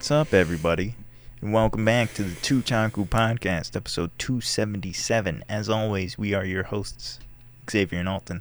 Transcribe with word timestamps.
What's 0.00 0.10
up, 0.10 0.32
everybody? 0.32 0.94
And 1.42 1.52
welcome 1.52 1.84
back 1.84 2.14
to 2.14 2.22
the 2.22 2.34
Two 2.36 2.62
Chaku 2.62 3.06
Podcast, 3.06 3.76
episode 3.76 4.10
277. 4.16 5.44
As 5.46 5.68
always, 5.68 6.16
we 6.16 6.32
are 6.32 6.46
your 6.46 6.62
hosts, 6.62 7.20
Xavier 7.70 7.98
and 7.98 8.08
Alton. 8.08 8.40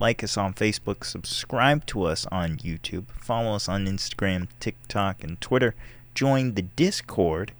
Like 0.00 0.24
us 0.24 0.36
on 0.36 0.52
Facebook, 0.52 1.04
subscribe 1.04 1.86
to 1.86 2.02
us 2.02 2.26
on 2.32 2.56
YouTube, 2.56 3.06
follow 3.12 3.54
us 3.54 3.68
on 3.68 3.86
Instagram, 3.86 4.48
TikTok, 4.58 5.22
and 5.22 5.40
Twitter. 5.40 5.76
Join 6.12 6.54
the 6.54 6.62
Discord 6.62 7.52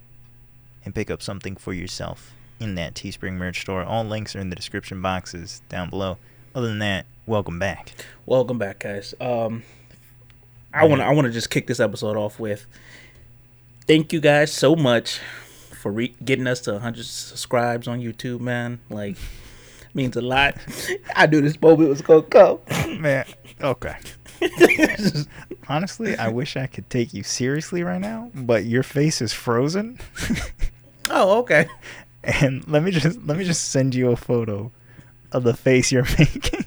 and 0.83 0.93
pick 0.93 1.09
up 1.09 1.21
something 1.21 1.55
for 1.55 1.71
yourself 1.71 2.33
in 2.59 2.75
that 2.75 2.95
Teespring 2.95 3.35
merch 3.35 3.61
store. 3.61 3.81
All 3.81 4.03
links 4.03 4.35
are 4.35 4.41
in 4.41 4.49
the 4.49 4.57
description 4.57 5.01
boxes 5.01 5.61
down 5.69 5.89
below. 5.89 6.17
Other 6.53 6.67
than 6.67 6.79
that, 6.79 7.05
welcome 7.25 7.59
back. 7.59 7.93
Welcome 8.25 8.57
back, 8.57 8.79
guys. 8.79 9.13
Um, 9.21 9.63
I 10.73 10.85
want 10.85 11.01
I 11.01 11.13
want 11.13 11.27
to 11.27 11.31
just 11.31 11.49
kick 11.49 11.67
this 11.67 11.79
episode 11.79 12.17
off 12.17 12.41
with 12.41 12.67
thank 13.87 14.11
you 14.13 14.19
guys 14.19 14.51
so 14.51 14.75
much 14.75 15.19
for 15.71 15.91
re- 15.91 16.15
getting 16.23 16.45
us 16.45 16.59
to 16.61 16.73
100 16.73 17.05
subscribes 17.05 17.87
on 17.87 18.01
YouTube, 18.01 18.41
man. 18.41 18.79
Like 18.89 19.17
means 19.93 20.15
a 20.15 20.21
lot. 20.21 20.55
I 21.15 21.25
knew 21.25 21.41
this 21.41 21.59
moment 21.59 21.89
was 21.89 22.01
gonna 22.01 22.21
come. 22.23 22.59
Man, 23.01 23.25
okay. 23.61 23.95
Honestly, 25.67 26.15
I 26.15 26.29
wish 26.29 26.55
I 26.55 26.67
could 26.67 26.89
take 26.89 27.13
you 27.13 27.23
seriously 27.23 27.83
right 27.83 27.99
now, 27.99 28.29
but 28.35 28.65
your 28.65 28.83
face 28.83 29.21
is 29.21 29.33
frozen. 29.33 29.97
Oh, 31.09 31.39
okay. 31.39 31.67
and 32.23 32.67
let 32.67 32.83
me 32.83 32.91
just 32.91 33.19
let 33.25 33.37
me 33.37 33.43
just 33.43 33.69
send 33.69 33.95
you 33.95 34.11
a 34.11 34.15
photo 34.15 34.71
of 35.31 35.43
the 35.43 35.55
face 35.55 35.91
you're 35.91 36.05
making. 36.19 36.65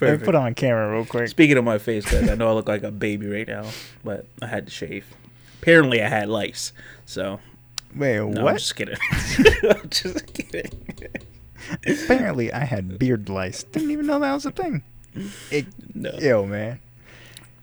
Let 0.00 0.18
me 0.18 0.24
put 0.24 0.28
it 0.28 0.34
on 0.34 0.54
camera 0.54 0.90
real 0.90 1.04
quick. 1.04 1.28
Speaking 1.28 1.58
of 1.58 1.64
my 1.64 1.76
face, 1.76 2.10
guys, 2.10 2.30
I 2.30 2.34
know 2.34 2.48
I 2.48 2.52
look 2.52 2.68
like 2.68 2.82
a 2.84 2.90
baby 2.90 3.26
right 3.26 3.46
now, 3.46 3.66
but 4.02 4.24
I 4.40 4.46
had 4.46 4.66
to 4.66 4.72
shave. 4.72 5.04
Apparently, 5.62 6.02
I 6.02 6.08
had 6.08 6.28
lice. 6.28 6.72
So 7.06 7.38
Wait, 7.94 8.18
no, 8.20 8.48
I'm 8.48 8.56
just 8.56 8.74
kidding. 8.74 8.96
I'm 9.70 9.88
just 9.90 10.26
kidding. 10.34 10.70
Apparently, 11.86 12.52
I 12.52 12.64
had 12.64 12.98
beard 12.98 13.28
lice. 13.28 13.62
Didn't 13.62 13.90
even 13.90 14.06
know 14.06 14.18
that 14.18 14.32
was 14.32 14.44
a 14.46 14.50
thing. 14.50 14.82
It, 15.50 15.66
No. 15.94 16.10
Yo, 16.18 16.46
man. 16.46 16.80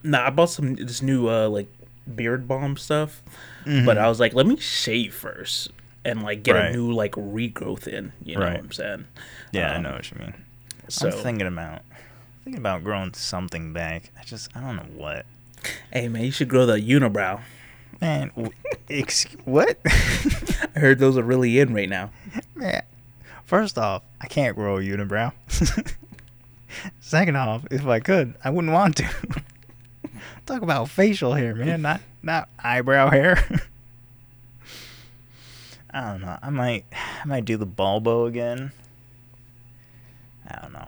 Nah, 0.04 0.28
I 0.28 0.30
bought 0.30 0.50
some 0.52 0.76
this 0.76 1.02
new 1.02 1.28
uh 1.30 1.50
like 1.50 1.68
beard 2.16 2.48
balm 2.48 2.78
stuff, 2.78 3.22
Mm-hmm. 3.66 3.86
but 3.86 3.98
I 3.98 4.08
was 4.08 4.20
like, 4.20 4.34
let 4.34 4.48
me 4.48 4.56
shave 4.58 5.14
first 5.14 5.70
and 6.06 6.24
like 6.24 6.44
get 6.44 6.56
Right. 6.56 6.70
a 6.70 6.72
new 6.72 6.92
like 6.94 7.12
regrowth 7.14 7.88
in. 7.88 8.14
You 8.24 8.36
know 8.36 8.42
Right. 8.42 8.54
what 8.54 8.60
I'm 8.62 8.72
saying? 8.72 9.06
Yeah, 9.52 9.74
I 9.74 9.76
Um, 9.76 9.84
know 9.84 9.92
what 9.92 10.10
you 10.12 10.18
mean. 10.20 10.34
So 10.88 11.10
I'm 11.10 11.18
thinking 11.18 11.48
about 11.48 11.82
thinking 12.46 12.60
about 12.62 12.84
growing 12.84 13.14
something 13.14 13.74
back. 13.74 14.12
I 14.20 14.24
just 14.24 14.56
I 14.56 14.62
don't 14.62 14.78
know 14.78 14.86
what. 14.96 15.26
hey 15.92 16.08
man, 16.08 16.24
you 16.24 16.32
should 16.32 16.48
grow 16.48 16.66
the 16.66 16.78
unibrow. 16.80 17.42
Man, 18.02 18.32
w- 18.36 18.52
what? 19.46 19.78
I 19.86 20.80
heard 20.80 21.00
those 21.00 21.18
are 21.18 21.24
really 21.24 21.60
in 21.60 21.74
right 21.74 21.90
now. 21.90 22.12
Man, 22.56 22.82
first 23.46 23.78
off, 23.78 24.04
I 24.22 24.28
can't 24.28 24.56
grow 24.56 24.78
a 24.78 24.82
unibrow. 24.82 25.34
Second 27.02 27.36
off, 27.36 27.66
if 27.72 27.86
I 27.86 28.00
could, 28.00 28.36
I 28.44 28.50
wouldn't 28.52 28.74
want 28.74 28.98
to. 28.98 29.10
Talk 30.46 30.62
about 30.62 30.90
facial 30.90 31.34
hair, 31.34 31.54
man, 31.54 31.82
not 31.82 32.02
not 32.24 32.50
eyebrow 32.64 33.10
hair. 33.10 33.44
I 35.92 36.12
don't 36.12 36.22
know. 36.22 36.38
I 36.42 36.50
might 36.50 36.86
I 36.94 37.26
might 37.26 37.46
do 37.46 37.58
the 37.58 37.66
Balbo 37.66 38.26
again. 38.26 38.72
I 40.48 40.60
don't 40.62 40.74
know. 40.74 40.88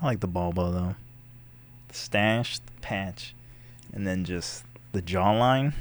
I 0.00 0.06
like 0.06 0.20
the 0.20 0.26
Balbo 0.26 0.72
though. 0.72 0.94
The 1.88 1.94
stash, 1.94 2.58
the 2.58 2.72
patch, 2.80 3.34
and 3.92 4.06
then 4.06 4.24
just 4.24 4.64
the 4.98 5.02
jawline. 5.12 5.72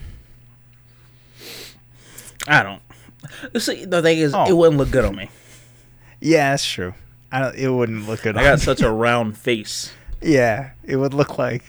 I 2.47 2.61
don't. 2.63 2.81
See, 3.61 3.85
the 3.85 4.01
thing 4.01 4.19
is, 4.19 4.33
Oh. 4.33 4.45
it 4.47 4.53
wouldn't 4.55 4.77
look 4.77 4.91
good 4.91 5.05
on 5.05 5.15
me. 5.15 5.29
Yeah, 6.21 6.51
that's 6.51 6.65
true. 6.65 6.93
I 7.31 7.39
don't, 7.39 7.55
it 7.55 7.69
wouldn't 7.69 8.07
look 8.07 8.21
good. 8.21 8.37
I 8.37 8.41
on 8.41 8.45
got 8.45 8.59
me. 8.59 8.63
such 8.65 8.81
a 8.81 8.91
round 8.91 9.37
face. 9.37 9.91
Yeah, 10.21 10.71
it 10.83 10.97
would 10.97 11.13
look 11.13 11.37
like, 11.37 11.63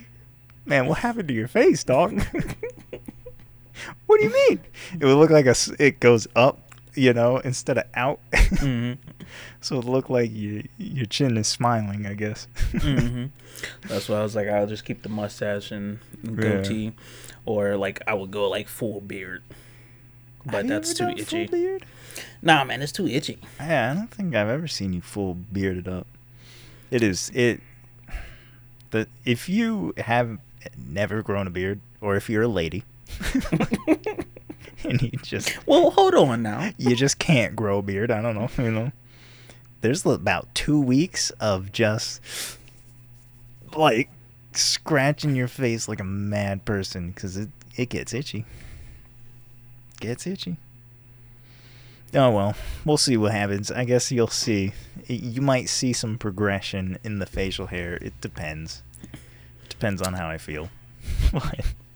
man, 0.67 0.87
what 0.87 0.99
happened 0.99 1.29
to 1.29 1.35
your 1.35 1.49
face, 1.49 1.83
dog? 1.85 2.23
what 4.07 4.21
do 4.21 4.25
you 4.27 4.33
mean? 4.49 4.61
It 5.01 5.05
would 5.05 5.17
look 5.17 5.31
like 5.31 5.47
a 5.47 5.55
it 5.79 6.01
goes 6.01 6.27
up, 6.37 6.61
you 6.95 7.13
know, 7.15 7.39
instead 7.39 7.79
of 7.79 7.85
out. 7.95 8.21
hmm 8.59 8.93
so 9.61 9.79
it 9.79 9.85
looked 9.85 10.11
like 10.11 10.31
you, 10.33 10.65
your 10.79 11.07
chin 11.07 11.37
is 11.37 11.49
smiling, 11.49 12.07
I 12.07 12.15
guess. 12.15 12.47
hmm 12.73 13.27
That's 13.89 14.09
why 14.09 14.17
I 14.19 14.23
was 14.23 14.37
like, 14.37 14.49
I'll 14.49 14.67
just 14.67 14.85
keep 14.85 15.03
the 15.03 15.09
mustache 15.09 15.71
and 15.73 15.99
and 16.23 16.37
Yeah. 16.39 16.43
goatee, 16.59 16.93
or 17.45 17.77
like 17.77 18.01
I 18.07 18.15
would 18.15 18.31
go 18.31 18.49
like 18.49 18.69
full 18.69 19.01
beard. 19.01 19.43
Have 20.45 20.53
But 20.53 20.65
you 20.65 20.69
that's 20.71 20.95
too 20.95 21.07
done 21.07 21.17
full 21.19 21.41
itchy. 21.41 21.47
beard? 21.49 21.85
Nah, 22.43 22.65
man, 22.65 22.83
it's 22.83 22.93
too 22.93 23.07
itchy. 23.09 23.39
Yeah, 23.61 23.91
I 23.91 23.95
don't 23.95 24.11
think 24.11 24.35
I've 24.35 24.49
ever 24.49 24.69
seen 24.69 24.93
you 24.93 25.01
full 25.01 25.35
bearded 25.35 25.89
up. 25.89 26.07
It 26.91 27.03
is 27.03 27.31
it. 27.35 27.61
The 28.91 29.07
if 29.25 29.49
you 29.49 29.93
have 29.99 30.39
never 30.77 31.23
grown 31.23 31.47
a 31.47 31.51
beard, 31.51 31.81
or 32.01 32.17
if 32.17 32.31
you're 32.31 32.43
a 32.45 32.49
lady, 32.49 32.85
and 34.85 35.03
you 35.03 35.11
just 35.23 35.59
Well, 35.67 35.91
hold 35.91 36.15
on 36.15 36.43
now. 36.43 36.71
you 36.79 36.95
just 36.97 37.19
can't 37.19 37.55
grow 37.57 37.79
a 37.79 37.83
beard. 37.83 38.11
I 38.11 38.23
don't 38.23 38.35
know, 38.35 38.49
you 38.63 38.71
know. 38.71 38.93
There's 39.81 40.05
about 40.05 40.55
two 40.55 40.81
weeks 40.81 41.31
of 41.41 41.73
just 41.73 42.21
like 43.77 44.11
scratching 44.53 45.37
your 45.37 45.49
face 45.49 45.89
like 45.89 46.01
a 46.01 46.05
mad 46.05 46.65
person 46.65 47.11
because 47.11 47.37
it 47.37 47.49
it 47.77 47.89
gets 47.89 48.13
itchy. 48.13 48.45
Gets 50.01 50.27
itchy. 50.27 50.57
Oh 52.15 52.31
well, 52.31 52.55
we'll 52.85 52.97
see 52.97 53.17
what 53.17 53.33
happens. 53.33 53.71
I 53.71 53.85
guess 53.85 54.11
you'll 54.11 54.29
see. 54.29 54.73
You 55.07 55.43
might 55.43 55.69
see 55.69 55.93
some 55.93 56.19
progression 56.19 56.99
in 57.05 57.19
the 57.19 57.27
facial 57.27 57.67
hair. 57.67 57.95
It 58.01 58.21
depends. 58.21 58.83
Depends 59.69 60.03
on 60.03 60.15
how 60.15 60.29
I 60.29 60.39
feel. 60.39 60.71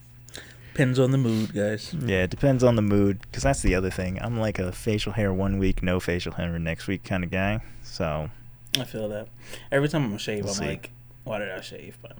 Depends 0.73 0.99
on 0.99 1.11
the 1.11 1.19
mood, 1.19 1.53
guys. 1.53 1.95
yeah, 1.95 2.23
it 2.25 2.31
depends 2.31 2.65
on 2.65 2.77
the 2.77 2.83
mood. 2.83 3.21
Because 3.23 3.43
that's 3.43 3.61
the 3.63 3.75
other 3.75 3.91
thing. 3.91 4.19
I'm 4.23 4.41
like 4.41 4.59
a 4.59 4.73
facial 4.73 5.13
hair 5.13 5.33
one 5.33 5.59
week, 5.59 5.83
no 5.83 6.01
facial 6.01 6.33
hair 6.33 6.59
next 6.59 6.87
week 6.87 7.05
kind 7.05 7.23
of 7.25 7.31
guy. 7.31 7.61
So 7.83 8.31
I 8.79 8.85
feel 8.85 9.09
that. 9.11 9.29
Every 9.71 9.89
time 9.89 10.05
I'm 10.05 10.17
shave, 10.19 10.45
We'll 10.45 10.55
I'm 10.55 10.59
see. 10.61 10.67
like, 10.67 10.91
why 11.25 11.39
did 11.41 11.51
I 11.51 11.61
shave? 11.61 11.99
But 12.01 12.17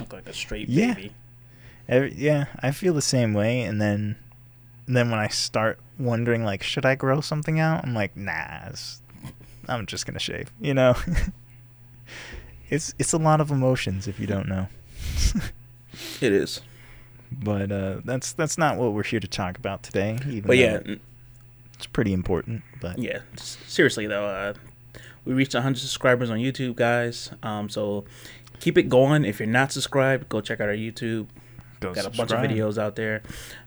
look 0.00 0.12
like 0.12 0.28
a 0.28 0.34
straight 0.34 0.68
Yeah. 0.68 0.94
baby. 0.94 1.12
every, 1.88 2.12
yeah, 2.14 2.46
I 2.60 2.72
feel 2.72 2.92
the 2.92 3.00
same 3.00 3.32
way. 3.32 3.62
And 3.62 3.80
then, 3.80 4.16
and 4.86 4.94
then 4.94 5.10
when 5.10 5.18
I 5.18 5.28
start 5.28 5.78
wondering 5.98 6.44
like, 6.44 6.62
should 6.62 6.84
I 6.84 6.94
grow 6.94 7.22
something 7.22 7.58
out? 7.58 7.84
I'm 7.84 7.94
like, 7.94 8.14
nah, 8.16 8.66
it's, 8.68 9.00
I'm 9.66 9.86
just 9.86 10.04
gonna 10.06 10.18
shave. 10.18 10.52
You 10.60 10.74
know. 10.74 10.94
it's 12.70 12.94
it's 12.98 13.14
a 13.14 13.18
lot 13.18 13.40
of 13.40 13.50
emotions 13.50 14.06
if 14.06 14.20
you 14.20 14.26
don't 14.26 14.46
know. 14.48 14.68
It 16.20 16.32
is. 16.32 16.60
But 17.32 17.70
uh, 17.72 18.00
that's 18.04 18.32
that's 18.32 18.58
not 18.58 18.76
what 18.76 18.92
we're 18.92 19.02
here 19.02 19.20
to 19.20 19.28
talk 19.28 19.58
about 19.58 19.82
today. 19.82 20.18
Even 20.26 20.42
But 20.46 20.56
yeah, 20.58 20.80
it's 21.74 21.86
pretty 21.86 22.12
important. 22.12 22.62
But 22.80 22.98
yeah. 22.98 23.20
Seriously 23.36 24.06
though, 24.06 24.26
uh, 24.26 24.54
we 25.24 25.34
reached 25.34 25.54
100 25.54 25.78
subscribers 25.78 26.30
on 26.30 26.38
YouTube, 26.38 26.76
guys. 26.76 27.30
Um, 27.42 27.68
so 27.68 28.04
keep 28.60 28.78
it 28.78 28.88
going. 28.88 29.24
If 29.24 29.38
you're 29.40 29.48
not 29.48 29.72
subscribed, 29.72 30.28
go 30.28 30.40
check 30.40 30.60
out 30.60 30.68
our 30.68 30.74
YouTube. 30.74 31.26
go 31.80 31.92
Got 31.94 32.06
a 32.06 32.10
bunch 32.10 32.32
of 32.32 32.38
videos 32.38 32.78
out 32.78 32.96
there. 32.96 33.22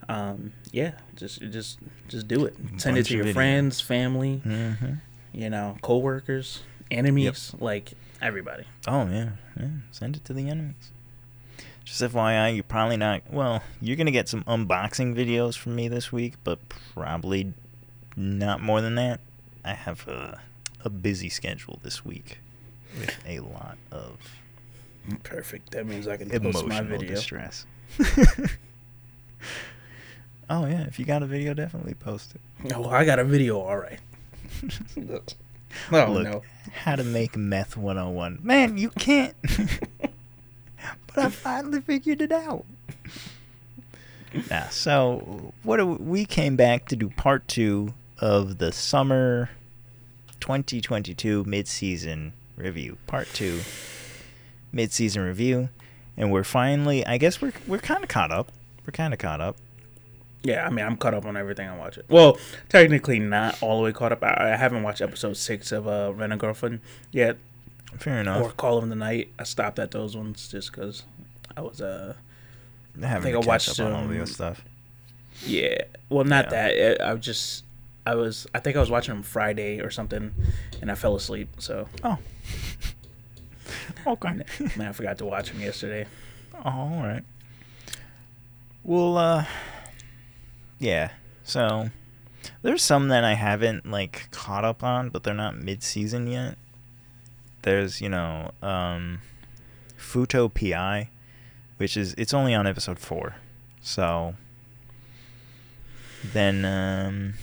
Um, 0.10 0.52
yeah, 0.72 0.94
just 1.16 1.40
just 1.52 1.80
just 2.08 2.28
do 2.28 2.46
it. 2.46 2.56
Send 2.78 2.98
it 2.98 3.06
to 3.06 3.16
your 3.16 3.26
videos. 3.26 3.34
friends, 3.34 3.80
family, 3.82 4.42
Mhm. 4.46 5.00
you 5.34 5.50
know, 5.50 5.78
coworkers, 5.82 6.64
enemies, 6.90 7.54
like 7.60 7.94
everybody. 8.22 8.66
Oh 8.88 9.08
yeah, 9.08 9.30
yeah. 9.60 9.68
Send 9.92 10.16
it 10.18 10.26
to 10.26 10.34
the 10.34 10.50
enemies. 10.50 10.92
Just 11.84 12.02
FYI, 12.02 12.54
you're 12.56 12.64
probably 12.64 12.98
not. 12.98 13.24
Well, 13.32 13.62
you're 13.82 13.96
gonna 13.98 14.12
get 14.12 14.30
some 14.30 14.44
unboxing 14.44 15.16
videos 15.16 15.58
from 15.58 15.76
me 15.76 15.88
this 15.88 16.12
week, 16.12 16.36
but 16.44 16.60
probably 16.94 17.54
not 18.16 18.62
more 18.62 18.82
than 18.82 18.96
that. 18.96 19.20
I 19.66 19.74
have 19.74 20.08
a, 20.08 20.40
a 20.84 20.90
busy 20.90 21.30
schedule 21.30 21.80
this 21.84 22.06
week 22.06 22.40
with 23.00 23.18
a 23.28 23.40
lot 23.40 23.78
of 23.92 24.18
Perfect. 25.24 25.72
That 25.72 25.88
means 25.88 26.08
I 26.08 26.18
can 26.18 26.30
post 26.30 26.66
my 26.68 26.82
video. 26.82 27.10
distress. 27.10 27.66
oh 30.50 30.66
yeah, 30.68 30.82
if 30.84 31.00
you 31.00 31.06
got 31.06 31.24
a 31.24 31.26
video, 31.26 31.54
definitely 31.54 31.96
post 31.96 32.36
it. 32.36 32.74
Oh, 32.76 32.88
I 32.90 33.04
got 33.06 33.18
a 33.20 33.24
video. 33.24 33.60
All 33.60 33.78
right. 33.78 34.00
Oh 35.90 36.12
Look, 36.12 36.24
no. 36.26 36.42
how 36.74 36.98
to 36.98 37.04
make 37.04 37.38
meth 37.38 37.78
101. 37.78 38.40
Man, 38.44 38.78
you 38.78 38.90
can't. 38.90 39.34
but 41.16 41.26
I 41.26 41.30
finally 41.30 41.82
figured 41.82 42.22
it 42.22 42.32
out. 42.32 42.66
Yeah, 44.50 44.70
so 44.70 45.54
what 45.64 45.76
do 45.76 45.86
we, 45.86 45.96
we 45.96 46.26
came 46.26 46.56
back 46.56 46.88
to 46.88 46.96
do 46.96 47.10
part 47.10 47.50
2 47.50 47.94
of 48.20 48.60
the 48.60 48.72
summer 48.72 49.50
2022 50.40 51.44
mid-season 51.44 52.32
review. 52.56 52.98
Part 53.08 53.28
2 53.34 53.60
mid-season 54.72 55.24
review 55.24 55.68
and 56.16 56.32
we're 56.32 56.46
finally 56.46 57.06
I 57.06 57.18
guess 57.18 57.42
we're 57.42 57.52
we're 57.68 57.80
kind 57.80 58.04
of 58.04 58.10
caught 58.10 58.32
up. 58.32 58.52
we're 58.86 58.92
kind 58.92 59.14
of 59.14 59.20
caught 59.20 59.42
up. 59.42 59.58
Yeah, 60.44 60.66
I 60.66 60.72
mean, 60.72 60.86
I'm 60.86 60.98
caught 60.98 61.14
up 61.14 61.26
on 61.26 61.38
everything 61.38 61.70
I 61.70 61.78
watch. 61.78 61.98
It. 62.00 62.06
Well, 62.10 62.40
technically 62.68 63.20
not 63.20 63.62
all 63.62 63.78
the 63.78 63.84
way 63.84 63.92
caught 63.92 64.12
up. 64.12 64.24
I, 64.24 64.54
I 64.54 64.56
haven't 64.56 64.82
watched 64.82 65.02
episode 65.02 65.38
six 65.38 65.72
of 65.72 65.88
uh, 65.88 66.14
Rent 66.16 66.34
a 66.34 66.38
Girlfriend 66.38 66.80
yet, 67.12 67.38
Fair 67.98 68.22
enough. 68.22 68.42
or 68.42 68.52
Call 68.52 68.78
of 68.80 68.90
the 68.90 68.96
Night. 68.96 69.32
I 69.38 69.44
stopped 69.44 69.78
at 69.80 69.92
those 69.92 70.16
ones 70.18 70.48
just 70.50 70.72
because 70.72 71.04
I 71.56 71.62
was 71.62 71.82
uh 71.82 72.14
Having 73.02 73.24
think 73.34 73.42
to 73.44 73.48
I 73.48 73.54
watched, 73.54 73.80
up 73.80 73.86
on 73.86 73.94
all 73.94 74.08
the 74.08 74.26
stuff. 74.28 74.62
yeah. 75.46 75.84
Well, 76.10 76.26
not 76.26 76.52
Yeah. 76.52 76.70
that. 76.70 77.02
I 77.02 77.14
was 77.14 77.24
just 77.26 77.64
I 78.06 78.16
was 78.16 78.48
I 78.54 78.60
think 78.60 78.76
I 78.76 78.80
was 78.80 78.90
watching 78.90 79.14
them 79.14 79.24
Friday 79.24 79.80
or 79.80 79.90
something, 79.92 80.34
and 80.82 80.92
I 80.92 80.96
fell 80.96 81.16
asleep. 81.16 81.50
So 81.60 81.88
Oh. 82.04 82.18
okay. 84.08 84.42
man, 84.78 84.88
I 84.90 84.92
forgot 84.92 85.18
to 85.20 85.26
watch 85.26 85.52
them 85.52 85.62
yesterday. 85.62 86.06
Oh, 86.66 86.70
all 86.70 87.04
right. 87.04 87.24
Well, 88.84 89.18
uh, 89.18 89.46
yeah. 90.80 91.12
So 91.44 91.90
there's 92.62 92.82
some 92.84 93.10
that 93.10 93.24
I 93.24 93.34
haven't 93.34 93.90
like 93.90 94.30
caught 94.32 94.66
up 94.66 94.84
on, 94.84 95.10
but 95.10 95.24
they're 95.24 95.34
not 95.34 95.58
mid-season 95.58 96.28
yet. 96.28 96.58
There's, 97.64 98.02
you 98.02 98.10
know, 98.10 98.52
um, 98.62 99.20
Futo 100.00 100.52
Pi, 100.54 101.10
which 101.78 101.96
is 101.96 102.14
it's 102.18 102.34
only 102.34 102.54
on 102.54 102.66
episode 102.68 103.00
four, 103.00 103.36
so 103.82 104.36
then 106.34 106.66
um, 106.66 107.34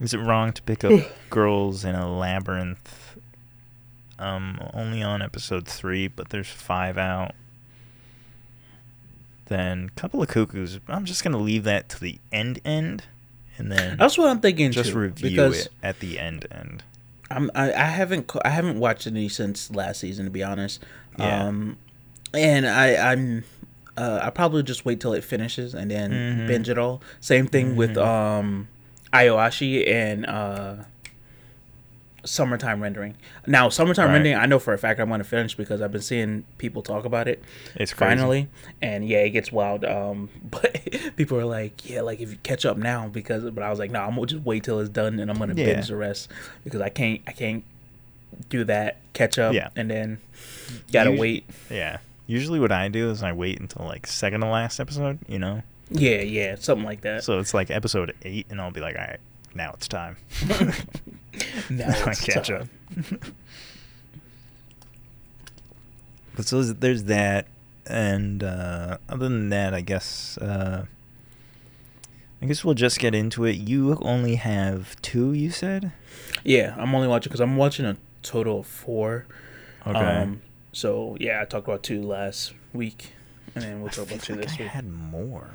is 0.00 0.14
it 0.14 0.18
wrong 0.18 0.52
to 0.52 0.62
pick 0.62 0.84
up 0.84 1.00
girls 1.30 1.84
in 1.84 1.94
a 1.94 2.10
labyrinth? 2.10 3.16
Um, 4.18 4.60
only 4.74 5.02
on 5.02 5.22
episode 5.22 5.66
three, 5.66 6.06
but 6.08 6.28
there's 6.28 6.48
five 6.48 6.98
out. 6.98 7.34
Then 9.46 9.90
couple 9.96 10.22
of 10.22 10.28
cuckoos. 10.28 10.78
I'm 10.88 11.04
just 11.04 11.24
gonna 11.24 11.38
leave 11.38 11.64
that 11.64 11.88
to 11.90 12.00
the 12.00 12.18
end 12.30 12.60
end, 12.64 13.04
and 13.58 13.72
then 13.72 13.96
That's 13.98 14.16
what 14.16 14.28
I'm 14.28 14.40
thinking. 14.40 14.70
just 14.72 14.92
too, 14.92 14.98
review 14.98 15.30
because 15.30 15.66
it 15.66 15.72
at 15.82 16.00
the 16.00 16.18
end 16.18 16.46
end. 16.50 16.84
I'm 17.30 17.50
I, 17.54 17.72
I 17.72 17.84
haven't 17.84 18.30
I 18.44 18.48
haven't 18.50 18.78
watched 18.80 19.06
any 19.06 19.28
since 19.28 19.70
last 19.70 20.00
season 20.00 20.24
to 20.24 20.30
be 20.30 20.42
honest. 20.42 20.82
Yeah. 21.18 21.46
Um, 21.46 21.76
and 22.34 22.66
I 22.66 23.12
I'm 23.12 23.44
uh, 23.96 24.20
I 24.22 24.30
probably 24.30 24.62
just 24.62 24.84
wait 24.84 25.00
till 25.00 25.12
it 25.12 25.22
finishes 25.24 25.74
and 25.74 25.90
then 25.90 26.10
Mhm. 26.12 26.46
binge 26.46 26.68
it 26.68 26.78
all. 26.78 27.02
Same 27.20 27.46
thing 27.46 27.76
with 27.76 27.96
Mhm. 27.96 28.06
um, 28.06 28.68
Aoashi 29.12 29.88
and 29.90 30.24
uh, 30.26 30.74
summertime 32.24 32.82
rendering. 32.82 33.14
Now 33.46 33.68
summertime 33.68 34.06
Right. 34.08 34.14
rendering 34.14 34.36
I 34.36 34.46
know 34.46 34.58
for 34.58 34.72
a 34.72 34.78
fact 34.78 35.00
I'm 35.00 35.08
going 35.08 35.18
to 35.20 35.24
finish 35.24 35.54
because 35.54 35.80
I've 35.80 35.92
been 35.92 36.00
seeing 36.02 36.44
people 36.58 36.82
talk 36.82 37.04
about 37.04 37.28
it 37.28 37.42
It's 37.76 37.92
crazy. 37.92 38.10
finally 38.16 38.48
and 38.82 39.06
yeah 39.08 39.18
it 39.18 39.30
gets 39.30 39.50
wild 39.52 39.84
um 39.84 40.28
but 40.50 40.78
people 41.16 41.38
are 41.38 41.44
like 41.44 41.88
yeah 41.88 42.00
like 42.02 42.20
if 42.20 42.30
you 42.30 42.38
catch 42.42 42.64
up 42.64 42.76
now 42.76 43.08
because 43.08 43.44
but 43.50 43.62
i 43.62 43.70
was 43.70 43.78
like 43.78 43.90
no 43.90 44.00
i'm 44.00 44.14
gonna 44.14 44.26
just 44.26 44.44
wait 44.44 44.64
till 44.64 44.80
it's 44.80 44.90
done 44.90 45.18
and 45.18 45.30
i'm 45.30 45.38
gonna 45.38 45.54
Yeah. 45.54 45.66
binge 45.74 45.88
the 45.88 45.96
rest 45.96 46.28
because 46.64 46.80
i 46.80 46.88
can't 46.88 47.20
i 47.26 47.32
can't 47.32 47.64
do 48.48 48.64
that 48.64 48.98
catch 49.12 49.38
up 49.38 49.54
Yeah. 49.54 49.68
and 49.76 49.90
then 49.90 50.18
gotta 50.92 51.12
wait 51.12 51.44
Yeah. 51.70 51.98
Usually, 52.26 52.60
what 52.60 52.70
I 52.70 52.86
do 52.86 53.10
is 53.10 53.24
I 53.24 53.32
wait 53.32 53.58
until 53.58 53.84
like 53.86 54.06
second 54.06 54.42
to 54.42 54.46
last 54.46 54.78
episode. 54.78 55.18
You 55.26 55.40
know, 55.40 55.62
yeah 55.90 56.20
yeah 56.20 56.54
something 56.54 56.84
like 56.84 57.00
that 57.00 57.24
so 57.24 57.40
it's 57.40 57.52
like 57.52 57.72
episode 57.72 58.14
eight, 58.22 58.46
and 58.50 58.60
I'll 58.60 58.70
be 58.70 58.80
like, 58.80 58.94
all 58.94 59.02
right, 59.02 59.18
now 59.52 59.72
it's 59.74 59.88
time. 59.88 60.16
now 61.70 61.88
I 62.06 62.10
it's 62.10 62.24
catch 62.24 62.50
up. 62.50 62.66
But 66.36 66.46
so 66.46 66.62
there's- 66.62 66.76
there's 66.78 67.04
that, 67.04 67.46
and 67.86 68.42
uh, 68.42 68.98
other 69.08 69.28
than 69.28 69.48
that, 69.50 69.74
I 69.74 69.80
guess 69.80 70.38
uh, 70.38 70.86
I 72.42 72.46
guess 72.46 72.64
we'll 72.64 72.74
just 72.74 72.98
get 72.98 73.14
into 73.14 73.44
it. 73.44 73.56
You 73.56 73.98
only 74.00 74.36
have 74.36 75.00
two, 75.02 75.32
you 75.32 75.50
said. 75.50 75.92
yeah 76.44 76.74
i'm 76.78 76.94
only 76.94 77.06
watching 77.08 77.28
because 77.28 77.40
i'm 77.40 77.56
watching 77.56 77.84
a 77.84 77.96
total 78.22 78.60
of 78.60 78.66
four 78.66 79.26
Okay. 79.86 79.98
um 79.98 80.40
so 80.72 81.16
yeah 81.20 81.40
i 81.40 81.44
talked 81.44 81.66
about 81.66 81.82
two 81.82 82.02
last 82.02 82.52
week 82.72 83.12
and 83.54 83.64
then 83.64 83.80
we'll 83.80 83.88
I 83.88 83.92
talk 83.92 84.06
about 84.06 84.20
two 84.20 84.34
feel 84.34 84.36
like 84.36 84.46
this 84.46 84.56
I 84.58 84.62
week 84.62 84.70
had 84.70 84.88
more. 84.88 85.50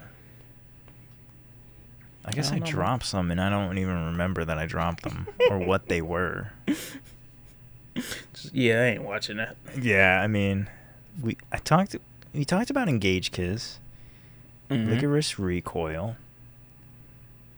I 2.27 2.31
guess 2.31 2.51
I, 2.51 2.59
man. 2.59 2.67
dropped 2.67 3.05
some, 3.05 3.29
and 3.31 3.39
I 3.39 3.49
don't 3.49 3.77
even 3.77 4.05
remember 4.07 4.43
that 4.45 4.57
I 4.57 4.65
dropped 4.65 5.03
them 5.03 5.27
or 5.51 5.59
what 5.59 5.87
they 5.89 6.01
were. 6.01 6.51
yeah 8.51 8.81
i 8.81 8.85
ain't 8.87 9.03
watching 9.03 9.37
that 9.37 9.55
Yeah, 9.79 10.19
I 10.21 10.27
mean, 10.27 10.67
we 11.21 11.37
I 11.51 11.57
talked 11.57 11.95
we 12.33 12.43
talked 12.43 12.69
about 12.69 12.89
Engage 12.89 13.31
Kiss, 13.31 13.79
Mhm. 14.69 14.87
Lycoris 14.99 15.37
Recoil. 15.39 16.17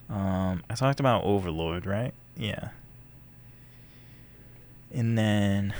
Um, 0.08 0.62
I 0.70 0.74
talked 0.76 1.00
about 1.00 1.24
Overlord, 1.24 1.84
right? 1.86 2.14
Yeah. 2.36 2.68
And 4.94 5.18
then 5.18 5.74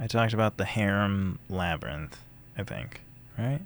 I 0.00 0.06
talked 0.06 0.32
about 0.34 0.58
the 0.58 0.64
Harem 0.64 1.38
Labyrinth, 1.48 2.18
I 2.56 2.62
think, 2.64 3.00
right? 3.38 3.60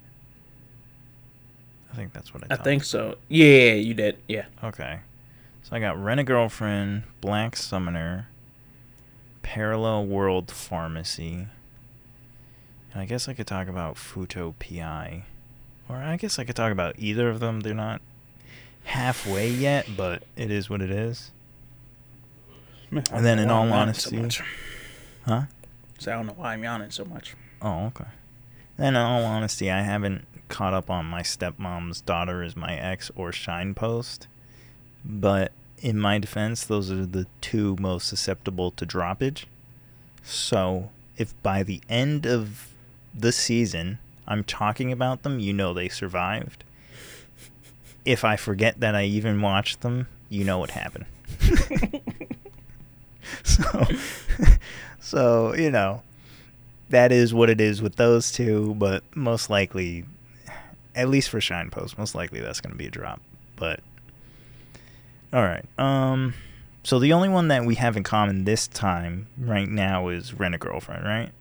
I 1.93 1.95
think 1.95 2.11
that's 2.13 2.33
what 2.33 2.43
I. 2.49 2.55
i 2.55 2.57
think 2.57 2.83
so 2.83 3.15
yeah 3.29 3.73
you 3.73 3.93
did 3.93 4.17
yeah 4.27 4.45
Okay. 4.63 4.99
So 5.61 5.75
I 5.75 5.79
got 5.79 6.01
Rent 6.03 6.19
a 6.19 6.23
Girlfriend, 6.23 7.03
Black 7.21 7.55
Summoner, 7.55 8.27
Parallel 9.43 10.05
World 10.07 10.51
Pharmacy. 10.51 11.47
And 12.91 13.01
I 13.01 13.05
guess 13.05 13.29
I 13.29 13.33
could 13.33 13.47
talk 13.47 13.67
about 13.69 13.95
Futo 13.95 14.53
PI. 14.59 15.23
Or 15.87 15.95
I 15.97 16.17
guess 16.17 16.37
I 16.37 16.43
could 16.43 16.55
talk 16.57 16.71
about 16.73 16.95
either 16.99 17.29
of 17.29 17.39
them. 17.39 17.61
They're 17.61 17.73
not 17.73 18.01
halfway 18.83 19.49
yet, 19.49 19.87
but 19.95 20.23
it 20.35 20.51
is 20.51 20.69
what 20.69 20.81
it 20.81 20.91
is. 20.91 21.31
Man, 22.91 23.03
And 23.11 23.25
then 23.25 23.39
in 23.39 23.49
all 23.49 23.71
honesty- 23.71 24.29
so. 24.29 24.43
Huh? 25.25 25.43
So 25.97 26.11
I 26.11 26.15
don't 26.15 26.25
know 26.27 26.33
why 26.35 26.53
I'm 26.53 26.63
yawning 26.63 26.91
so 26.91 27.05
much. 27.05 27.35
Oh, 27.61 27.85
okay. 27.85 28.09
Then 28.77 28.95
in 28.95 29.01
all 29.01 29.23
honesty, 29.23 29.71
I 29.71 29.81
haven't 29.81 30.25
caught 30.53 30.73
up 30.73 30.87
on 30.87 31.07
my 31.07 31.23
stepmom's 31.23 31.99
daughter 31.99 32.43
is 32.43 32.55
my 32.55 32.75
ex 32.75 33.09
or 33.15 33.31
Shine 33.31 33.73
Post. 33.73 34.27
But 35.03 35.51
in 35.81 35.99
my 35.99 36.19
defense, 36.19 36.63
those 36.63 36.91
are 36.91 37.07
the 37.07 37.25
two 37.41 37.75
most 37.79 38.07
susceptible 38.07 38.69
to 38.71 38.85
droppage. 38.85 39.45
So 40.21 40.91
if 41.17 41.33
by 41.41 41.63
the 41.63 41.81
end 41.89 42.27
of 42.27 42.69
the 43.15 43.31
season 43.31 43.97
I'm 44.27 44.43
talking 44.43 44.91
about 44.91 45.23
them, 45.23 45.39
you 45.39 45.53
know 45.53 45.73
they 45.73 45.89
survived. 45.89 46.63
If 48.05 48.23
I 48.23 48.35
forget 48.35 48.79
that 48.79 48.93
I 48.93 49.05
even 49.05 49.41
watched 49.41 49.81
them, 49.81 50.07
you 50.29 50.43
know 50.43 50.59
what 50.59 50.69
happened. 50.69 51.05
so, 53.43 53.87
so 54.99 55.55
you 55.55 55.71
know, 55.71 56.03
that 56.89 57.11
is 57.11 57.33
what 57.33 57.49
it 57.49 57.59
is 57.59 57.81
with 57.81 57.95
those 57.95 58.31
two. 58.31 58.75
But 58.75 59.03
most 59.15 59.49
likely, 59.49 60.05
at 60.95 61.09
least 61.09 61.29
for 61.29 61.41
Shine 61.41 61.69
Post, 61.69 61.97
most 61.97 62.15
likely 62.15 62.39
that's 62.39 62.61
going 62.61 62.71
to 62.71 62.77
be 62.77 62.87
a 62.87 62.91
drop. 62.91 63.21
But 63.55 63.79
all 65.31 65.41
right. 65.43 65.65
Um. 65.77 66.33
So 66.85 66.99
the 66.99 67.13
only 67.13 67.29
one 67.29 67.47
that 67.47 67.63
we 67.65 67.75
have 67.75 67.95
in 67.95 68.03
common 68.03 68.43
this 68.43 68.67
time, 68.67 69.27
right 69.37 69.69
now, 69.69 70.09
is 70.09 70.33
Rent 70.33 70.53
a 70.53 70.57
Girlfriend, 70.57 71.05
right? 71.05 71.31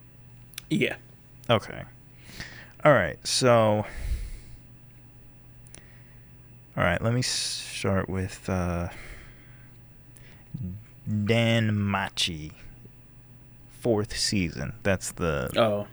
Yeah. 0.71 0.95
Okay. 1.51 1.83
All 2.85 2.93
right. 2.93 3.19
So. 3.27 3.85
All 6.77 6.85
right. 6.85 7.03
Let 7.03 7.13
me 7.13 7.23
start 7.23 8.09
with 8.09 8.49
uh, 8.49 8.89
Dan 11.25 11.77
Machi. 11.79 12.53
Fourth 13.81 14.17
season. 14.17 14.75
That's 14.85 15.11
the 15.11 15.51
Oh. 15.57 15.89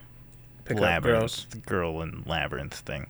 Pick 0.65 0.77
up 0.77 0.83
labyrinth 0.83 1.19
girls. 1.19 1.45
girl 1.65 2.01
and 2.01 2.23
labyrinth 2.27 2.75
thing, 2.75 3.07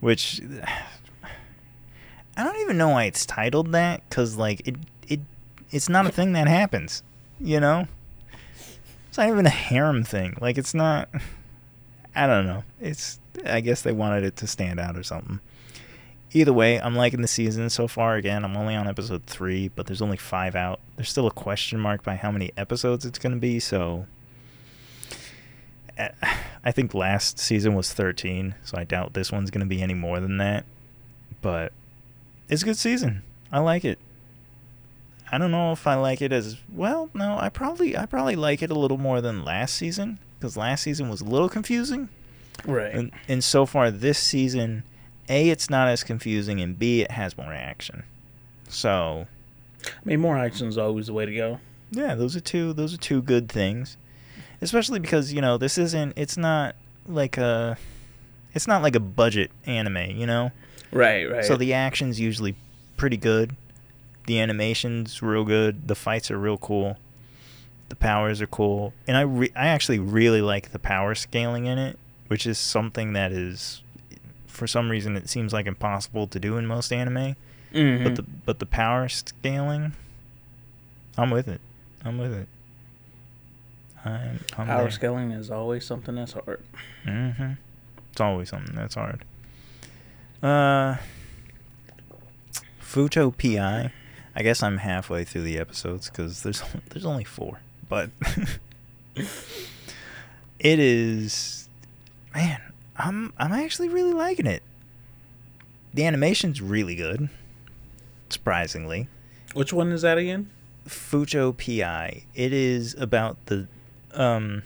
which 0.00 0.40
I 2.36 2.44
don't 2.44 2.60
even 2.60 2.78
know 2.78 2.90
why 2.90 3.04
it's 3.04 3.26
titled 3.26 3.72
that 3.72 4.02
because 4.08 4.36
like 4.36 4.66
it 4.66 4.76
it 5.06 5.20
it's 5.70 5.88
not 5.88 6.06
a 6.06 6.10
thing 6.10 6.32
that 6.32 6.48
happens, 6.48 7.02
you 7.38 7.60
know. 7.60 7.86
It's 9.08 9.18
not 9.18 9.28
even 9.28 9.46
a 9.46 9.50
harem 9.50 10.04
thing. 10.04 10.36
Like 10.40 10.56
it's 10.56 10.74
not. 10.74 11.08
I 12.14 12.26
don't 12.26 12.46
know. 12.46 12.64
It's 12.80 13.18
I 13.44 13.60
guess 13.60 13.82
they 13.82 13.92
wanted 13.92 14.24
it 14.24 14.36
to 14.36 14.46
stand 14.46 14.80
out 14.80 14.96
or 14.96 15.02
something. 15.02 15.40
Either 16.32 16.52
way, 16.52 16.80
I'm 16.80 16.94
liking 16.94 17.22
the 17.22 17.28
season 17.28 17.70
so 17.70 17.88
far. 17.88 18.14
Again, 18.14 18.44
I'm 18.44 18.56
only 18.56 18.76
on 18.76 18.86
episode 18.86 19.24
three, 19.24 19.66
but 19.68 19.86
there's 19.86 20.02
only 20.02 20.16
five 20.16 20.54
out. 20.54 20.78
There's 20.94 21.10
still 21.10 21.26
a 21.26 21.32
question 21.32 21.80
mark 21.80 22.04
by 22.04 22.14
how 22.14 22.30
many 22.30 22.52
episodes 22.56 23.04
it's 23.04 23.18
going 23.18 23.34
to 23.34 23.40
be, 23.40 23.58
so 23.58 24.06
I 26.64 26.72
think 26.72 26.94
last 26.94 27.38
season 27.38 27.74
was 27.74 27.92
13, 27.92 28.54
so 28.64 28.78
I 28.78 28.84
doubt 28.84 29.14
this 29.14 29.32
one's 29.32 29.50
going 29.50 29.60
to 29.60 29.66
be 29.66 29.82
any 29.82 29.94
more 29.94 30.20
than 30.20 30.38
that. 30.38 30.64
But 31.42 31.72
it's 32.48 32.62
a 32.62 32.64
good 32.66 32.76
season. 32.76 33.22
I 33.50 33.60
like 33.60 33.84
it. 33.84 33.98
I 35.32 35.38
don't 35.38 35.50
know 35.50 35.72
if 35.72 35.86
I 35.86 35.94
like 35.94 36.20
it 36.22 36.32
as 36.32 36.56
well. 36.72 37.08
No, 37.14 37.38
I 37.38 37.48
probably 37.48 37.96
I 37.96 38.06
probably 38.06 38.36
like 38.36 38.62
it 38.62 38.70
a 38.70 38.78
little 38.78 38.98
more 38.98 39.20
than 39.20 39.44
last 39.44 39.76
season 39.76 40.18
because 40.38 40.56
last 40.56 40.82
season 40.82 41.08
was 41.08 41.20
a 41.20 41.24
little 41.24 41.48
confusing. 41.48 42.08
Right. 42.66 42.92
And, 42.94 43.12
and 43.28 43.44
so 43.44 43.64
far 43.66 43.90
this 43.90 44.18
season, 44.18 44.82
A, 45.28 45.48
it's 45.48 45.70
not 45.70 45.88
as 45.88 46.02
confusing, 46.02 46.60
and 46.60 46.78
B, 46.78 47.00
it 47.02 47.12
has 47.12 47.36
more 47.36 47.52
action. 47.52 48.02
So, 48.68 49.26
I 49.86 49.90
mean, 50.04 50.20
more 50.20 50.36
action 50.38 50.68
is 50.68 50.78
always 50.78 51.06
the 51.06 51.12
way 51.12 51.26
to 51.26 51.34
go. 51.34 51.60
yeah, 51.90 52.14
those 52.14 52.36
are 52.36 52.40
two. 52.40 52.72
Those 52.72 52.94
are 52.94 52.98
two 52.98 53.22
good 53.22 53.48
things. 53.48 53.96
Especially 54.62 54.98
because 54.98 55.32
you 55.32 55.40
know 55.40 55.56
this 55.58 55.78
isn't. 55.78 56.12
It's 56.16 56.36
not 56.36 56.74
like 57.06 57.36
a. 57.38 57.76
It's 58.54 58.66
not 58.66 58.82
like 58.82 58.96
a 58.96 59.00
budget 59.00 59.50
anime, 59.66 60.10
you 60.16 60.26
know. 60.26 60.50
Right, 60.92 61.30
right. 61.30 61.44
So 61.44 61.56
the 61.56 61.72
action's 61.72 62.18
usually 62.18 62.56
pretty 62.96 63.16
good. 63.16 63.54
The 64.26 64.40
animation's 64.40 65.22
real 65.22 65.44
good. 65.44 65.86
The 65.88 65.94
fights 65.94 66.30
are 66.30 66.38
real 66.38 66.58
cool. 66.58 66.98
The 67.88 67.96
powers 67.96 68.40
are 68.40 68.46
cool, 68.46 68.92
and 69.08 69.16
I 69.16 69.22
re- 69.22 69.52
I 69.56 69.66
actually 69.68 69.98
really 69.98 70.40
like 70.42 70.70
the 70.72 70.78
power 70.78 71.14
scaling 71.16 71.66
in 71.66 71.78
it, 71.78 71.98
which 72.28 72.46
is 72.46 72.56
something 72.58 73.14
that 73.14 73.32
is, 73.32 73.82
for 74.46 74.66
some 74.68 74.90
reason, 74.90 75.16
it 75.16 75.28
seems 75.28 75.52
like 75.52 75.66
impossible 75.66 76.26
to 76.28 76.38
do 76.38 76.56
in 76.56 76.66
most 76.66 76.92
anime. 76.92 77.34
Mhm. 77.72 78.04
But 78.04 78.14
the 78.16 78.22
but 78.22 78.58
the 78.60 78.66
power 78.66 79.08
scaling, 79.08 79.92
I'm 81.18 81.30
with 81.30 81.48
it. 81.48 81.60
I'm 82.04 82.18
with 82.18 82.32
it. 82.32 82.46
I'm, 84.04 84.40
I'm 84.56 84.66
power 84.66 84.82
there. 84.82 84.90
scaling 84.90 85.30
is 85.30 85.50
always 85.50 85.84
something 85.84 86.14
that's 86.14 86.32
hard. 86.32 86.62
Mm-hmm. 87.06 87.52
It's 88.12 88.20
always 88.20 88.48
something 88.48 88.74
that's 88.74 88.94
hard. 88.94 89.24
Uh, 90.42 90.96
Futo 92.82 93.30
Pi. 93.36 93.92
I 94.34 94.42
guess 94.42 94.62
I'm 94.62 94.78
halfway 94.78 95.24
through 95.24 95.42
the 95.42 95.58
episodes 95.58 96.08
because 96.08 96.42
there's 96.42 96.62
there's 96.90 97.04
only 97.04 97.24
four, 97.24 97.60
but 97.88 98.10
it 99.16 99.28
is. 100.78 101.68
Man, 102.34 102.60
I'm 102.96 103.32
I'm 103.38 103.52
actually 103.52 103.88
really 103.88 104.12
liking 104.12 104.46
it. 104.46 104.62
The 105.92 106.04
animation's 106.06 106.60
really 106.62 106.94
good. 106.94 107.28
Surprisingly, 108.28 109.08
Which 109.54 109.72
one 109.72 109.90
is 109.90 110.02
that 110.02 110.16
again? 110.18 110.50
Futo 110.86 111.52
PI. 111.56 112.22
It 112.34 112.52
is 112.52 112.94
about 112.94 113.44
the 113.46 113.66
um 114.14 114.62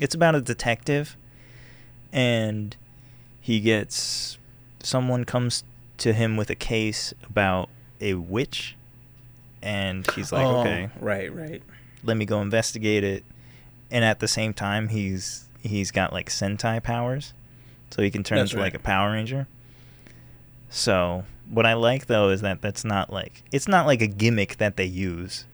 it's 0.00 0.14
about 0.14 0.34
a 0.34 0.40
detective 0.40 1.16
and 2.12 2.76
he 3.40 3.60
gets 3.60 4.38
someone 4.82 5.24
comes 5.24 5.64
to 5.98 6.12
him 6.12 6.36
with 6.36 6.50
a 6.50 6.54
case 6.54 7.14
about 7.28 7.68
a 8.00 8.14
witch 8.14 8.74
and 9.62 10.10
he's 10.12 10.32
like, 10.32 10.44
Oh, 10.46 10.60
"Okay, 10.60 10.88
Right, 11.00 11.32
right. 11.32 11.62
let 12.02 12.16
me 12.16 12.24
go 12.24 12.40
investigate 12.42 13.04
it." 13.04 13.24
And 13.92 14.04
at 14.04 14.18
the 14.18 14.26
same 14.26 14.52
time, 14.52 14.88
he's 14.88 15.44
he's 15.62 15.90
got 15.92 16.12
like 16.12 16.28
Sentai 16.28 16.82
powers. 16.82 17.32
So 17.90 18.02
he 18.02 18.10
can 18.10 18.24
turn 18.24 18.38
That's 18.38 18.52
into 18.52 18.62
like 18.62 18.74
a 18.74 18.78
Power 18.80 19.12
Ranger. 19.12 19.46
So, 20.70 21.24
what 21.48 21.66
I 21.66 21.74
like 21.74 22.06
though 22.06 22.30
is 22.30 22.40
that 22.40 22.60
that's 22.62 22.84
not 22.84 23.12
like 23.12 23.42
it's 23.52 23.68
not 23.68 23.86
like 23.86 24.00
a 24.02 24.06
gimmick 24.06 24.56
that 24.56 24.76
they 24.76 24.86
use. 24.86 25.44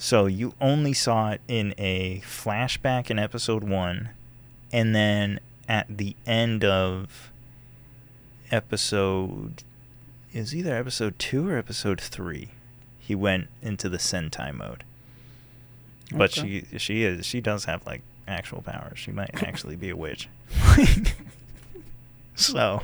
So, 0.00 0.26
you 0.26 0.54
only 0.60 0.92
saw 0.92 1.32
it 1.32 1.40
in 1.48 1.74
a 1.76 2.22
flashback 2.24 3.10
in 3.10 3.18
episode 3.18 3.64
1 3.64 4.10
and 4.72 4.94
then 4.94 5.40
at 5.68 5.98
the 5.98 6.14
end 6.26 6.64
of 6.64 7.30
episode 8.50 9.62
is 10.32 10.54
either 10.54 10.74
episode 10.74 11.18
2 11.18 11.48
or 11.48 11.58
episode 11.58 12.00
3 12.00 12.50
he 13.08 13.14
went 13.14 13.48
into 13.62 13.88
the 13.88 13.96
Sentai 13.96 14.54
mode. 14.54 14.84
But 16.12 16.30
she 16.30 16.66
she 16.76 17.04
is 17.04 17.24
she 17.24 17.40
does 17.40 17.64
have 17.64 17.86
like 17.86 18.02
actual 18.26 18.60
powers. 18.60 18.98
She 18.98 19.12
might 19.12 19.42
actually 19.42 19.76
be 19.76 19.88
a 19.88 19.96
witch. 19.96 20.28
so, 22.34 22.82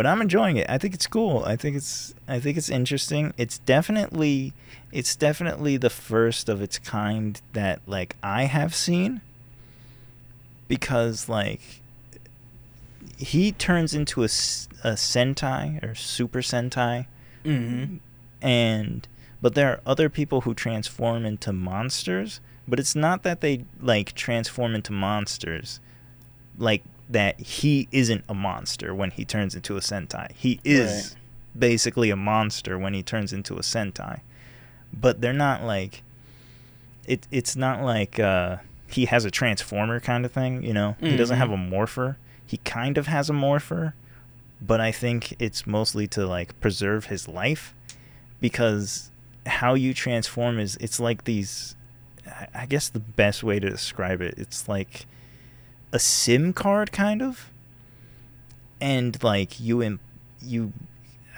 but 0.00 0.06
I'm 0.06 0.22
enjoying 0.22 0.56
it. 0.56 0.64
I 0.70 0.78
think 0.78 0.94
it's 0.94 1.06
cool. 1.06 1.42
I 1.44 1.56
think 1.56 1.76
it's 1.76 2.14
I 2.26 2.40
think 2.40 2.56
it's 2.56 2.70
interesting. 2.70 3.34
It's 3.36 3.58
definitely 3.58 4.54
it's 4.92 5.14
definitely 5.14 5.76
the 5.76 5.90
first 5.90 6.48
of 6.48 6.62
its 6.62 6.78
kind 6.78 7.38
that 7.52 7.82
like 7.86 8.16
I 8.22 8.44
have 8.44 8.74
seen 8.74 9.20
because 10.68 11.28
like 11.28 11.60
he 13.18 13.52
turns 13.52 13.92
into 13.92 14.22
a, 14.22 14.24
a 14.82 14.96
sentai 14.96 15.82
or 15.84 15.94
super 15.94 16.40
sentai 16.40 17.04
Mm-hmm. 17.44 17.96
and 18.40 19.06
but 19.42 19.54
there 19.54 19.68
are 19.70 19.80
other 19.84 20.08
people 20.08 20.40
who 20.42 20.54
transform 20.54 21.26
into 21.26 21.52
monsters 21.52 22.40
but 22.66 22.78
it's 22.80 22.94
not 22.94 23.22
that 23.22 23.42
they 23.42 23.64
like 23.82 24.14
transform 24.14 24.74
into 24.74 24.92
monsters 24.92 25.78
like 26.58 26.82
that 27.10 27.38
he 27.40 27.88
isn't 27.92 28.24
a 28.28 28.34
monster 28.34 28.94
when 28.94 29.10
he 29.10 29.24
turns 29.24 29.54
into 29.54 29.76
a 29.76 29.80
sentai. 29.80 30.30
He 30.32 30.60
is 30.64 31.16
basically 31.58 32.10
a 32.10 32.16
monster 32.16 32.78
when 32.78 32.94
he 32.94 33.02
turns 33.02 33.32
into 33.32 33.54
a 33.56 33.60
sentai. 33.62 34.20
But 34.92 35.20
they're 35.20 35.32
not 35.32 35.62
like 35.64 36.02
it 37.06 37.26
it's 37.30 37.56
not 37.56 37.82
like 37.82 38.18
uh 38.20 38.58
he 38.88 39.06
has 39.06 39.24
a 39.24 39.30
transformer 39.30 40.00
kind 40.00 40.24
of 40.24 40.32
thing 40.32 40.62
you 40.62 40.72
know? 40.72 40.96
He 41.00 41.16
doesn't 41.16 41.36
Mhm. 41.36 41.40
have 41.40 41.50
a 41.50 41.56
morpher. 41.56 42.16
He 42.46 42.56
kind 42.58 42.96
of 42.98 43.06
has 43.08 43.28
a 43.30 43.32
morpher 43.32 43.94
but 44.62 44.80
I 44.80 44.92
think 44.92 45.34
it's 45.38 45.66
mostly 45.66 46.06
to 46.08 46.26
like 46.26 46.58
preserve 46.60 47.06
his 47.06 47.26
life 47.26 47.72
because 48.40 49.10
how 49.46 49.74
you 49.74 49.94
transform 49.94 50.58
is 50.58 50.76
it's 50.80 51.00
like 51.00 51.24
these 51.24 51.74
I- 52.26 52.48
I 52.54 52.66
guess 52.66 52.88
the 52.88 53.00
best 53.00 53.42
way 53.42 53.58
to 53.58 53.68
describe 53.70 54.20
it 54.20 54.34
it's 54.36 54.68
like 54.68 55.06
a 55.92 55.98
sim 55.98 56.52
card 56.52 56.92
kind 56.92 57.20
of 57.22 57.50
and 58.80 59.22
like 59.22 59.58
you 59.60 59.82
im- 59.82 60.00
you 60.42 60.72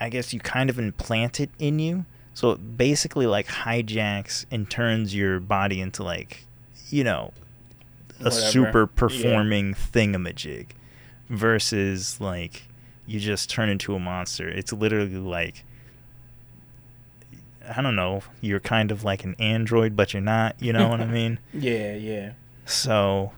I 0.01 0.09
guess 0.09 0.33
you 0.33 0.41
kind 0.41 0.69
of 0.71 0.79
implant 0.79 1.41
it 1.41 1.51
in 1.59 1.79
you 1.79 2.05
so 2.35 2.53
it 2.53 2.77
basically 2.77 3.27
like 3.27 3.47
hijacks 3.47 4.45
and 4.51 4.69
turns 4.71 5.15
your 5.15 5.41
body 5.41 5.81
into 5.81 6.03
like 6.03 6.45
you 6.91 7.05
know 7.05 7.33
a 8.21 8.25
Whatever. 8.25 8.41
super 8.51 8.81
Yeah. 8.83 8.97
performing 8.97 9.75
thingamajig 9.75 10.67
versus 11.29 12.21
like 12.21 12.65
you 13.07 13.19
just 13.19 13.51
turn 13.51 13.69
into 13.69 13.95
a 13.97 13.99
monster. 13.99 14.49
It's 14.49 14.73
literally 14.73 15.17
like 15.17 15.65
I 17.69 17.81
don't 17.83 17.97
know, 17.97 18.23
you're 18.41 18.61
kind 18.61 18.91
of 18.91 19.03
like 19.05 19.25
an 19.25 19.35
android 19.39 19.97
but 19.97 20.13
you're 20.13 20.23
not, 20.23 20.55
you 20.61 20.73
know 20.73 20.89
what 20.89 21.01
I 21.01 21.07
mean? 21.07 21.39
Yeah, 21.53 21.95
yeah. 21.95 22.33
So 22.65 23.33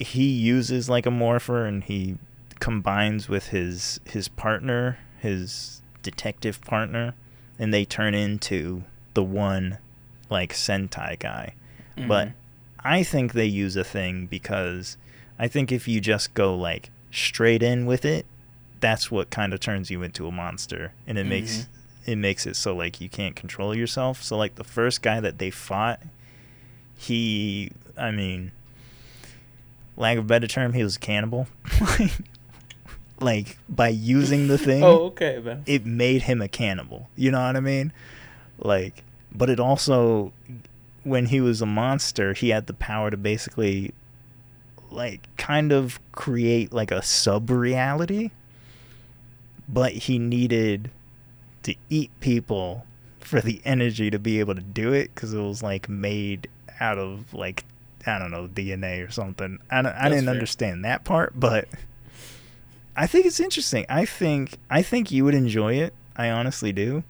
he 0.00 0.24
uses 0.30 0.88
like 0.88 1.06
a 1.06 1.10
morpher 1.10 1.66
and 1.66 1.84
he 1.84 2.16
combines 2.58 3.28
with 3.28 3.48
his 3.48 4.00
his 4.04 4.28
partner, 4.28 4.98
his 5.18 5.82
detective 6.02 6.60
partner, 6.62 7.14
and 7.58 7.72
they 7.72 7.84
turn 7.84 8.14
into 8.14 8.84
the 9.14 9.22
one 9.22 9.78
like 10.30 10.52
Sentai 10.52 11.18
guy. 11.18 11.54
But 11.96 12.28
Mhm. 12.28 12.32
I 12.82 13.02
think 13.02 13.32
they 13.34 13.46
use 13.46 13.76
a 13.76 13.84
thing 13.84 14.26
because 14.26 14.96
I 15.38 15.48
think 15.48 15.70
if 15.70 15.86
you 15.86 16.00
just 16.00 16.32
go 16.34 16.56
like 16.56 16.90
straight 17.10 17.62
in 17.62 17.84
with 17.86 18.04
it, 18.04 18.24
that's 18.80 19.10
what 19.10 19.28
kind 19.30 19.52
of 19.52 19.60
turns 19.60 19.90
you 19.90 20.02
into 20.02 20.26
a 20.26 20.32
monster 20.32 20.92
and 21.06 21.18
it 21.18 21.24
makes 21.26 21.58
Mhm. 21.58 21.66
it 22.06 22.16
makes 22.16 22.46
it 22.46 22.56
so 22.56 22.74
like 22.74 23.00
you 23.02 23.08
can't 23.10 23.36
control 23.36 23.74
yourself. 23.76 24.22
So 24.22 24.36
like 24.38 24.54
the 24.54 24.64
first 24.64 25.02
guy 25.02 25.20
that 25.20 25.38
they 25.38 25.50
fought, 25.50 26.00
he 26.96 27.70
I 27.98 28.10
mean 28.10 28.52
lack 30.00 30.18
of 30.18 30.24
a 30.24 30.26
better 30.26 30.46
term, 30.48 30.72
he 30.72 30.82
was 30.82 30.96
a 30.96 30.98
cannibal. 31.00 31.46
like 33.20 33.58
by 33.68 33.88
using 33.88 34.48
the 34.48 34.56
thing 34.58 34.82
Oh, 34.82 35.06
okay, 35.06 35.38
man. 35.44 35.62
it 35.66 35.84
made 35.84 36.22
him 36.22 36.40
a 36.40 36.48
cannibal. 36.48 37.08
You 37.16 37.30
know 37.30 37.40
what 37.44 37.56
I 37.56 37.60
mean? 37.60 37.92
Like, 38.58 39.04
but 39.32 39.50
it 39.50 39.60
also, 39.60 40.32
when 41.04 41.26
he 41.26 41.40
was 41.40 41.60
a 41.60 41.66
monster, 41.66 42.32
he 42.32 42.48
had 42.48 42.66
the 42.66 42.72
power 42.74 43.10
to 43.10 43.16
basically, 43.16 43.92
like, 44.90 45.28
kind 45.36 45.70
of 45.72 46.00
create 46.12 46.72
like 46.72 46.90
a 46.90 47.02
sub 47.02 47.50
reality. 47.50 48.30
But 49.68 49.92
he 49.92 50.18
needed 50.18 50.90
to 51.62 51.74
eat 51.90 52.10
people 52.20 52.86
for 53.20 53.40
the 53.40 53.60
energy 53.64 54.10
to 54.10 54.18
be 54.18 54.40
able 54.40 54.54
to 54.54 54.60
do 54.62 54.92
it 54.92 55.14
because 55.14 55.32
it 55.32 55.40
was 55.40 55.62
like 55.62 55.88
made 55.88 56.48
out 56.80 56.98
of 56.98 57.32
like 57.34 57.64
I 58.06 58.18
don't 58.18 58.30
know 58.30 58.48
DNA 58.48 59.06
or 59.06 59.10
something. 59.10 59.58
I, 59.70 59.80
I 59.80 60.08
didn't 60.08 60.24
fair. 60.24 60.34
understand 60.34 60.84
that 60.84 61.04
part, 61.04 61.38
but 61.38 61.68
I 62.96 63.06
think 63.06 63.26
it's 63.26 63.40
interesting. 63.40 63.86
I 63.88 64.04
think 64.04 64.56
I 64.70 64.82
think 64.82 65.10
you 65.10 65.24
would 65.24 65.34
enjoy 65.34 65.74
it. 65.74 65.92
I 66.16 66.30
honestly 66.30 66.72
do, 66.72 67.02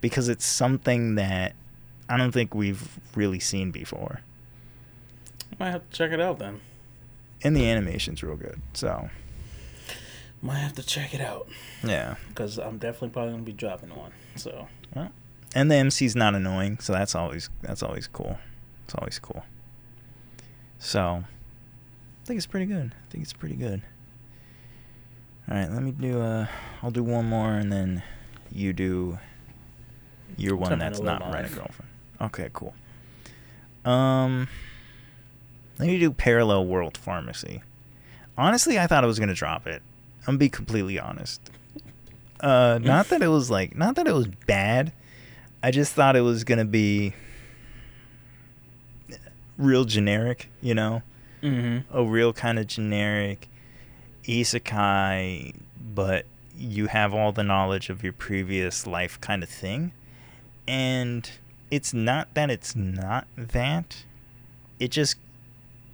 because 0.00 0.28
it's 0.28 0.44
something 0.46 1.14
that 1.16 1.54
I 2.08 2.16
don't 2.16 2.32
think 2.32 2.54
we've 2.54 2.98
really 3.14 3.38
seen 3.38 3.70
before, 3.70 4.20
Might 5.58 5.70
have 5.70 5.88
to 5.90 5.96
check 5.96 6.12
it 6.12 6.20
out 6.20 6.38
then. 6.38 6.60
and 7.42 7.56
the 7.56 7.68
animation's 7.70 8.22
real 8.22 8.36
good. 8.36 8.60
So 8.74 9.08
Might 10.42 10.58
have 10.58 10.74
to 10.74 10.82
check 10.82 11.14
it 11.14 11.20
out 11.20 11.48
yeah, 11.84 12.16
because 12.28 12.58
I'm 12.58 12.78
definitely 12.78 13.10
probably 13.10 13.32
gonna 13.32 13.42
be 13.44 13.52
dropping 13.52 13.90
one. 13.94 14.12
So 14.36 14.68
well, 14.94 15.10
and 15.54 15.70
the 15.70 15.76
MC's 15.76 16.16
not 16.16 16.34
annoying, 16.34 16.78
so 16.80 16.92
that's 16.92 17.14
always 17.14 17.48
that's 17.62 17.82
always 17.82 18.06
cool. 18.06 18.38
It's 18.84 18.94
always 18.94 19.18
cool. 19.18 19.44
So 20.78 21.24
I 21.24 22.26
think 22.26 22.36
it's 22.38 22.46
pretty 22.46 22.66
good. 22.66 22.94
I 22.94 23.10
think 23.10 23.24
it's 23.24 23.32
pretty 23.32 23.56
good. 23.56 23.82
All 25.50 25.56
right, 25.56 25.70
let 25.70 25.82
me 25.82 25.92
do. 25.92 26.20
Uh, 26.20 26.46
I'll 26.82 26.90
do 26.90 27.02
one 27.02 27.24
more, 27.26 27.54
and 27.54 27.72
then 27.72 28.02
you 28.52 28.72
do 28.72 29.18
your 30.36 30.56
one 30.56 30.70
Something 30.70 30.78
that's 30.78 31.00
not 31.00 31.20
rent 31.32 31.50
a 31.50 31.54
girlfriend. 31.54 31.90
Okay, 32.20 32.50
cool. 32.52 32.74
Um, 33.84 34.48
let 35.78 35.86
me 35.88 35.98
do 35.98 36.10
parallel 36.10 36.66
world 36.66 36.98
pharmacy. 36.98 37.62
Honestly, 38.36 38.78
I 38.78 38.86
thought 38.86 39.04
I 39.04 39.06
was 39.06 39.18
gonna 39.18 39.34
drop 39.34 39.66
it. 39.66 39.82
I'm 40.20 40.26
gonna 40.26 40.38
be 40.38 40.48
completely 40.48 40.98
honest. 40.98 41.40
Uh, 42.40 42.78
not 42.82 43.08
that 43.08 43.22
it 43.22 43.28
was 43.28 43.50
like, 43.50 43.74
not 43.74 43.96
that 43.96 44.06
it 44.06 44.14
was 44.14 44.26
bad. 44.26 44.92
I 45.62 45.70
just 45.70 45.92
thought 45.94 46.14
it 46.14 46.20
was 46.20 46.44
gonna 46.44 46.64
be 46.64 47.14
real 49.58 49.84
generic, 49.84 50.48
you 50.62 50.74
know 50.74 51.02
Mm-hmm. 51.42 51.96
a 51.96 52.02
real 52.04 52.32
kind 52.32 52.58
of 52.58 52.66
generic 52.66 53.48
isekai, 54.24 55.54
but 55.94 56.26
you 56.56 56.88
have 56.88 57.14
all 57.14 57.30
the 57.30 57.44
knowledge 57.44 57.90
of 57.90 58.02
your 58.02 58.12
previous 58.12 58.88
life 58.88 59.20
kind 59.20 59.44
of 59.44 59.48
thing. 59.48 59.92
And 60.66 61.30
it's 61.70 61.94
not 61.94 62.34
that 62.34 62.50
it's 62.50 62.74
not 62.74 63.28
that, 63.36 64.04
it 64.80 64.90
just 64.90 65.16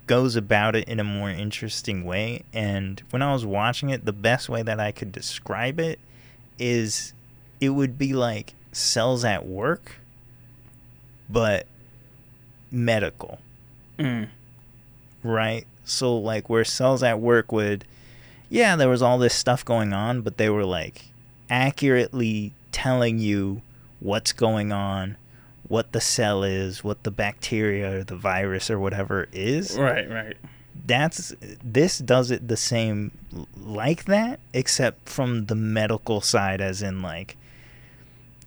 goes 0.07 0.35
about 0.35 0.75
it 0.77 0.89
in 0.89 0.99
a 0.99 1.05
more 1.05 1.29
interesting 1.29 2.05
way. 2.05 2.45
And 2.55 3.03
when 3.11 3.21
I 3.21 3.33
was 3.33 3.45
watching 3.45 3.91
it, 3.91 4.07
the 4.07 4.13
best 4.15 4.49
way 4.49 4.63
that 4.63 4.81
I 4.81 4.93
could 4.93 5.13
describe 5.13 5.79
it 5.79 5.99
is 6.59 7.13
it 7.61 7.69
would 7.71 7.99
be 7.99 8.15
like 8.15 8.55
cells 8.73 9.25
at 9.27 9.47
work, 9.47 9.97
but 11.29 11.67
medical 12.71 13.41
Mm. 13.99 14.29
right? 15.23 15.67
So 15.85 16.17
like 16.17 16.49
where 16.49 16.65
cells 16.65 17.03
at 17.03 17.21
work 17.21 17.53
would 17.53 17.85
yeah, 18.49 18.77
there 18.77 18.89
was 18.89 19.03
all 19.03 19.19
this 19.19 19.35
stuff 19.35 19.65
going 19.65 19.93
on, 19.93 20.21
but 20.21 20.37
they 20.37 20.49
were 20.49 20.65
like 20.65 21.07
accurately 21.51 22.53
telling 22.73 23.19
you 23.19 23.63
what's 24.01 24.33
going 24.33 24.71
on, 24.71 25.17
what 25.67 25.93
the 25.93 26.01
cell 26.01 26.45
is, 26.45 26.85
what 26.85 27.03
the 27.03 27.11
bacteria 27.11 27.99
or 27.99 28.05
the 28.05 28.17
virus 28.17 28.71
or 28.71 28.79
whatever 28.79 29.29
is. 29.33 29.77
Right, 29.77 30.09
right. 30.09 30.37
That's 30.87 31.35
this 31.63 31.99
does 31.99 32.31
it 32.31 32.49
the 32.49 32.57
same 32.57 33.13
like 33.57 34.05
that 34.05 34.41
except 34.53 35.09
from 35.09 35.47
the 35.47 35.55
medical 35.55 36.21
side 36.21 36.61
as 36.61 36.83
in 36.83 37.01
like 37.03 37.37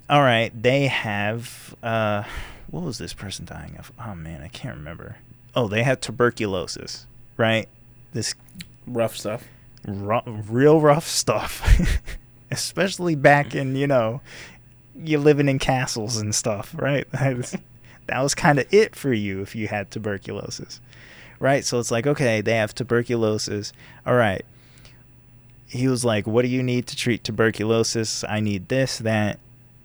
all 0.10 0.22
right, 0.22 0.52
they 0.62 0.88
have 0.88 1.76
uh 1.84 2.24
what 2.70 2.84
was 2.84 2.98
this 2.98 3.14
person 3.14 3.46
dying 3.46 3.76
of? 3.78 3.92
Oh 4.00 4.16
man, 4.16 4.42
I 4.42 4.48
can't 4.50 4.78
remember. 4.78 5.18
Oh, 5.58 5.68
they 5.68 5.82
have 5.82 6.00
tuberculosis, 6.02 7.08
right? 7.36 7.68
This 8.14 8.36
Rough 8.86 9.18
stuff. 9.18 9.44
ru- 9.88 10.22
real 10.26 10.80
rough 10.80 11.08
stuff, 11.08 11.64
especially 12.52 13.16
back 13.16 13.56
in 13.56 13.76
you 13.76 13.88
know, 13.88 14.22
you're 14.96 15.20
living 15.20 15.50
in 15.50 15.58
castles 15.58 16.18
and 16.18 16.34
stuff, 16.36 16.76
right? 16.78 17.08
That 18.08 18.22
was 18.22 18.34
kind 18.36 18.58
of 18.58 18.74
it 18.74 18.96
for 18.96 19.12
you 19.12 19.42
if 19.42 19.54
you 19.54 19.68
had 19.68 19.92
tuberculosis, 19.92 20.80
right? 21.42 21.66
So 21.66 21.78
it's 21.80 21.92
like, 21.92 22.08
okay, 22.08 22.40
they 22.40 22.56
have 22.56 22.74
tuberculosis. 22.74 23.74
All 24.06 24.16
right. 24.16 24.46
He 25.68 25.90
was 25.90 26.06
like, 26.06 26.26
"What 26.26 26.44
do 26.44 26.48
you 26.48 26.64
need 26.64 26.88
to 26.88 26.96
treat 26.96 27.26
tuberculosis? 27.26 28.24
I 28.24 28.40
need 28.40 28.70
this, 28.70 28.98
that, 29.00 29.40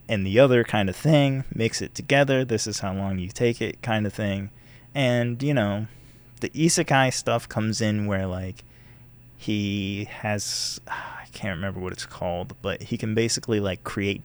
and 0.08 0.24
the 0.24 0.38
other 0.38 0.62
kind 0.62 0.88
of 0.88 0.94
thing. 0.94 1.42
Mix 1.52 1.82
it 1.82 1.96
together. 1.96 2.44
This 2.44 2.68
is 2.68 2.78
how 2.78 2.94
long 2.94 3.18
you 3.18 3.28
take 3.28 3.60
it, 3.60 3.82
kind 3.82 4.06
of 4.06 4.12
thing." 4.12 4.50
And 4.94 5.42
you 5.42 5.54
know, 5.54 5.86
the 6.40 6.50
isekai 6.50 7.12
stuff 7.12 7.48
comes 7.48 7.80
in 7.80 8.06
where 8.06 8.26
like 8.26 8.64
he 9.36 10.04
has 10.10 10.80
I 10.86 11.26
can't 11.32 11.56
remember 11.56 11.80
what 11.80 11.92
it's 11.92 12.06
called, 12.06 12.54
but 12.62 12.84
he 12.84 12.98
can 12.98 13.14
basically 13.14 13.60
like 13.60 13.84
create 13.84 14.22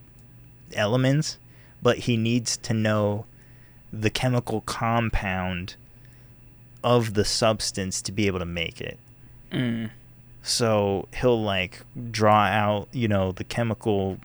elements, 0.74 1.38
but 1.82 1.98
he 1.98 2.16
needs 2.16 2.56
to 2.58 2.74
know 2.74 3.24
the 3.92 4.10
chemical 4.10 4.60
compound 4.62 5.76
of 6.84 7.14
the 7.14 7.24
substance 7.24 8.02
to 8.02 8.12
be 8.12 8.26
able 8.26 8.38
to 8.38 8.44
make 8.44 8.80
it. 8.80 8.98
Mm. 9.50 9.90
So 10.42 11.08
he'll 11.14 11.42
like 11.42 11.80
draw 12.10 12.44
out, 12.44 12.88
you 12.92 13.08
know, 13.08 13.32
the 13.32 13.44
chemical, 13.44 14.18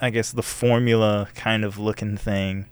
I 0.00 0.10
guess 0.10 0.32
the 0.32 0.42
formula 0.42 1.28
kind 1.34 1.64
of 1.64 1.78
looking 1.78 2.16
thing. 2.16 2.66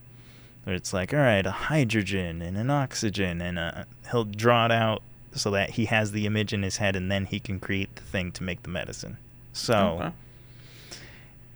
It's 0.67 0.93
like, 0.93 1.15
all 1.15 1.21
right, 1.21 1.47
a 1.47 1.51
hydrogen 1.53 2.43
and 2.43 2.57
an 2.57 2.71
oxygen, 2.71 3.41
and 3.41 3.59
a, 3.59 3.87
he'll 4.11 4.25
draw 4.25 4.65
it 4.67 4.73
out 4.73 5.01
so 5.33 5.51
that 5.53 5.71
he 5.71 5.85
has 5.85 6.13
the 6.13 6.27
image 6.27 6.53
in 6.53 6.63
his 6.63 6.79
head, 6.79 6.97
and 6.97 7.11
then 7.11 7.27
he 7.27 7.39
can 7.39 7.61
create 7.61 7.95
the 7.97 8.03
thing 8.03 8.33
to 8.33 8.43
make 8.43 8.63
the 8.65 8.69
medicine. 8.71 9.17
So 9.53 9.99
Okay. 10.01 10.13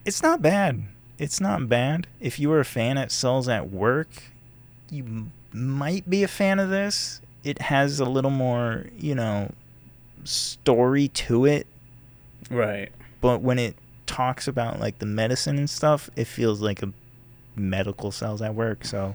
it's 0.05 0.23
not 0.23 0.41
bad. 0.43 0.85
It's 1.19 1.41
not 1.41 1.69
bad. 1.69 2.07
If 2.21 2.39
you 2.39 2.49
were 2.49 2.61
a 2.61 2.65
fan 2.65 2.97
at 2.99 3.11
Cells 3.11 3.49
at 3.49 3.71
Work, 3.71 4.23
you 4.91 5.05
m- 5.05 5.33
might 5.53 6.09
be 6.09 6.23
a 6.23 6.29
fan 6.29 6.59
of 6.59 6.71
this. 6.71 7.21
It 7.45 7.63
has 7.63 8.01
a 8.01 8.05
little 8.05 8.31
more, 8.31 8.87
you 8.99 9.15
know, 9.15 9.51
story 10.25 11.09
to 11.09 11.47
it, 11.47 11.67
Right. 12.51 12.91
but 13.21 13.41
when 13.41 13.59
it 13.59 13.77
talks 14.07 14.47
about 14.49 14.79
like 14.81 14.99
the 14.99 15.07
medicine 15.07 15.57
and 15.59 15.69
stuff, 15.71 16.11
it 16.17 16.27
feels 16.27 16.61
like 16.61 16.83
a 16.83 16.93
medical 17.57 18.11
Cells 18.11 18.43
at 18.43 18.55
Work. 18.55 18.85
So, 18.85 19.15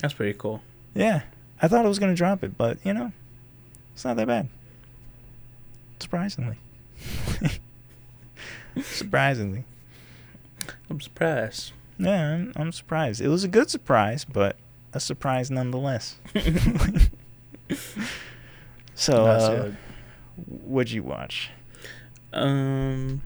That's 0.00 0.14
pretty 0.14 0.36
cool. 0.38 0.62
yeah, 0.94 1.22
I 1.60 1.68
thought 1.68 1.84
I 1.84 1.88
was 1.88 1.98
to 1.98 2.14
drop 2.14 2.42
it, 2.44 2.56
but, 2.56 2.78
you 2.84 2.92
know, 2.94 3.12
it's 3.94 4.04
not 4.04 4.16
that 4.16 4.26
bad. 4.26 4.48
Surprisingly. 6.00 6.58
Surprisingly. 8.82 9.64
I'm 10.90 11.00
surprised. 11.00 11.72
Yeah, 11.98 12.34
I'm, 12.34 12.52
I'm 12.56 12.72
surprised. 12.72 13.20
It 13.20 13.28
was 13.28 13.44
a 13.44 13.48
good 13.48 13.70
surprise, 13.70 14.24
but 14.24 14.56
a 14.92 15.00
surprise 15.00 15.50
nonetheless. 15.50 16.16
so, 18.94 19.26
uh, 19.26 19.70
what'd 20.46 20.92
you 20.92 21.02
watch? 21.02 21.50
Um, 22.32 23.22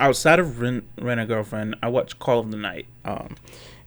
outside 0.00 0.38
of 0.40 0.60
Rent, 0.60 0.84
Rent 0.98 1.20
a 1.20 1.26
Girlfriend, 1.26 1.76
I 1.82 1.88
watched 1.88 2.18
Call 2.18 2.40
of 2.40 2.50
the 2.50 2.56
Night. 2.56 2.86
Um, 3.04 3.36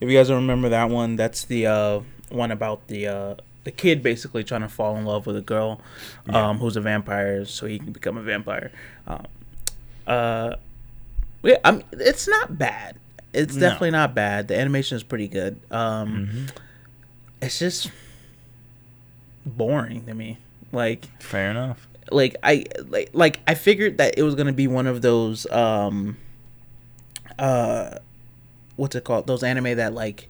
if 0.00 0.08
you 0.08 0.16
guys 0.16 0.28
don't 0.28 0.36
remember 0.42 0.68
that 0.70 0.88
one, 0.88 1.16
that's 1.16 1.44
the 1.44 1.66
uh 1.66 2.00
one 2.30 2.50
about 2.50 2.86
the 2.88 3.06
uh 3.06 3.34
the 3.64 3.70
kid 3.70 4.02
basically 4.02 4.44
trying 4.44 4.60
to 4.62 4.68
fall 4.68 4.96
in 4.96 5.04
love 5.04 5.26
with 5.26 5.36
a 5.36 5.40
girl, 5.40 5.80
Yeah. 6.26 6.48
um, 6.50 6.58
who's 6.58 6.76
a 6.76 6.80
vampire, 6.82 7.44
so 7.46 7.66
he 7.66 7.78
can 7.78 7.92
become 7.92 8.16
a 8.18 8.22
vampire. 8.22 8.70
Um, 9.06 9.26
uh, 10.06 10.56
yeah, 11.42 11.56
I 11.64 11.70
mean, 11.72 11.84
it's 11.92 12.28
not 12.28 12.58
bad. 12.58 12.96
It's 13.32 13.54
No. 13.54 13.60
definitely 13.60 13.92
not 13.92 14.14
bad. 14.14 14.48
The 14.48 14.58
animation 14.58 14.96
is 14.96 15.02
pretty 15.02 15.28
good. 15.28 15.58
Um, 15.70 16.28
Mhm. 16.50 16.50
it's 17.40 17.58
just 17.58 17.90
boring 19.46 20.04
to 20.06 20.14
me. 20.14 20.38
Like 20.72 21.06
Fair 21.22 21.50
enough. 21.50 21.86
Like 22.10 22.36
I 22.42 22.64
like 22.88 23.10
like 23.12 23.40
I 23.46 23.54
figured 23.54 23.98
that 23.98 24.18
it 24.18 24.22
was 24.22 24.34
gonna 24.34 24.52
be 24.52 24.66
one 24.66 24.86
of 24.86 25.02
those 25.02 25.46
um 25.50 26.16
uh 27.38 27.98
what's 28.76 28.94
it 28.94 29.04
called 29.04 29.26
those 29.26 29.42
anime 29.42 29.76
that 29.76 29.92
like 29.94 30.28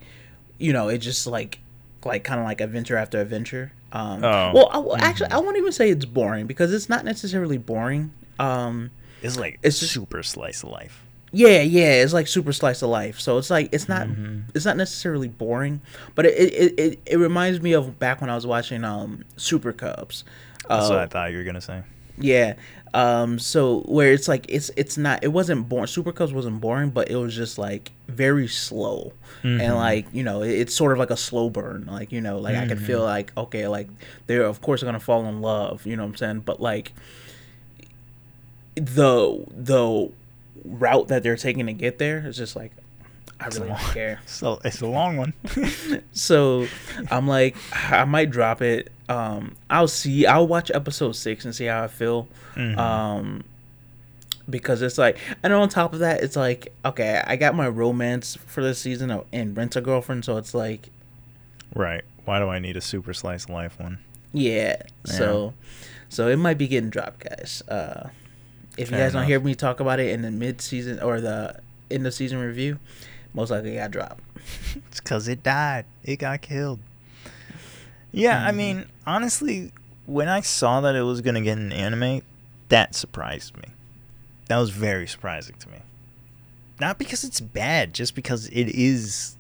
you 0.58 0.72
know 0.72 0.88
it 0.88 0.98
just 0.98 1.26
like 1.26 1.58
like 2.04 2.24
kind 2.24 2.40
of 2.40 2.46
like 2.46 2.60
adventure 2.60 2.96
after 2.96 3.20
adventure 3.20 3.72
um 3.92 4.22
Oh. 4.24 4.52
well 4.54 4.68
I, 4.72 4.78
well, 4.78 4.96
actually 4.98 5.30
I 5.30 5.38
won't 5.38 5.56
even 5.56 5.72
say 5.72 5.90
it's 5.90 6.04
boring 6.04 6.46
because 6.46 6.72
it's 6.72 6.88
not 6.88 7.04
necessarily 7.04 7.58
boring 7.58 8.12
um 8.38 8.90
It's 9.22 9.36
like 9.38 9.58
It's 9.62 9.80
just- 9.80 9.92
super 9.92 10.22
slice 10.22 10.62
of 10.62 10.70
life. 10.70 11.02
yeah 11.32 11.60
yeah 11.62 11.92
it's 12.02 12.12
like 12.12 12.26
super 12.28 12.52
slice 12.52 12.82
of 12.82 12.90
life 12.90 13.18
so 13.20 13.38
it's 13.38 13.50
like 13.50 13.68
it's 13.72 13.88
not 13.88 14.06
Mhm. 14.06 14.44
it's 14.54 14.64
not 14.64 14.76
necessarily 14.76 15.28
boring 15.28 15.80
but 16.14 16.26
it 16.26 16.34
it, 16.38 16.78
it 16.78 16.98
it 17.06 17.16
reminds 17.16 17.60
me 17.60 17.72
of 17.72 17.98
back 17.98 18.20
when 18.20 18.30
I 18.30 18.34
was 18.34 18.46
watching 18.46 18.84
um 18.84 19.24
Super 19.36 19.72
Cubs 19.72 20.24
That's 20.68 20.88
what 20.88 20.98
I 20.98 21.06
thought 21.06 21.30
you 21.32 21.38
were 21.38 21.44
gonna 21.44 21.60
say. 21.60 21.82
Yeah. 22.18 22.54
Um 22.92 23.38
so 23.40 23.80
where 23.82 24.12
it's 24.12 24.28
like 24.28 24.46
it's 24.48 24.70
it's 24.76 24.96
not 24.96 25.24
it 25.24 25.28
wasn't 25.28 25.68
boring 25.68 25.88
Super 25.88 26.12
Cubs 26.12 26.32
wasn't 26.32 26.60
boring, 26.60 26.90
but 26.90 27.10
it 27.10 27.16
was 27.16 27.34
just 27.34 27.58
like 27.58 27.90
very 28.08 28.46
slow. 28.46 29.12
Mhm. 29.42 29.60
And 29.60 29.74
like, 29.74 30.06
you 30.12 30.22
know, 30.22 30.42
it, 30.42 30.50
it's 30.52 30.74
sort 30.74 30.92
of 30.92 30.98
like 30.98 31.10
a 31.10 31.16
slow 31.16 31.50
burn. 31.50 31.86
Like, 31.90 32.12
you 32.12 32.20
know, 32.20 32.38
like 32.38 32.54
I 32.56 32.66
could 32.68 32.80
feel 32.80 33.02
like, 33.02 33.32
okay, 33.36 33.66
like 33.68 33.88
they're 34.26 34.44
of 34.44 34.60
course 34.60 34.82
gonna 34.82 35.00
fall 35.00 35.26
in 35.26 35.40
love, 35.40 35.84
you 35.86 35.96
know 35.96 36.04
what 36.04 36.10
I'm 36.10 36.16
saying? 36.16 36.40
But 36.40 36.60
like 36.60 36.92
the 38.76 39.44
the 39.50 40.10
route 40.64 41.08
that 41.08 41.22
they're 41.22 41.36
taking 41.36 41.66
to 41.66 41.72
get 41.72 41.98
there 41.98 42.26
is 42.26 42.36
just 42.36 42.56
like 42.56 42.72
I 43.40 43.46
really 43.48 43.68
don't 43.68 43.78
care. 43.78 44.20
So 44.26 44.60
it's 44.64 44.80
a 44.80 44.86
long 44.86 45.16
one. 45.16 45.32
So 46.12 46.66
I'm 47.10 47.26
like, 47.28 47.56
I 47.72 48.04
might 48.04 48.30
drop 48.30 48.62
it. 48.62 48.90
Um, 49.08 49.56
I'll 49.68 49.88
see. 49.88 50.26
I'll 50.26 50.46
watch 50.46 50.70
episode 50.72 51.12
six 51.12 51.44
and 51.44 51.54
see 51.54 51.66
how 51.66 51.82
I 51.84 51.88
feel. 51.88 52.28
Mhm. 52.54 52.78
Um, 52.78 53.44
because 54.48 54.82
it's 54.82 54.98
like, 54.98 55.18
and 55.42 55.52
on 55.52 55.68
top 55.68 55.92
of 55.94 56.00
that, 56.00 56.22
it's 56.22 56.36
like, 56.36 56.72
okay, 56.84 57.22
I 57.26 57.36
got 57.36 57.54
my 57.54 57.68
romance 57.68 58.36
for 58.46 58.62
this 58.62 58.78
season 58.78 59.22
and 59.32 59.56
Rent 59.56 59.74
a 59.76 59.80
Girlfriend, 59.80 60.24
so 60.24 60.36
it's 60.36 60.54
like, 60.54 60.90
right. 61.74 62.02
Why 62.24 62.38
do 62.38 62.48
I 62.48 62.58
need 62.58 62.76
a 62.76 62.80
super 62.80 63.12
slice 63.12 63.44
of 63.44 63.50
life 63.50 63.78
one? 63.78 63.98
yeah. 64.32 64.82
So, 65.04 65.52
so 66.08 66.28
it 66.28 66.36
might 66.36 66.56
be 66.58 66.66
getting 66.68 66.88
dropped, 66.90 67.20
guys. 67.28 67.62
Uh, 67.68 68.08
if 68.78 68.88
Fair 68.88 68.98
you 68.98 69.04
guys 69.04 69.12
don't 69.12 69.26
hear 69.26 69.40
me 69.40 69.54
talk 69.54 69.80
about 69.80 70.00
it 70.00 70.10
in 70.10 70.22
the 70.22 70.30
mid 70.30 70.60
season 70.60 71.00
or 71.00 71.20
the 71.20 71.60
end 71.90 72.06
of 72.06 72.14
season 72.14 72.38
review, 72.38 72.78
most 73.34 73.50
likely 73.50 73.74
got 73.74 73.90
dropped. 73.90 74.20
It's 74.88 75.00
because 75.00 75.28
it 75.28 75.42
died. 75.42 75.84
It 76.02 76.16
got 76.16 76.40
killed. 76.40 76.78
Yeah, 78.12 78.44
I 78.46 78.50
Mhm. 78.50 78.56
mean, 78.56 78.84
honestly, 79.06 79.72
when 80.06 80.28
I 80.28 80.40
saw 80.40 80.80
that 80.82 80.94
it 80.94 81.02
was 81.02 81.20
gonna 81.20 81.40
get 81.40 81.58
an 81.58 81.72
anime, 81.72 82.22
that 82.68 82.94
surprised 82.94 83.56
me. 83.56 83.64
That 84.48 84.58
was 84.58 84.70
very 84.70 85.06
surprising 85.06 85.56
to 85.60 85.68
me. 85.68 85.78
Not 86.80 86.98
because 86.98 87.24
it's 87.24 87.40
bad, 87.40 87.94
just 87.94 88.14
because 88.14 88.46
it 88.48 88.68
is. 88.68 89.36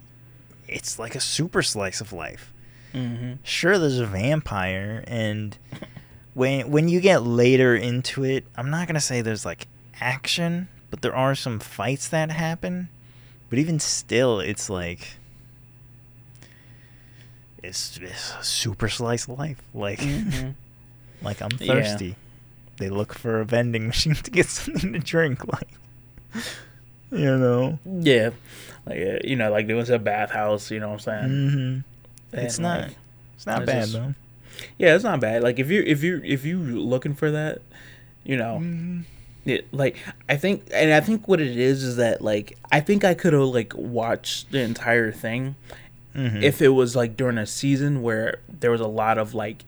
It's 0.68 0.98
like 0.98 1.14
a 1.14 1.20
super 1.20 1.62
slice 1.62 2.00
of 2.00 2.12
life. 2.12 2.52
Mm-hmm. 2.94 3.34
Sure, 3.42 3.78
there's 3.78 3.98
a 3.98 4.06
vampire, 4.06 5.04
and 5.06 5.56
when 6.32 6.70
when 6.70 6.88
you 6.88 7.00
get 7.00 7.22
later 7.24 7.74
into 7.76 8.24
it, 8.24 8.44
I'm 8.56 8.70
not 8.70 8.86
gonna 8.86 9.00
say 9.00 9.20
there's 9.20 9.44
like 9.44 9.66
action, 10.00 10.68
but 10.90 11.02
there 11.02 11.14
are 11.14 11.34
some 11.34 11.58
fights 11.60 12.08
that 12.08 12.30
happen. 12.30 12.88
But 13.50 13.58
even 13.58 13.78
still, 13.78 14.40
it's 14.40 14.68
like 14.68 15.16
it's, 17.62 17.96
it's 17.98 18.34
a 18.40 18.44
super 18.44 18.88
slice 18.88 19.26
of 19.28 19.38
life. 19.38 19.62
Like 19.72 20.00
Mhm. 20.00 20.54
like 21.22 21.40
I'm 21.40 21.50
Yeah. 21.60 21.74
thirsty. 21.74 22.16
They 22.78 22.90
look 22.90 23.14
for 23.14 23.40
a 23.40 23.44
vending 23.44 23.86
machine 23.86 24.14
to 24.14 24.30
get 24.30 24.46
something 24.48 24.92
to 24.92 24.98
drink. 24.98 25.46
Like 25.46 25.68
you 27.12 27.36
know. 27.38 27.78
Yeah, 27.84 28.30
like 28.86 28.98
uh, 29.00 29.18
you 29.24 29.36
know, 29.36 29.50
like 29.50 29.66
there 29.66 29.76
was 29.76 29.90
a 29.90 29.98
bathhouse. 29.98 30.70
You 30.70 30.80
know 30.80 30.88
what 30.88 31.06
I'm 31.06 31.28
saying? 31.28 31.82
hmm 32.32 32.36
It's 32.38 32.58
not. 32.58 32.80
like, 32.88 32.96
It's 33.36 33.46
not 33.46 33.62
it's 33.62 33.66
bad 33.72 33.80
just- 33.82 33.92
though. 33.92 34.14
yeah, 34.78 34.94
it's 34.94 35.04
not 35.04 35.20
bad. 35.20 35.42
Like 35.42 35.58
if 35.58 35.70
you 35.70 35.82
if 35.86 36.02
you 36.02 36.20
if 36.24 36.44
you 36.44 36.58
looking 36.58 37.14
for 37.14 37.30
that, 37.30 37.62
you 38.24 38.36
know, 38.36 38.58
Mhm. 38.60 39.04
It, 39.44 39.66
like 39.72 39.96
I 40.28 40.36
think, 40.36 40.64
and 40.72 40.92
I 40.92 41.00
think 41.00 41.28
what 41.28 41.40
it 41.40 41.56
is 41.56 41.82
is 41.82 41.96
that 41.96 42.22
like 42.22 42.56
I 42.72 42.80
think 42.80 43.04
I 43.04 43.14
could 43.14 43.32
have 43.32 43.42
like 43.42 43.72
watched 43.76 44.50
the 44.50 44.60
entire 44.60 45.12
thing 45.12 45.54
Mhm. 46.14 46.42
if 46.42 46.62
it 46.62 46.68
was 46.68 46.94
like 46.94 47.16
during 47.16 47.38
a 47.38 47.46
season 47.46 48.00
where 48.02 48.38
there 48.60 48.70
was 48.70 48.80
a 48.80 48.86
lot 48.86 49.18
of 49.18 49.34
like 49.34 49.64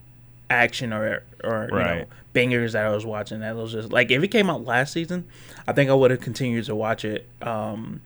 action 0.49 0.93
or 0.93 1.23
or 1.43 1.65
you 1.71 1.77
know 1.77 1.85
Right. 1.85 2.09
bangers 2.33 2.73
that 2.75 2.87
I 2.87 2.91
was 2.91 3.05
watching 3.05 3.41
that 3.41 3.57
was 3.57 3.73
just 3.73 3.91
like 3.93 4.11
if 4.11 4.23
it 4.23 4.29
came 4.29 4.49
out 4.49 4.65
last 4.65 4.93
season, 4.93 5.25
I 5.67 5.73
think 5.73 5.91
I 5.91 5.95
would 5.95 6.11
have 6.12 6.21
continued 6.21 6.65
to 6.67 6.75
watch 6.77 7.05
it. 7.05 7.27
Um, 7.43 8.01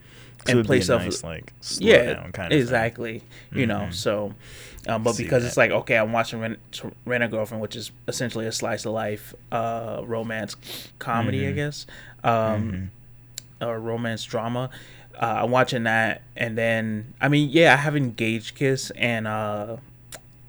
and 0.48 0.64
play 0.64 0.80
stuff. 0.80 1.02
nice, 1.04 1.22
like 1.22 1.52
yeah, 1.78 2.14
down 2.14 2.32
kind 2.32 2.52
of 2.52 2.58
exactly. 2.58 3.22
You 3.52 3.66
know, 3.66 3.86
Mhm. 3.88 3.94
so, 3.94 4.34
um, 4.86 5.02
but 5.02 5.14
See 5.14 5.24
because 5.24 5.42
that. 5.42 5.48
it's 5.48 5.56
like 5.56 5.70
okay, 5.70 5.96
I'm 5.96 6.12
watching 6.12 6.40
Rent, 6.40 6.58
Rent 7.04 7.24
a 7.24 7.28
Girlfriend, 7.28 7.60
which 7.60 7.76
is 7.76 7.90
essentially 8.08 8.46
a 8.46 8.52
slice 8.52 8.84
of 8.86 8.92
life 8.92 9.34
uh, 9.52 10.02
romance 10.04 10.56
comedy, 10.98 11.46
I 11.46 11.52
Mhm. 11.52 11.54
guess, 11.56 11.86
um, 12.24 12.90
or 13.60 13.78
romance 13.78 14.24
drama. 14.24 14.70
Uh, 15.20 15.40
I'm 15.44 15.50
watching 15.50 15.82
that, 15.82 16.22
and 16.36 16.56
then 16.56 17.12
I 17.20 17.28
mean, 17.28 17.50
yeah, 17.50 17.74
I 17.74 17.76
have 17.76 17.94
Engaged 17.96 18.54
Kiss 18.54 18.90
and 18.92 19.26
uh, 19.26 19.76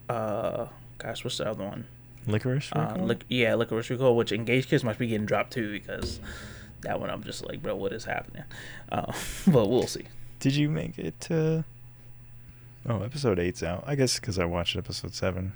uh, 0.09 0.67
gosh, 0.97 1.23
what's 1.23 1.37
the 1.37 1.49
other 1.49 1.63
one? 1.65 1.85
Lycoris. 2.27 2.69
Uh, 2.75 3.01
lic- 3.03 3.25
yeah, 3.29 3.51
Lycoris 3.53 3.89
Recoil, 3.89 4.15
which 4.15 4.31
Engaged 4.31 4.69
Kiss 4.69 4.83
must 4.83 4.99
be 4.99 5.07
getting 5.07 5.25
dropped 5.25 5.51
too 5.53 5.71
because 5.71 6.19
that 6.81 6.99
one 6.99 7.09
I'm 7.09 7.23
just 7.23 7.45
like, 7.45 7.61
bro, 7.61 7.75
what 7.75 7.93
is 7.93 8.05
happening? 8.05 8.43
Uh, 8.91 9.11
but 9.47 9.67
we'll 9.67 9.87
see. 9.87 10.05
Did 10.39 10.55
you 10.55 10.69
make 10.69 10.97
it 10.97 11.19
to? 11.21 11.63
Oh, 12.87 13.03
episode 13.03 13.37
eight's 13.39 13.61
out. 13.61 13.83
I 13.85 13.95
guess 13.95 14.19
because 14.19 14.39
I 14.39 14.45
watched 14.45 14.75
episode 14.75 15.13
seven. 15.13 15.53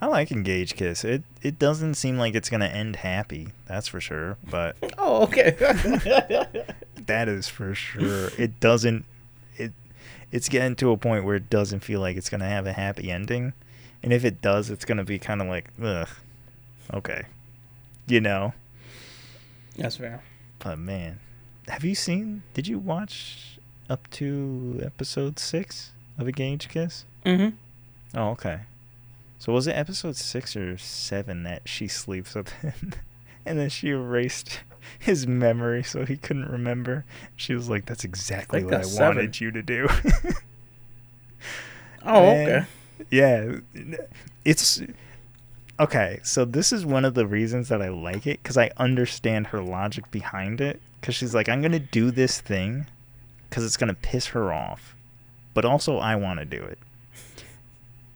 I 0.00 0.06
like 0.06 0.32
Engage 0.32 0.74
Kiss. 0.76 1.04
It 1.04 1.22
it 1.42 1.58
doesn't 1.58 1.94
seem 1.94 2.16
like 2.16 2.34
it's 2.34 2.48
gonna 2.48 2.66
end 2.66 2.96
happy. 2.96 3.48
That's 3.66 3.86
for 3.86 4.00
sure. 4.00 4.38
But 4.48 4.76
Oh, 4.98 5.22
okay. 5.24 5.50
that 7.06 7.28
is 7.28 7.48
for 7.48 7.74
sure. 7.74 8.30
It 8.38 8.58
doesn't. 8.60 9.04
It 9.56 9.72
it's 10.32 10.48
getting 10.48 10.74
to 10.76 10.90
a 10.90 10.96
point 10.96 11.24
where 11.24 11.36
it 11.36 11.50
doesn't 11.50 11.80
feel 11.80 12.00
like 12.00 12.16
it's 12.16 12.30
gonna 12.30 12.48
have 12.48 12.66
a 12.66 12.72
happy 12.72 13.10
ending, 13.10 13.52
and 14.02 14.12
if 14.12 14.24
it 14.24 14.40
does, 14.40 14.70
it's 14.70 14.84
gonna 14.84 15.04
be 15.04 15.18
kind 15.18 15.40
of 15.42 15.48
like 15.48 15.68
ugh. 15.82 16.08
Okay, 16.92 17.24
you 18.06 18.20
know. 18.20 18.54
That's 19.76 19.96
fair. 19.96 20.22
But 20.58 20.78
man, 20.78 21.20
have 21.68 21.84
you 21.84 21.94
seen? 21.94 22.42
Did 22.54 22.66
you 22.68 22.78
watch 22.78 23.58
up 23.88 24.08
to 24.12 24.80
episode 24.84 25.38
six 25.38 25.92
of 26.18 26.26
Engage 26.28 26.68
Kiss? 26.68 27.04
Mm-hmm. 27.24 27.56
Oh, 28.18 28.30
okay. 28.30 28.60
So 29.38 29.52
was 29.52 29.66
it 29.66 29.72
episode 29.72 30.16
six 30.16 30.54
or 30.56 30.76
seven 30.76 31.44
that 31.44 31.62
she 31.66 31.88
sleeps 31.88 32.34
with 32.34 32.50
him, 32.50 32.92
and 33.46 33.58
then 33.58 33.70
she 33.70 33.88
erased 33.88 34.60
his 34.98 35.26
memory 35.26 35.82
so 35.82 36.04
he 36.04 36.16
couldn't 36.16 36.50
remember? 36.50 37.04
She 37.36 37.54
was 37.54 37.68
like, 37.70 37.86
"That's 37.86 38.04
exactly 38.04 38.60
think 38.60 38.70
what 38.70 38.74
I 38.74 38.82
that's 38.82 38.98
wanted 38.98 39.34
seven. 39.34 39.46
you 39.46 39.50
to 39.52 39.62
do." 39.62 39.88
Oh, 42.04 42.22
Man, 42.22 42.48
okay. 42.48 42.66
Yeah, 43.10 43.56
it's 44.44 44.82
okay. 45.80 46.20
So 46.22 46.44
this 46.44 46.72
is 46.72 46.84
one 46.84 47.04
of 47.04 47.14
the 47.14 47.26
reasons 47.26 47.68
that 47.68 47.82
I 47.82 47.88
like 47.88 48.26
it 48.26 48.42
because 48.42 48.56
I 48.56 48.70
understand 48.76 49.48
her 49.48 49.62
logic 49.62 50.10
behind 50.10 50.60
it. 50.60 50.80
Because 51.00 51.14
she's 51.14 51.34
like, 51.34 51.48
I'm 51.48 51.62
gonna 51.62 51.78
do 51.78 52.10
this 52.10 52.40
thing 52.40 52.86
because 53.48 53.64
it's 53.64 53.76
gonna 53.76 53.94
piss 53.94 54.26
her 54.28 54.52
off, 54.52 54.94
but 55.54 55.64
also 55.64 55.98
I 55.98 56.16
want 56.16 56.38
to 56.40 56.44
do 56.44 56.62
it. 56.62 56.78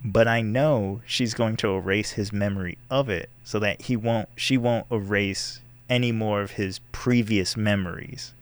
But 0.05 0.29
I 0.29 0.43
know 0.43 1.01
she's 1.07 1.33
going 1.33 1.57
to 1.57 1.75
erase 1.75 2.13
his 2.13 2.31
memory 2.31 2.77
of 2.91 3.09
it 3.09 3.31
so 3.43 3.59
that 3.61 3.83
he 3.83 3.97
won't. 3.97 4.29
She 4.37 4.59
won't 4.59 4.87
erase 4.93 5.61
any 5.89 6.13
more 6.13 6.43
of 6.43 6.53
his 6.53 6.81
previous 6.93 7.57
memories. 7.57 8.35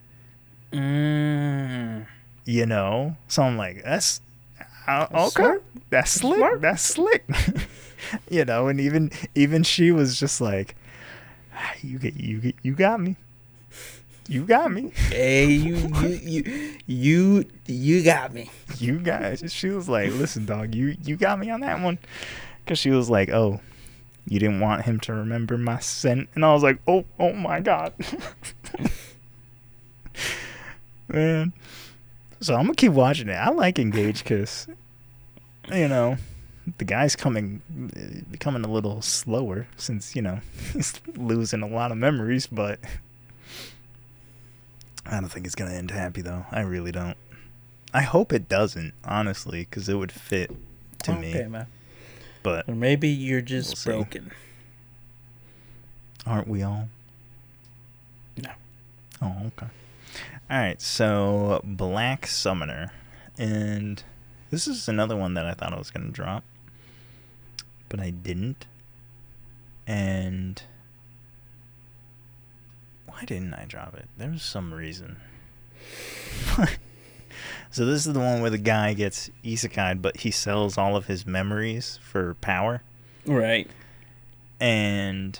Mm. 0.72 2.06
You 2.44 2.66
know. 2.66 3.16
So 3.28 3.44
I'm 3.44 3.56
like, 3.56 3.84
that's 3.84 4.20
uh, 4.88 5.06
That's 5.06 5.36
okay. 5.36 5.42
smart. 5.42 5.64
That's 5.90 6.10
slick. 6.10 6.60
That's 6.60 6.82
slick. 6.82 7.24
you 8.30 8.44
know, 8.44 8.68
and 8.68 8.80
even 8.80 9.10
even 9.34 9.62
she 9.62 9.90
was 9.90 10.18
just 10.18 10.40
like, 10.40 10.76
"Ah, 11.54 11.74
you 11.82 11.98
get 11.98 12.14
you 12.14 12.38
get 12.38 12.54
you 12.62 12.74
got 12.74 13.00
me. 13.00 13.16
You 14.28 14.44
got 14.44 14.70
me. 14.70 14.92
Hey, 15.10 15.46
you, 15.46 15.76
you, 15.76 16.08
you, 16.22 16.78
you, 16.86 17.44
you 17.66 18.04
got 18.04 18.32
me. 18.32 18.50
You 18.78 18.98
guys. 18.98 19.42
She 19.52 19.70
was 19.70 19.88
like, 19.88 20.12
listen, 20.12 20.46
dog, 20.46 20.74
you 20.74 20.96
you 21.02 21.16
got 21.16 21.38
me 21.38 21.50
on 21.50 21.60
that 21.60 21.80
one, 21.80 21.98
because 22.64 22.78
she 22.78 22.90
was 22.90 23.10
like, 23.10 23.30
oh, 23.30 23.60
you 24.26 24.38
didn't 24.38 24.60
want 24.60 24.84
him 24.84 25.00
to 25.00 25.12
remember 25.12 25.58
my 25.58 25.78
scent, 25.80 26.28
and 26.34 26.44
I 26.44 26.52
was 26.52 26.62
like, 26.62 26.78
oh, 26.86 27.04
oh 27.18 27.32
my 27.32 27.60
god, 27.60 27.92
man. 31.08 31.52
So 32.40 32.54
I'm 32.54 32.64
gonna 32.64 32.74
keep 32.74 32.92
watching 32.92 33.28
it. 33.28 33.34
I 33.34 33.50
like 33.50 33.78
Engage 33.78 34.24
Kiss. 34.24 34.66
You 35.72 35.88
know, 35.88 36.16
the 36.78 36.84
guy's 36.84 37.16
coming, 37.16 38.24
becoming 38.30 38.64
a 38.64 38.70
little 38.70 39.02
slower 39.02 39.66
since 39.76 40.14
you 40.14 40.22
know 40.22 40.40
he's 40.72 41.00
losing 41.16 41.62
a 41.62 41.66
lot 41.66 41.90
of 41.92 41.98
memories, 41.98 42.46
but 42.46 42.78
I 45.04 45.20
don't 45.20 45.28
think 45.28 45.46
it's 45.46 45.54
gonna 45.54 45.72
end 45.74 45.90
happy 45.90 46.22
though. 46.22 46.46
I 46.50 46.60
really 46.60 46.92
don't. 46.92 47.16
I 47.94 48.02
hope 48.02 48.32
it 48.32 48.48
doesn't, 48.48 48.94
honestly, 49.04 49.60
because 49.68 49.88
it 49.88 49.94
would 49.94 50.12
fit 50.12 50.50
to 51.04 51.12
okay, 51.12 51.42
me. 51.42 51.48
man. 51.48 51.66
But 52.42 52.68
Or 52.68 52.74
maybe 52.74 53.08
you're 53.08 53.42
just 53.42 53.70
We'll 53.70 53.76
see. 53.76 53.90
broken. 53.90 54.32
aren't 56.26 56.48
we 56.48 56.62
all? 56.62 56.88
No. 58.42 58.50
Oh, 59.20 59.36
okay. 59.48 59.66
All 60.50 60.58
right, 60.58 60.80
so 60.80 61.60
Black 61.64 62.26
Summoner, 62.26 62.92
and 63.38 64.02
this 64.50 64.66
is 64.66 64.88
another 64.88 65.16
one 65.16 65.34
that 65.34 65.46
I 65.46 65.52
thought 65.54 65.72
I 65.72 65.78
was 65.78 65.90
gonna 65.90 66.10
drop, 66.10 66.44
but 67.92 68.00
I 68.00 68.08
didn't. 68.08 68.64
And 69.86 70.62
why 73.06 73.24
didn't 73.26 73.52
I 73.52 73.66
drop 73.66 73.94
it? 73.94 74.08
There 74.16 74.30
was 74.30 74.42
some 74.42 74.72
reason. 74.72 75.16
so 77.70 77.84
this 77.84 78.06
is 78.06 78.12
the 78.14 78.18
one 78.18 78.40
where 78.40 78.48
the 78.50 78.56
guy 78.56 78.94
gets 78.94 79.30
isekai'd, 79.44 80.00
but 80.00 80.18
he 80.20 80.30
sells 80.30 80.78
all 80.78 80.96
of 80.96 81.06
his 81.06 81.26
memories 81.26 81.98
for 82.02 82.34
power 82.40 82.82
Right. 83.26 83.68
and 84.60 85.38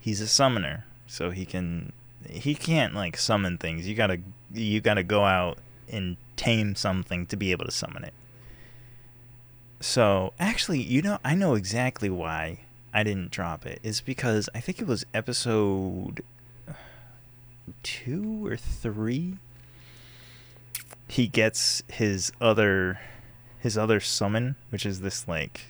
he's 0.00 0.20
a 0.20 0.26
summoner 0.26 0.84
so 1.06 1.30
he 1.30 1.44
can 1.46 1.92
he 2.28 2.54
can't 2.54 2.94
like 2.94 3.16
summon 3.18 3.58
things 3.58 3.86
you 3.86 3.94
gotta 3.94 4.20
you 4.52 4.80
gotta 4.80 5.02
go 5.02 5.24
out 5.24 5.58
and 5.90 6.16
tame 6.36 6.74
something 6.74 7.26
to 7.26 7.36
be 7.36 7.52
able 7.52 7.66
to 7.66 7.70
summon 7.70 8.04
it 8.04 8.14
so 9.84 10.32
actually 10.40 10.80
you 10.80 11.02
know 11.02 11.18
i 11.22 11.34
know 11.34 11.54
exactly 11.54 12.08
why 12.08 12.58
i 12.94 13.02
didn't 13.02 13.30
drop 13.30 13.66
it. 13.66 13.80
It's 13.82 14.00
because 14.00 14.48
i 14.54 14.60
think 14.60 14.80
it 14.80 14.86
was 14.86 15.04
episode 15.12 16.22
two 17.82 18.46
or 18.46 18.56
three. 18.56 19.34
He 21.08 21.28
gets 21.28 21.82
his 21.88 22.32
other 22.40 22.98
his 23.60 23.76
other 23.76 24.00
summon 24.00 24.56
which 24.70 24.86
is 24.86 25.00
this 25.02 25.28
like 25.28 25.66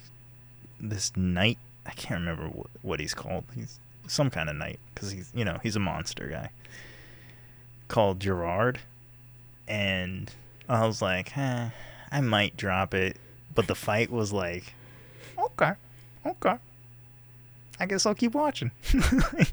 this 0.81 1.17
knight. 1.17 1.59
I 1.85 1.91
can't 1.91 2.21
remember 2.21 2.47
what, 2.47 2.69
what 2.83 3.01
he's 3.01 3.15
called. 3.15 3.45
He's 3.55 3.79
some 4.07 4.31
kind 4.31 4.49
of 4.49 4.57
knight 4.57 4.79
because 4.95 5.11
he's 5.11 5.31
you 5.35 5.45
know 5.45 5.59
he's 5.63 5.77
a 5.77 5.81
monster 5.81 6.29
guy 6.29 6.51
called 7.89 8.21
Gerard, 8.21 8.79
and 9.67 10.31
I 10.69 10.87
was 10.87 11.03
like, 11.03 11.37
eh, 11.37 11.71
I 12.11 12.21
might 12.21 12.57
drop 12.57 12.95
it, 12.95 13.17
but 13.55 13.67
the 13.67 13.75
fight 13.75 14.11
was 14.11 14.33
like, 14.33 14.75
okay, 15.39 15.73
okay, 16.27 16.57
I 17.79 17.87
guess 17.87 18.07
I'll 18.07 18.15
keep 18.15 18.35
watching 18.35 18.71
because 18.93 19.53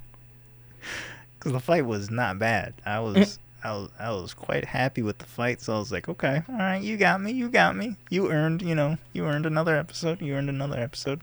the 1.44 1.60
fight 1.60 1.86
was 1.86 2.10
not 2.10 2.40
bad. 2.40 2.74
I 2.86 3.00
was. 3.00 3.40
I 3.64 3.74
was 3.74 3.90
I 4.00 4.10
was 4.12 4.34
quite 4.34 4.66
happy 4.66 5.04
with 5.04 5.20
the 5.20 5.26
fight, 5.26 5.62
so 5.62 5.76
I 5.76 5.78
was 5.80 5.92
like, 5.92 6.10
okay, 6.10 6.42
all 6.50 6.56
right, 6.56 6.82
you 6.82 6.98
got 6.98 7.22
me, 7.22 7.32
you 7.32 7.48
got 7.48 7.76
me, 7.76 7.96
you 8.10 8.32
earned, 8.32 8.64
you 8.64 8.74
know, 8.74 8.98
you 9.14 9.24
earned 9.26 9.46
another 9.46 9.78
episode, 9.78 10.20
you 10.20 10.34
earned 10.34 10.50
another 10.50 10.80
episode. 10.80 11.22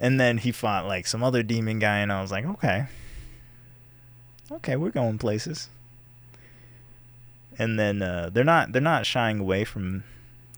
And 0.00 0.18
then 0.18 0.38
he 0.38 0.50
fought 0.50 0.86
like 0.86 1.06
some 1.06 1.22
other 1.22 1.44
demon 1.44 1.78
guy, 1.78 1.98
and 1.98 2.12
I 2.12 2.20
was 2.20 2.32
like, 2.32 2.44
okay, 2.44 2.86
okay, 4.50 4.74
we're 4.74 4.90
going 4.90 5.18
places. 5.18 5.68
And 7.56 7.78
then 7.78 8.02
uh, 8.02 8.30
they're 8.32 8.42
not 8.42 8.72
they're 8.72 8.82
not 8.82 9.06
shying 9.06 9.38
away 9.38 9.62
from 9.62 10.02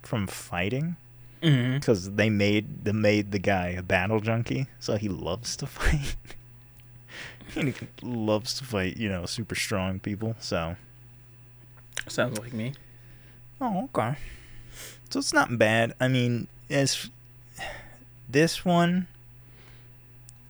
from 0.07 0.27
fighting 0.27 0.97
Mm-hmm. 1.43 1.75
because 1.75 2.13
they 2.13 2.31
made 2.31 2.85
they 2.85 2.93
made 2.93 3.31
the 3.31 3.39
guy 3.39 3.69
a 3.69 3.83
battle 3.83 4.21
junkie, 4.21 4.67
so 4.81 4.97
he 4.97 5.09
loves 5.09 5.55
to 5.59 5.67
fight. 5.79 6.17
he 7.55 7.75
loves 8.03 8.55
to 8.55 8.65
fight, 8.65 8.97
you 8.97 9.09
know, 9.11 9.27
super 9.27 9.55
strong 9.55 10.01
people. 10.01 10.35
So, 10.41 10.77
Sounds 12.09 12.39
like 12.39 12.55
me. 12.55 12.73
oh, 13.61 13.85
okay. 13.95 14.17
So 15.11 15.19
it's 15.21 15.33
not 15.35 15.57
bad. 15.59 15.93
I 16.01 16.09
mean, 16.09 16.49
as 16.71 17.11
this 18.29 18.65
one, 18.65 19.07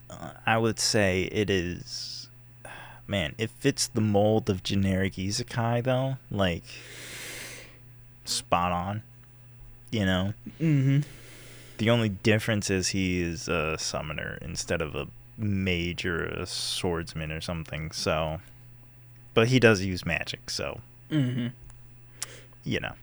uh, 0.09 0.31
I 0.45 0.57
would 0.57 0.79
say 0.79 1.23
it 1.33 1.49
is. 1.49 2.29
Man, 3.05 3.35
it 3.37 3.49
fits 3.51 3.87
the 3.87 4.01
mold 4.01 4.49
of 4.49 4.63
generic 4.63 5.13
isekai 5.15 5.83
though, 5.83 6.17
like 6.31 6.63
spot 8.25 8.71
on. 8.71 9.03
You 9.91 10.05
know, 10.05 10.33
Mm-hmm. 10.59 10.99
The 11.77 11.89
only 11.91 12.09
difference 12.09 12.69
is 12.71 12.89
he 12.89 13.21
is 13.21 13.47
a 13.47 13.77
summoner 13.77 14.39
instead 14.41 14.81
of 14.81 14.95
a 14.95 15.07
mage 15.37 16.05
or 16.05 16.25
a 16.25 16.45
swordsman 16.47 17.31
or 17.31 17.39
something. 17.39 17.91
So, 17.91 18.39
but 19.35 19.47
he 19.49 19.59
does 19.59 19.83
use 19.83 20.05
magic. 20.05 20.49
So, 20.49 20.79
Mm-hmm. 21.11 21.47
you 22.63 22.79
know, 22.79 22.93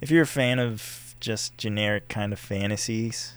if 0.00 0.10
you're 0.10 0.22
a 0.22 0.26
fan 0.26 0.58
of 0.58 1.14
just 1.20 1.56
generic 1.58 2.08
kind 2.08 2.32
of 2.32 2.38
fantasies, 2.38 3.32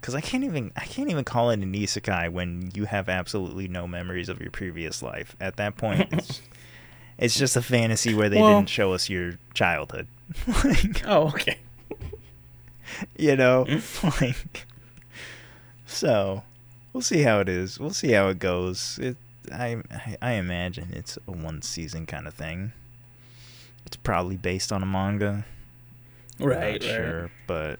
because 0.00 0.14
I 0.14 0.20
can't 0.20 0.44
even 0.44 0.72
I 0.76 0.84
can't 0.84 1.10
even 1.10 1.24
call 1.24 1.50
it 1.50 1.60
an 1.60 1.72
isekai 1.72 2.30
when 2.30 2.70
you 2.74 2.84
have 2.86 3.08
absolutely 3.08 3.68
no 3.68 3.86
memories 3.86 4.28
of 4.28 4.40
your 4.40 4.50
previous 4.50 5.02
life. 5.02 5.36
At 5.40 5.56
that 5.56 5.76
point, 5.76 6.08
it's, 6.12 6.42
it's 7.18 7.38
just 7.38 7.56
a 7.56 7.62
fantasy 7.62 8.12
where 8.14 8.28
they 8.28 8.40
Well- 8.40 8.56
didn't 8.58 8.68
show 8.70 8.92
us 8.92 9.08
your 9.08 9.38
childhood. 9.54 10.06
like, 10.64 11.02
Oh, 11.06 11.28
okay. 11.28 11.58
you 13.16 13.36
know 13.36 13.66
like 14.20 14.66
so 15.86 16.42
we'll 16.92 17.00
see 17.02 17.22
how 17.22 17.38
it 17.40 17.48
is 17.48 17.78
we'll 17.78 17.90
see 17.90 18.10
how 18.12 18.28
it 18.28 18.38
goes 18.38 18.98
it 19.00 19.16
i 19.52 19.76
i, 20.20 20.32
imagine 20.32 20.88
it's 20.92 21.16
a 21.26 21.30
one 21.32 21.62
season 21.62 22.04
kind 22.04 22.26
of 22.26 22.34
thing 22.34 22.72
it's 23.86 23.96
probably 23.96 24.36
based 24.36 24.72
on 24.72 24.82
a 24.82 24.86
manga 24.86 25.44
Right. 26.38 26.56
not 26.58 26.64
right. 26.64 26.82
sure 26.82 27.30
but 27.46 27.78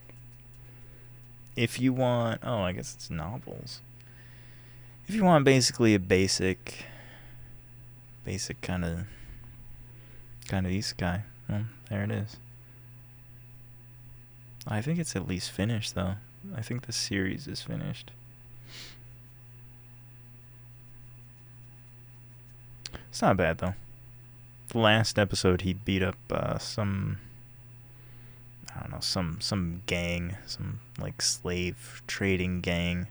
if 1.56 1.80
you 1.80 1.92
want 1.92 2.40
oh 2.44 2.60
i 2.62 2.72
guess 2.72 2.94
it's 2.94 3.10
novels 3.10 3.80
if 5.08 5.14
you 5.14 5.24
want 5.24 5.44
basically 5.44 5.94
a 5.94 5.98
basic 5.98 6.84
basic 8.24 8.60
kind 8.60 8.84
of 8.84 9.00
kind 10.48 10.66
of 10.66 10.72
isekai 10.72 11.22
well 11.48 11.64
there 11.90 12.05
it 12.05 12.11
is 12.11 12.37
I 14.66 14.81
think 14.81 14.98
it's 14.98 15.16
at 15.16 15.26
least 15.26 15.50
finished 15.50 15.94
though. 15.94 16.14
I 16.55 16.62
think 16.62 16.87
the 16.87 16.92
series 16.92 17.46
is 17.46 17.62
finished. 17.62 18.11
It's 23.09 23.22
not 23.22 23.37
bad 23.37 23.59
though. 23.59 23.74
The 24.68 24.79
last 24.79 25.18
episode 25.18 25.62
he 25.62 25.72
beat 25.72 26.03
up 26.03 26.16
uh, 26.31 26.59
some 26.59 27.18
I 28.74 28.81
don't 28.83 28.92
know, 28.92 29.00
some 29.00 29.38
some 29.40 29.83
gang, 29.87 30.37
some 30.46 30.81
like 31.00 31.20
slave 31.22 32.03
trading 32.07 32.61
gang 32.61 33.09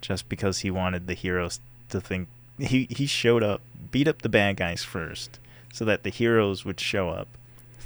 just 0.00 0.28
because 0.28 0.60
he 0.60 0.70
wanted 0.70 1.06
the 1.06 1.14
heroes 1.14 1.60
to 1.90 2.00
think 2.00 2.28
he 2.58 2.86
he 2.90 3.06
showed 3.06 3.42
up, 3.42 3.60
beat 3.90 4.08
up 4.08 4.22
the 4.22 4.28
bad 4.28 4.56
guys 4.56 4.82
first 4.82 5.38
so 5.72 5.84
that 5.84 6.04
the 6.04 6.10
heroes 6.10 6.64
would 6.64 6.80
show 6.80 7.10
up, 7.10 7.28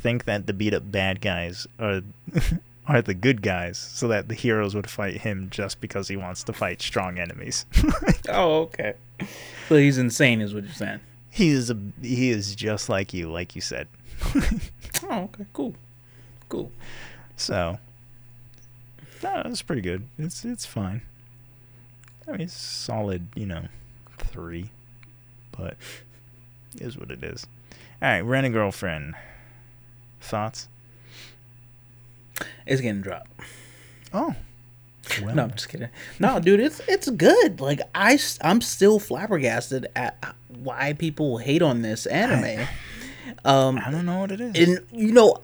think 0.00 0.24
that 0.24 0.46
the 0.46 0.52
beat 0.52 0.74
up 0.74 0.90
bad 0.90 1.20
guys 1.20 1.66
are 1.78 2.02
are 2.86 3.02
the 3.02 3.14
good 3.14 3.42
guys 3.42 3.78
so 3.78 4.08
that 4.08 4.28
the 4.28 4.34
heroes 4.34 4.74
would 4.74 4.88
fight 4.90 5.18
him 5.18 5.48
just 5.50 5.80
because 5.80 6.08
he 6.08 6.16
wants 6.16 6.42
to 6.44 6.52
fight 6.52 6.82
strong 6.82 7.18
enemies. 7.18 7.64
Oh, 8.28 8.60
okay. 8.62 8.94
So 9.68 9.76
he's 9.76 9.98
insane, 9.98 10.40
is 10.40 10.54
what 10.54 10.62
you're 10.62 10.72
saying. 10.72 11.00
he 11.30 11.48
is 11.48 11.68
a 11.70 11.76
he 12.00 12.30
is 12.30 12.54
just 12.54 12.88
like 12.88 13.12
you, 13.12 13.30
like 13.30 13.54
you 13.54 13.60
said. 13.62 13.88
Oh, 15.04 15.22
okay. 15.24 15.46
Cool. 15.52 15.74
Cool. 16.48 16.70
so 17.36 17.78
no, 19.22 19.42
it's 19.46 19.62
pretty 19.62 19.82
good. 19.82 20.04
It's 20.18 20.44
it's 20.44 20.66
fine. 20.66 21.02
I 22.28 22.32
mean, 22.32 22.42
it's 22.42 22.56
solid, 22.56 23.26
you 23.34 23.46
know, 23.46 23.64
three, 24.18 24.70
but 25.56 25.76
is 26.76 26.96
what 26.96 27.10
it 27.10 27.24
is. 27.24 27.46
All 28.00 28.08
right, 28.08 28.20
rent 28.20 28.46
a 28.46 28.50
girlfriend. 28.50 29.14
Thoughts? 30.20 30.68
It's 32.66 32.80
getting 32.80 33.00
dropped. 33.00 33.30
Oh, 34.12 34.34
well, 35.22 35.34
No, 35.34 35.42
I'm 35.44 35.50
just 35.52 35.68
kidding. 35.68 35.88
No, 36.18 36.40
dude, 36.40 36.60
it's 36.60 36.80
it's 36.88 37.08
good. 37.10 37.60
Like 37.60 37.80
I 37.94 38.18
I'm 38.42 38.60
still 38.60 38.98
flabbergasted 38.98 39.86
at 39.96 40.34
why 40.48 40.92
people 40.94 41.38
hate 41.38 41.62
on 41.62 41.82
this 41.82 42.06
anime. 42.06 42.66
Um, 43.44 43.78
I 43.84 43.90
don't 43.90 44.06
know 44.06 44.20
what 44.20 44.32
it 44.32 44.40
is. 44.40 44.68
and 44.68 44.86
you 44.92 45.12
know, 45.12 45.38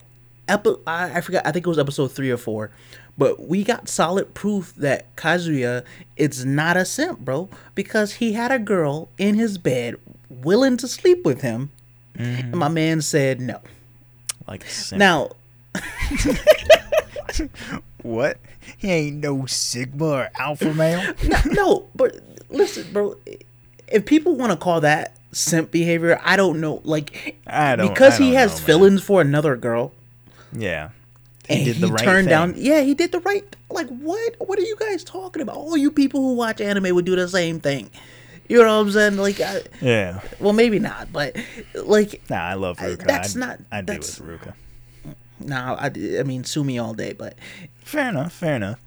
epi- 0.49 0.77
I, 0.87 1.19
I 1.19 1.21
forgot. 1.21 1.47
I 1.47 1.53
think 1.53 1.67
it 1.67 1.69
was 1.69 1.79
episode 1.79 2.09
three 2.09 2.31
or 2.31 2.37
four, 2.37 2.71
but 3.19 3.47
we 3.49 3.63
got 3.65 3.89
solid 3.89 4.35
proof 4.35 4.75
that 4.77 5.15
Kazuya 5.17 5.85
it's 6.17 6.45
not 6.45 6.77
a 6.77 6.85
simp, 6.85 7.21
bro, 7.21 7.49
because 7.75 8.15
he 8.15 8.33
had 8.33 8.51
a 8.53 8.59
girl 8.59 9.09
in 9.19 9.35
his 9.37 9.59
bed 9.59 9.97
willing 10.31 10.77
to 10.79 10.89
sleep 10.89 11.25
with 11.25 11.43
him, 11.43 11.71
and 12.17 12.53
my 12.53 12.69
man 12.69 13.01
said 13.01 13.41
no. 13.41 13.61
Like 14.49 14.65
sim- 14.67 14.99
Now, 14.99 15.31
what? 18.03 18.39
He 18.79 18.91
ain't 18.91 19.17
no 19.17 19.47
sigma 19.47 20.07
or 20.07 20.31
alpha 20.39 20.73
male. 20.75 21.15
no, 21.25 21.41
no, 21.47 21.87
but 21.95 22.17
listen, 22.51 22.93
bro. 22.93 23.17
If 23.89 24.05
people 24.05 24.35
want 24.37 24.51
to 24.53 24.57
call 24.57 24.81
that 24.81 25.17
simp 25.33 25.71
behavior, 25.71 26.21
I 26.25 26.37
don't 26.37 26.61
know. 26.61 26.81
Like, 26.85 27.37
I 27.47 27.77
don't 27.77 27.89
because 27.89 28.15
I 28.21 28.25
he 28.25 28.31
don't 28.31 28.39
has 28.39 28.51
know, 28.53 28.57
man. 28.59 28.67
feelings 28.67 29.03
for 29.05 29.21
another 29.21 29.57
girl, 29.57 29.93
Yeah, 30.53 30.91
He 31.49 31.55
and 31.55 31.63
he, 31.77 31.91
turned 32.05 32.29
down. 32.29 32.55
Yeah, 32.57 32.81
he 32.81 32.95
did 32.95 33.13
the 33.13 33.21
right. 33.21 33.45
Like, 33.71 33.89
what? 33.89 34.35
What 34.39 34.59
are 34.59 34.63
you 34.63 34.77
guys 34.77 35.05
talking 35.05 35.43
about? 35.43 35.57
All 35.57 35.77
you 35.77 35.91
people 35.93 36.21
who 36.21 36.35
watch 36.35 36.61
anime 36.61 36.95
would 36.95 37.05
do 37.05 37.15
the 37.17 37.29
same 37.29 37.61
thing. 37.61 37.91
You 38.49 38.59
know 38.59 38.79
what 38.79 38.87
I'm 38.87 38.91
saying? 38.93 39.17
Like, 39.17 39.41
I, 39.41 39.63
Yeah. 39.81 40.21
well, 40.41 40.53
maybe 40.53 40.79
not, 40.79 41.13
but 41.13 41.37
like, 41.75 42.23
Nah, 42.31 42.37
I 42.37 42.55
love 42.55 42.81
I- 42.81 42.95
that's 42.95 43.35
I'd, 43.37 43.41
not- 43.41 43.59
I'd 43.73 43.87
be 43.87 43.99
with 43.99 44.21
Ruka. 44.21 44.53
nah, 45.41 45.75
I, 45.75 45.87
I 46.19 46.23
mean, 46.23 46.45
sue 46.45 46.65
me 46.65 46.79
all 46.79 46.95
day, 46.95 47.13
but 47.13 47.35
Fair 47.83 48.09
enough. 48.09 48.33
Fair 48.33 48.57
enough. 48.57 48.81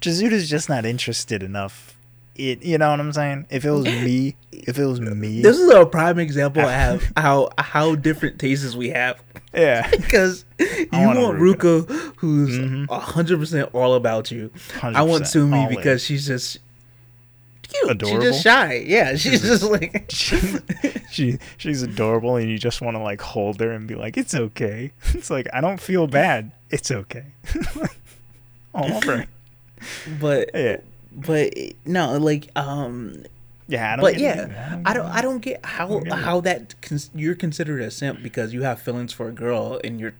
Chizuru's 0.00 0.48
just 0.48 0.68
not 0.68 0.84
interested 0.84 1.42
enough. 1.42 1.96
It, 2.36 2.62
you 2.64 2.78
know 2.78 2.90
what 2.90 3.00
I'm 3.00 3.12
saying? 3.12 3.46
If 3.50 3.64
it 3.64 3.70
was 3.70 3.84
me, 4.04 4.34
if 4.50 4.78
it 4.78 4.86
was 4.86 4.98
me, 5.00 5.42
this 5.42 5.58
is 5.58 5.68
a 5.70 5.84
prime 5.84 6.18
example 6.18 6.62
I 6.62 6.72
have 6.86 7.12
how 7.16 7.50
how 7.58 7.94
different 7.96 8.38
tastes 8.38 8.74
we 8.74 8.88
have. 8.90 9.20
yeah, 9.52 9.88
because 9.96 10.44
you 10.58 10.86
want 10.92 11.18
a 11.18 11.22
want 11.22 11.38
Ruka, 11.38 11.86
who's 12.16 12.56
mm-hmm. 12.58 12.90
a 12.90 12.98
hundred 12.98 13.40
percent 13.40 13.68
all 13.74 13.94
about 13.94 14.30
you. 14.30 14.50
I 14.82 15.02
want 15.02 15.24
100% 15.24 15.26
Sumi 15.26 15.66
because 15.68 16.02
she's 16.02 16.26
just 16.26 16.58
cute. 17.72 17.90
Adorable? 17.90 18.20
She's 18.20 18.30
just 18.30 18.42
shy. 18.44 18.84
Yeah, 18.86 19.14
she's 19.16 19.42
just 19.42 19.62
like 19.70 20.06
she 21.10 21.38
she's 21.56 21.82
adorable, 21.82 22.36
and 22.36 22.48
you 22.50 22.58
just 22.58 22.80
want 22.80 22.96
to 22.96 23.02
like 23.02 23.20
hold 23.20 23.60
her 23.60 23.70
and 23.72 23.86
be 23.86 23.94
like, 23.94 24.16
"It's 24.16 24.34
okay." 24.34 24.92
It's 25.14 25.30
like 25.30 25.48
I 25.52 25.60
don't 25.60 25.80
feel 25.80 26.06
bad. 26.06 26.52
It's 26.70 26.90
okay. 26.90 27.24
All 28.74 29.00
right. 29.02 29.28
but 30.20 30.50
Yeah. 30.54 30.76
but 31.12 31.52
no, 31.84 32.16
like 32.18 32.48
um 32.56 33.24
Yeah. 33.66 33.92
I 33.92 33.96
don't 33.96 34.02
but 34.04 34.16
get 34.16 34.38
it 34.38 34.50
yeah. 34.50 34.80
I 34.84 34.92
don't 34.94 35.06
I 35.06 35.20
don't 35.20 35.40
get 35.40 35.64
how 35.64 36.02
how 36.10 36.40
that 36.42 36.80
cons- 36.80 37.10
you're 37.14 37.34
considered 37.34 37.80
a 37.80 37.90
simp 37.90 38.22
because 38.22 38.52
you 38.52 38.62
have 38.62 38.80
feelings 38.80 39.12
for 39.12 39.28
a 39.28 39.32
girl 39.32 39.80
and 39.82 39.98
you're 39.98 40.14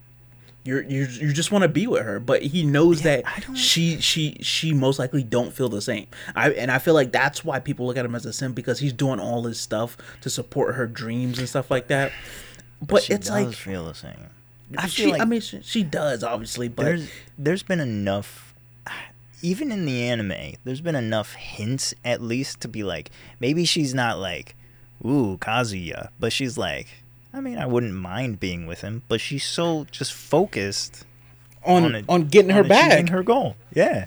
you're 0.64 0.82
you 0.82 1.06
you 1.06 1.32
just 1.32 1.50
want 1.50 1.62
to 1.62 1.68
be 1.68 1.86
with 1.86 2.02
her, 2.02 2.20
but 2.20 2.42
he 2.42 2.62
knows 2.62 3.04
Yeah, 3.04 3.22
that 3.22 3.56
she 3.56 4.00
she 4.00 4.36
she 4.42 4.72
most 4.74 4.98
likely 4.98 5.22
don't 5.22 5.52
feel 5.52 5.68
the 5.68 5.80
same. 5.80 6.06
I 6.34 6.50
and 6.50 6.70
I 6.70 6.78
feel 6.78 6.94
like 6.94 7.12
that's 7.12 7.44
why 7.44 7.60
people 7.60 7.86
look 7.86 7.96
at 7.96 8.04
him 8.04 8.14
as 8.14 8.26
a 8.26 8.32
simp 8.32 8.54
because 8.54 8.78
he's 8.80 8.92
doing 8.92 9.20
all 9.20 9.42
this 9.42 9.58
stuff 9.60 9.96
to 10.20 10.30
support 10.30 10.74
her 10.74 10.86
dreams 10.86 11.38
and 11.38 11.48
stuff 11.48 11.70
like 11.70 11.88
that. 11.88 12.12
But 12.82 13.02
she 13.02 13.14
it's 13.14 13.28
does 13.28 13.46
like 13.46 13.54
feel 13.54 13.84
the 13.86 13.94
same. 13.94 14.28
I 14.76 14.86
she, 14.86 15.02
feel 15.02 15.10
like 15.12 15.20
I 15.22 15.24
mean, 15.24 15.40
she, 15.40 15.60
she 15.62 15.82
does 15.82 16.22
obviously, 16.22 16.68
but 16.68 16.84
there's 16.84 17.10
there's 17.38 17.62
been 17.62 17.80
enough 17.80 18.54
even 19.42 19.72
in 19.72 19.86
the 19.86 20.02
anime 20.02 20.52
there's 20.64 20.82
been 20.82 20.94
enough 20.94 21.32
hints 21.34 21.94
at 22.04 22.20
least 22.20 22.60
to 22.60 22.68
be 22.68 22.82
like 22.82 23.10
maybe 23.40 23.64
she's 23.64 23.94
not 23.94 24.18
like 24.18 24.54
ooh 25.04 25.38
kazuya 25.38 26.10
but 26.20 26.30
she's 26.32 26.58
like 26.58 26.88
i 27.32 27.40
mean 27.40 27.58
i 27.58 27.66
wouldn't 27.66 27.94
mind 27.94 28.40
being 28.40 28.66
with 28.66 28.80
him 28.80 29.02
but 29.08 29.20
she's 29.20 29.44
so 29.44 29.86
just 29.90 30.12
focused 30.12 31.04
on 31.64 31.94
on 31.94 32.04
on, 32.08 32.24
getting 32.26 32.50
her 32.50 32.60
on 32.64 32.70
achieving 32.70 33.06
back. 33.06 33.08
her 33.10 33.22
goal 33.22 33.56
yeah 33.74 34.06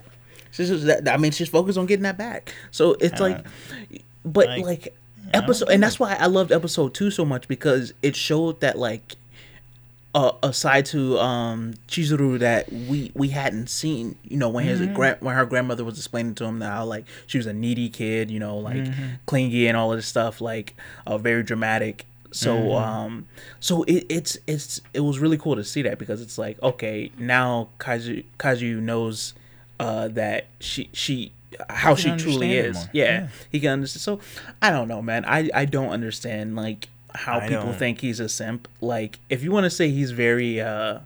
She's 0.52 0.70
just 0.70 0.86
that, 0.86 1.08
I 1.10 1.18
mean, 1.18 1.32
she's 1.32 1.50
focused 1.50 1.80
on 1.80 1.88
getting 1.88 2.04
that 2.04 2.16
back. 2.16 2.54
So 2.70 2.96
it's 3.00 3.20
Uh, 3.20 3.24
like, 3.24 3.48
but 4.24 4.50
like, 4.50 4.64
like, 4.64 4.94
episode, 5.34 5.70
and 5.70 5.82
that's 5.82 6.00
why 6.00 6.14
I 6.14 6.28
loved 6.28 6.52
episode 6.52 6.94
two 6.94 7.10
so 7.10 7.26
much 7.26 7.48
because 7.48 7.92
it 8.04 8.16
showed 8.16 8.62
that 8.62 8.78
like, 8.78 9.16
uh, 10.14 10.34
aside 10.44 10.86
to 10.88 11.18
um 11.18 11.74
Chizuru 11.88 12.38
that 12.38 12.72
we 12.72 13.12
we 13.16 13.30
hadn't 13.30 13.68
seen, 13.72 14.16
you 14.24 14.38
know, 14.38 14.50
when 14.50 14.66
his 14.66 14.80
Mm-hmm. 14.80 14.94
grand 14.94 15.18
when 15.22 15.34
her 15.36 15.48
grandmother 15.48 15.84
was 15.84 15.98
explaining 15.98 16.36
to 16.36 16.46
him 16.46 16.60
that 16.60 16.70
how 16.70 16.86
like 16.86 17.06
she 17.26 17.40
was 17.40 17.48
a 17.48 17.54
needy 17.54 17.90
kid, 17.90 18.30
you 18.30 18.40
know, 18.40 18.58
like 18.60 18.76
Mm-hmm. 18.76 19.06
clingy 19.26 19.66
and 19.68 19.76
all 19.76 19.92
of 19.92 19.98
this 19.98 20.06
stuff, 20.06 20.40
like 20.40 20.76
uh, 21.08 21.18
very 21.18 21.42
dramatic. 21.42 22.06
So 22.34 22.56
Mm-hmm. 22.58 22.76
um 22.76 23.28
so 23.60 23.84
it, 23.84 24.06
it's 24.10 24.38
it's 24.48 24.82
it 24.94 25.00
was 25.02 25.20
really 25.20 25.38
cool 25.38 25.56
to 25.56 25.64
see 25.64 25.82
that 25.84 25.98
because 26.00 26.22
it's 26.22 26.38
like 26.38 26.62
okay 26.62 27.12
now 27.18 27.70
Kaiju 27.80 28.24
Kaiju 28.40 28.80
knows 28.82 29.34
uh 29.80 30.08
that 30.10 30.48
she 30.60 30.90
she 30.94 31.32
how 31.70 31.94
she 31.96 32.10
truly 32.18 32.54
is. 32.58 32.88
yeah, 32.94 33.04
Yeah. 33.06 33.28
he 33.52 33.60
can 33.60 33.70
understand. 33.72 34.02
So 34.02 34.20
I 34.62 34.72
don't 34.72 34.88
know 34.88 35.02
man. 35.02 35.24
I 35.26 35.50
I 35.54 35.66
don't 35.66 35.90
understand 35.90 36.56
like 36.56 36.90
how 37.14 37.38
I 37.38 37.48
people 37.48 37.66
don't- 37.66 37.78
think 37.78 38.02
he's 38.02 38.20
a 38.20 38.28
simp. 38.28 38.68
Like 38.82 39.20
if 39.30 39.44
you 39.44 39.52
want 39.52 39.66
to 39.66 39.70
say 39.70 39.90
he's 39.92 40.12
very 40.12 40.60
uh 40.60 41.00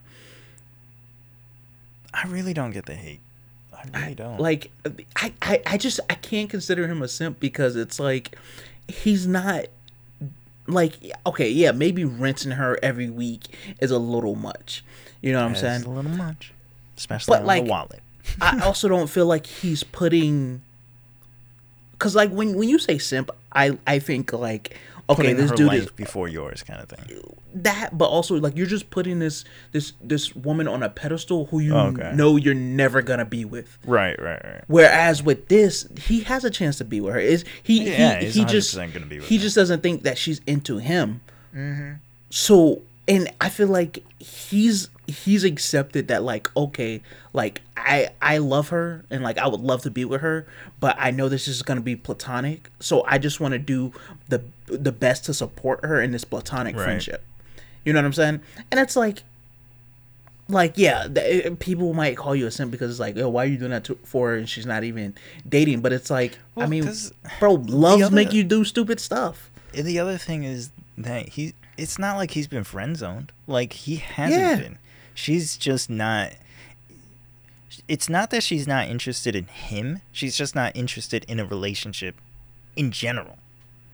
i 2.14 2.26
really 2.28 2.54
don't 2.54 2.72
get 2.72 2.86
the 2.86 2.96
hate. 2.96 3.20
I 3.74 4.00
really 4.00 4.16
don't. 4.16 4.40
like 4.40 4.72
I, 5.18 5.34
I 5.42 5.62
I 5.66 5.78
just 5.78 6.00
I 6.10 6.16
can't 6.16 6.50
consider 6.50 6.88
him 6.88 7.02
a 7.04 7.08
simp 7.08 7.40
because 7.40 7.76
it's 7.76 8.00
like 8.00 8.36
he's 8.88 9.28
not 9.28 9.66
like 10.68 10.94
okay 11.26 11.50
yeah 11.50 11.72
maybe 11.72 12.04
rinsing 12.04 12.52
her 12.52 12.78
every 12.84 13.10
week 13.10 13.42
is 13.80 13.92
a 13.92 13.98
little 14.00 14.36
much. 14.36 14.84
You 15.22 15.34
know 15.34 15.42
what 15.42 15.50
I'm 15.50 15.56
saying? 15.56 15.84
a 15.84 15.90
little 15.90 16.12
much 16.12 16.54
especially 16.98 17.34
But, 17.34 17.42
on 17.42 17.48
like, 17.48 17.64
the 17.64 17.70
wallet. 17.70 18.02
I 18.42 18.60
also 18.64 18.88
don't 18.88 19.08
feel 19.08 19.26
like 19.26 19.46
he's 19.46 19.84
putting 19.84 20.62
because 21.94 22.16
like 22.16 22.30
when 22.32 22.56
when 22.56 22.70
you 22.70 22.80
say 22.80 22.98
simp 22.98 23.32
I 23.54 23.78
I 23.88 24.00
think 24.00 24.34
like 24.34 24.78
okay 25.10 25.34
this 25.34 25.50
her 25.52 25.56
dude 25.56 25.68
life 25.68 25.84
is 25.84 25.92
before 25.92 26.28
yours 26.28 26.64
kind 26.64 26.82
of 26.82 26.90
thing 26.90 27.22
that 27.54 27.98
but 27.98 28.06
also 28.06 28.36
like 28.36 28.56
you're 28.58 28.66
just 28.68 28.90
putting 28.90 29.20
this 29.20 29.46
this 29.72 29.94
this 30.02 30.36
woman 30.36 30.68
on 30.68 30.84
a 30.84 30.90
pedestal 30.90 31.46
who 31.46 31.60
you 31.60 31.74
Oh, 31.76 31.88
Okay. 31.88 32.12
know 32.14 32.36
you're 32.36 32.54
never 32.54 33.02
gonna 33.02 33.26
be 33.26 33.46
with 33.46 33.78
right 33.86 34.20
right 34.22 34.42
right 34.44 34.64
Whereas 34.68 35.24
with 35.24 35.48
this, 35.48 35.88
he 36.02 36.22
has 36.22 36.44
a 36.44 36.50
chance 36.50 36.78
to 36.80 36.86
be 36.86 37.00
with 37.02 37.14
her. 37.14 37.20
Is 37.20 37.46
he? 37.64 37.90
Yeah, 37.90 38.20
he, 38.20 38.26
he's 38.26 38.36
he 38.36 38.46
just 38.46 38.76
100% 38.76 38.94
gonna 38.94 39.06
be 39.06 39.18
with 39.20 39.28
he 39.28 39.38
her. 39.38 39.42
just 39.42 39.56
doesn't 39.56 39.82
think 39.82 40.04
that 40.04 40.18
she's 40.18 40.42
into 40.46 40.78
him. 40.80 41.22
Mm-hmm. 41.56 41.94
So, 42.30 42.82
and 43.08 43.32
I 43.40 43.50
feel 43.50 43.68
like 43.68 44.04
he's 44.20 44.90
he's 45.08 45.44
accepted 45.44 46.08
that 46.10 46.22
like 46.24 46.50
okay, 46.56 47.02
like 47.34 47.62
I 47.76 48.10
I 48.22 48.38
love 48.40 48.70
her 48.70 49.06
and 49.10 49.24
like 49.24 49.38
I 49.38 49.48
would 49.48 49.62
love 49.62 49.82
to 49.84 49.92
be 49.92 50.06
with 50.06 50.22
her, 50.22 50.46
but 50.80 50.96
I 51.00 51.12
know 51.12 51.30
this 51.30 51.48
is 51.48 51.62
gonna 51.64 51.82
be 51.82 51.96
platonic. 51.96 52.70
So 52.80 53.04
I 53.08 53.18
just 53.18 53.40
want 53.40 53.54
to 53.54 53.60
do 53.60 53.94
the 54.30 54.44
the 54.68 54.92
best 54.92 55.26
to 55.26 55.34
support 55.34 55.84
her 55.84 56.02
in 56.02 56.12
this 56.12 56.24
platonic 56.26 56.76
Right. 56.76 56.84
friendship. 56.84 57.24
You 57.86 57.94
know 57.94 58.00
what 58.00 58.06
I'm 58.06 58.14
saying? 58.14 58.42
And 58.70 58.80
it's 58.80 58.96
like 58.98 59.24
like 60.50 60.74
yeah 60.78 61.08
th- 61.08 61.46
eh, 61.46 61.50
people 61.60 61.94
might 61.94 62.16
call 62.16 62.34
you 62.36 62.48
a 62.48 62.52
simp 62.52 62.72
because 62.72 62.90
it's 62.90 63.00
like 63.02 63.18
oh 63.18 63.28
why 63.28 63.44
are 63.44 63.48
you 63.48 63.58
doing 63.58 63.72
that 63.72 63.84
to, 63.84 63.96
for 64.06 64.30
her 64.30 64.36
and 64.38 64.48
she's 64.48 64.66
not 64.66 64.86
even 64.86 65.14
dating 65.48 65.82
but 65.82 65.92
it's 65.92 66.10
like 66.10 66.38
i 66.56 66.66
mean 66.66 66.90
bro 67.40 67.56
loves 67.56 68.02
other- 68.04 68.16
make 68.16 68.32
you 68.32 68.46
do 68.46 68.64
stupid 68.64 68.98
stuff 69.02 69.50
And 69.76 69.86
the 69.86 70.00
other 70.00 70.18
thing 70.18 70.44
is 70.46 70.70
that 70.98 71.28
he 71.30 71.54
it's 71.78 72.00
not 72.00 72.16
like 72.16 72.32
he's 72.32 72.48
been 72.48 72.64
friend 72.64 72.96
zoned. 72.98 73.32
Like 73.46 73.74
he 73.74 73.98
hasn't 73.98 74.42
Yeah. 74.42 74.56
been. 74.56 74.78
She's 75.18 75.58
just 75.58 75.90
not 75.90 76.34
it's 77.88 78.08
not 78.10 78.30
that 78.32 78.44
she's 78.44 78.68
not 78.68 78.88
interested 78.88 79.36
in 79.36 79.46
him. 79.46 80.02
She's 80.12 80.38
just 80.38 80.54
not 80.56 80.76
interested 80.76 81.26
in 81.28 81.40
a 81.40 81.46
relationship 81.46 82.16
in 82.76 82.92
general. 82.92 83.38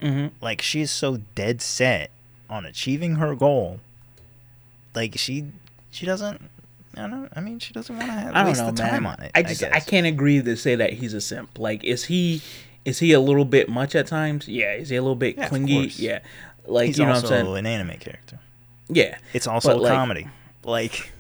mm-hmm. 0.01 0.27
Like 0.43 0.61
she 0.61 0.81
is 0.81 0.91
so 0.91 1.17
dead 1.35 1.61
set 1.61 2.11
on 2.49 2.65
achieving 2.65 3.15
her 3.15 3.35
goal. 3.35 3.79
Like 4.93 5.17
she 5.17 5.45
she 5.91 6.05
doesn't 6.05 6.41
I 6.97 7.07
don't 7.07 7.29
I 7.35 7.39
mean 7.39 7.59
she 7.59 7.71
doesn't 7.73 7.95
want 7.95 8.07
to 8.07 8.13
have 8.13 8.35
i 8.35 8.39
don't 8.39 8.47
waste 8.47 8.59
know 8.61 8.71
the 8.71 8.83
man 8.83 8.91
time 8.91 9.05
on 9.07 9.19
it. 9.21 9.31
i 9.33 9.41
just 9.43 9.63
I, 9.63 9.69
guess. 9.69 9.85
can't 9.89 10.05
agree 10.05 10.41
to 10.41 10.55
say 10.57 10.75
that 10.75 10.93
he's 10.93 11.13
a 11.15 11.21
simp 11.21 11.57
like 11.57 11.83
is 11.83 12.05
he 12.05 12.41
is 12.85 12.99
he 12.99 13.13
a 13.13 13.19
little 13.19 13.45
bit 13.45 13.67
much 13.69 13.95
at 13.95 14.05
times 14.05 14.47
yeah 14.47 14.73
is 14.73 14.89
he 14.89 14.95
a 14.97 15.01
little 15.01 15.15
bit 15.15 15.35
Yeah, 15.35 15.47
clingy 15.49 15.87
yeah 15.95 16.19
like 16.67 16.87
He's 16.87 16.99
you 16.99 17.05
know 17.05 17.13
what 17.13 17.23
i'm 17.23 17.29
saying 17.29 17.57
an 17.57 17.65
anime 17.65 17.97
character. 17.97 18.37
yeah 18.89 19.17
It's 19.33 19.47
also 19.47 19.69
But, 19.69 19.77
a 19.77 19.81
like- 19.81 19.93
comedy. 19.93 20.27
Like 20.65 21.11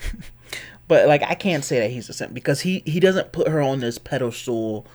but 0.87 1.07
like 1.07 1.23
I 1.23 1.35
can't 1.35 1.63
say 1.63 1.79
that 1.79 1.91
he's 1.91 2.09
a 2.09 2.13
simp 2.13 2.33
because 2.33 2.61
he 2.61 2.79
he 2.85 2.99
doesn't 2.99 3.31
put 3.31 3.47
her 3.47 3.61
on 3.61 3.79
this 3.79 3.97
pedestal 3.97 4.85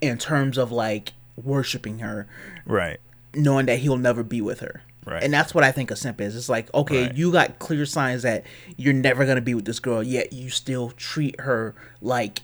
in 0.00 0.18
terms 0.18 0.58
of 0.58 0.72
like 0.72 1.12
worshiping 1.42 2.00
her, 2.00 2.26
right. 2.66 2.98
knowing 3.34 3.66
that 3.66 3.78
he'll 3.78 3.96
never 3.96 4.22
be 4.22 4.40
with 4.40 4.60
her. 4.60 4.82
Right. 5.04 5.22
And 5.22 5.32
that's 5.32 5.54
what 5.54 5.64
I 5.64 5.72
think 5.72 5.90
a 5.90 5.96
simp 5.96 6.20
is. 6.20 6.36
It's 6.36 6.48
like, 6.48 6.72
okay, 6.74 7.06
Right. 7.06 7.14
you 7.14 7.32
got 7.32 7.58
clear 7.58 7.86
signs 7.86 8.22
that 8.22 8.44
you're 8.76 8.92
never 8.94 9.24
gonna 9.26 9.40
be 9.40 9.54
with 9.54 9.64
this 9.64 9.80
girl, 9.80 10.02
yet 10.02 10.32
you 10.32 10.50
still 10.50 10.90
treat 10.90 11.40
her 11.40 11.74
like 12.00 12.40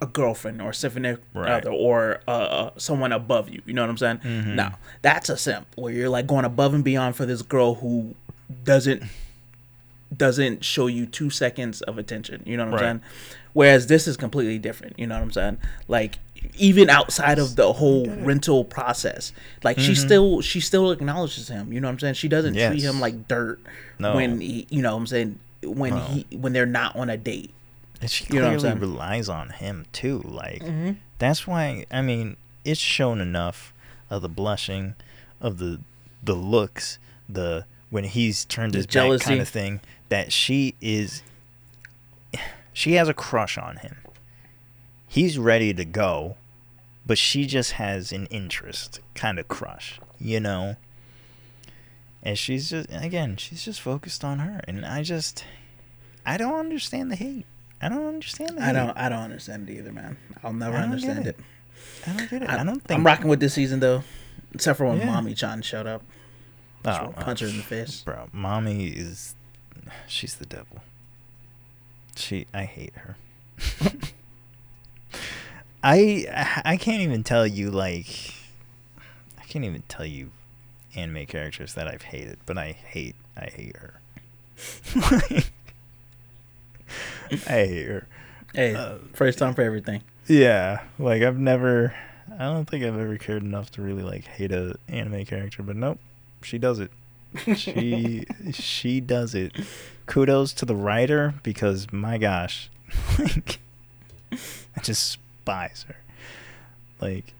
a 0.00 0.06
girlfriend 0.06 0.60
or 0.62 0.72
significant 0.72 1.20
Right. 1.34 1.50
other 1.50 1.70
or 1.70 2.20
uh, 2.28 2.30
uh, 2.30 2.70
someone 2.76 3.12
above 3.12 3.48
you. 3.48 3.62
You 3.66 3.72
know 3.74 3.82
what 3.82 3.90
I'm 3.90 3.96
saying? 3.98 4.18
Mm-hmm. 4.18 4.56
Now 4.56 4.78
that's 5.02 5.28
a 5.28 5.36
simp 5.36 5.66
where 5.76 5.92
you're 5.92 6.08
like 6.10 6.26
going 6.26 6.44
above 6.44 6.74
and 6.74 6.84
beyond 6.84 7.16
for 7.16 7.24
this 7.26 7.42
girl 7.42 7.74
who 7.76 8.14
doesn't 8.64 9.02
doesn't 10.16 10.64
show 10.64 10.86
you 10.86 11.06
two 11.06 11.30
seconds 11.30 11.82
of 11.82 11.98
attention. 11.98 12.42
You 12.46 12.56
know 12.56 12.64
what 12.64 12.68
I'm 12.68 12.74
Right. 12.74 12.80
saying? 12.80 13.00
Whereas 13.52 13.86
this 13.88 14.06
is 14.06 14.16
completely 14.16 14.58
different. 14.58 14.98
You 14.98 15.06
know 15.06 15.16
what 15.16 15.22
I'm 15.22 15.32
saying? 15.32 15.58
Like 15.88 16.18
even 16.56 16.88
outside 16.88 17.38
of 17.38 17.56
the 17.56 17.72
whole 17.74 18.06
rental 18.08 18.64
process, 18.64 19.32
like 19.64 19.78
she 19.78 19.94
still 19.94 20.40
she 20.40 20.60
still 20.60 20.90
acknowledges 20.92 21.48
him. 21.48 21.72
You 21.72 21.80
know 21.80 21.88
what 21.88 21.92
I'm 21.92 21.98
saying? 21.98 22.14
She 22.14 22.28
doesn't 22.28 22.54
treat 22.54 22.62
Mm-hmm. 22.64 22.78
Him 22.88 23.00
like 23.00 23.26
dirt 23.28 23.60
No. 23.98 24.14
when 24.14 24.40
he, 24.40 24.66
you 24.70 24.80
know 24.82 24.92
what 24.94 25.00
I'm 25.00 25.06
saying 25.08 25.38
when 25.64 25.94
No. 25.94 26.00
he 26.00 26.26
when 26.36 26.52
they're 26.52 26.66
not 26.66 26.94
on 26.96 27.10
a 27.10 27.16
date. 27.16 27.50
And 28.00 28.08
she 28.10 28.24
You 28.32 28.36
know 28.40 28.46
what 28.46 28.52
I'm 28.54 28.58
clearly 28.60 28.78
saying? 28.80 28.92
relies 28.92 29.28
on 29.28 29.50
him 29.50 29.86
too. 29.92 30.22
Like 30.24 30.62
that's 31.18 31.46
why 31.46 31.84
I 31.90 32.00
mean 32.02 32.36
it's 32.64 32.80
shown 32.80 33.20
enough 33.20 33.72
of 34.08 34.22
the 34.22 34.28
blushing, 34.28 34.94
of 35.40 35.58
the 35.58 35.80
the 36.22 36.34
looks, 36.34 36.98
the 37.28 37.64
when 37.90 38.04
he's 38.04 38.44
turned 38.44 38.72
The 38.74 38.78
his 38.78 38.86
back 38.86 39.20
kind 39.20 39.40
of 39.40 39.48
thing 39.48 39.80
that 40.08 40.32
she 40.32 40.74
is. 40.80 41.22
She 42.72 42.92
has 42.92 43.08
a 43.08 43.14
crush 43.14 43.58
on 43.58 43.78
him. 43.78 43.96
He's 45.06 45.38
ready 45.38 45.74
to 45.74 45.84
go, 45.84 46.36
but 47.06 47.18
she 47.18 47.46
just 47.46 47.72
has 47.72 48.12
an 48.12 48.26
interest 48.26 49.00
kind 49.14 49.38
of 49.38 49.48
crush, 49.48 49.98
you 50.20 50.38
know. 50.38 50.76
And 52.22 52.38
she's 52.38 52.70
just 52.70 52.88
again, 52.92 53.36
she's 53.36 53.64
just 53.64 53.80
focused 53.80 54.22
on 54.24 54.38
her, 54.40 54.60
and 54.68 54.84
I 54.84 55.02
just, 55.02 55.44
I 56.26 56.36
don't 56.36 56.58
understand 56.58 57.10
the 57.10 57.16
hate. 57.16 57.46
I 57.80 57.88
don't 57.88 58.06
understand 58.06 58.58
the 58.58 58.62
hate. 58.62 58.68
I 58.68 58.72
don't 58.72 58.96
I 58.96 59.08
don't 59.08 59.22
understand 59.22 59.68
it 59.68 59.78
either, 59.78 59.92
man. 59.92 60.16
I'll 60.42 60.52
never 60.52 60.76
understand 60.76 61.24
get 61.24 61.38
it. 61.38 61.40
I 62.06 62.12
don't 62.16 62.30
get 62.30 62.42
it. 62.42 62.48
I, 62.50 62.60
I, 62.60 62.64
don't 62.64 62.82
think. 62.82 62.98
I'm 62.98 63.06
rocking 63.06 63.28
with 63.28 63.40
this 63.40 63.54
season 63.54 63.80
though, 63.80 64.02
except 64.52 64.78
for 64.78 64.86
when 64.86 64.98
Yeah. 64.98 65.06
Mami 65.08 65.36
Chan 65.36 65.62
showed 65.62 65.86
up. 65.86 66.02
Oh, 66.84 67.12
punch 67.18 67.40
her 67.40 67.48
in 67.48 67.56
the 67.56 67.62
face. 67.62 68.02
bro. 68.02 68.28
Mommy 68.32 68.86
is, 68.86 69.34
she's 70.06 70.34
the 70.36 70.46
devil. 70.46 70.78
She, 72.16 72.46
I 72.52 72.64
hate 72.64 72.94
her. 72.96 73.16
I, 75.82 76.60
I 76.64 76.76
can't 76.76 77.02
even 77.02 77.22
tell 77.22 77.46
you 77.46 77.70
like, 77.70 78.34
I 79.38 79.44
can't 79.44 79.64
even 79.64 79.82
tell 79.88 80.06
you, 80.06 80.30
anime 80.96 81.26
characters 81.26 81.74
that 81.74 81.86
I've 81.86 82.02
hated, 82.02 82.38
but 82.46 82.58
I 82.58 82.72
hate, 82.72 83.14
I 83.36 83.44
hate 83.46 83.76
her. 83.76 84.00
I 87.30 87.66
hate 87.66 87.86
her. 87.86 88.06
Hey, 88.54 88.74
Uh, 88.74 88.96
first 89.12 89.38
time 89.38 89.54
for 89.54 89.62
everything. 89.62 90.02
Yeah, 90.26 90.82
like 90.98 91.22
I've 91.22 91.38
never, 91.38 91.94
I 92.32 92.44
don't 92.44 92.68
think 92.68 92.84
I've 92.84 92.98
ever 92.98 93.16
cared 93.18 93.42
enough 93.42 93.70
to 93.72 93.82
really 93.82 94.02
like 94.02 94.24
hate 94.26 94.50
a 94.52 94.76
anime 94.88 95.24
character, 95.24 95.62
but 95.62 95.76
nope, 95.76 95.98
she 96.42 96.58
does 96.58 96.80
it. 96.80 96.90
She 97.54 98.24
she 98.52 99.00
does 99.00 99.34
it. 99.34 99.52
Kudos 100.06 100.52
to 100.54 100.64
the 100.64 100.74
writer 100.74 101.34
because 101.42 101.92
my 101.92 102.18
gosh, 102.18 102.70
like 103.18 103.58
I 104.32 104.80
just 104.82 105.18
despise 105.48 105.84
her. 105.88 105.96
Like 107.00 107.32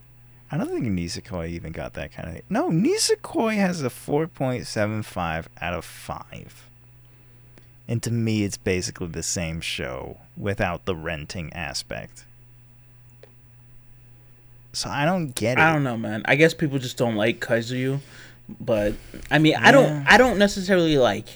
I 0.50 0.56
don't 0.56 0.68
think 0.68 0.86
Nisekoi 0.86 1.48
even 1.50 1.72
got 1.72 1.94
that 1.94 2.12
kind 2.12 2.38
of. 2.38 2.42
No, 2.48 2.70
Nisekoi 2.70 3.56
has 3.56 3.82
a 3.82 3.90
4.75 3.90 5.46
out 5.60 5.74
of 5.74 5.84
5. 5.84 6.68
And 7.86 8.02
to 8.02 8.10
me, 8.10 8.44
it's 8.44 8.56
basically 8.56 9.08
the 9.08 9.22
same 9.22 9.60
show 9.60 10.18
without 10.38 10.86
the 10.86 10.94
renting 10.94 11.52
aspect. 11.52 12.24
So 14.72 14.88
I 14.88 15.04
don't 15.04 15.34
get 15.34 15.58
it. 15.58 15.60
I 15.60 15.72
don't 15.72 15.84
know, 15.84 15.98
man. 15.98 16.22
I 16.24 16.36
guess 16.36 16.54
people 16.54 16.78
just 16.78 16.96
don't 16.96 17.16
like 17.16 17.40
Kazuya, 17.40 18.00
but 18.60 18.94
I 19.30 19.38
mean, 19.38 19.54
I 19.56 19.70
don't. 19.72 20.04
I 20.06 20.16
don't 20.16 20.38
necessarily 20.38 20.96
like 20.98 21.26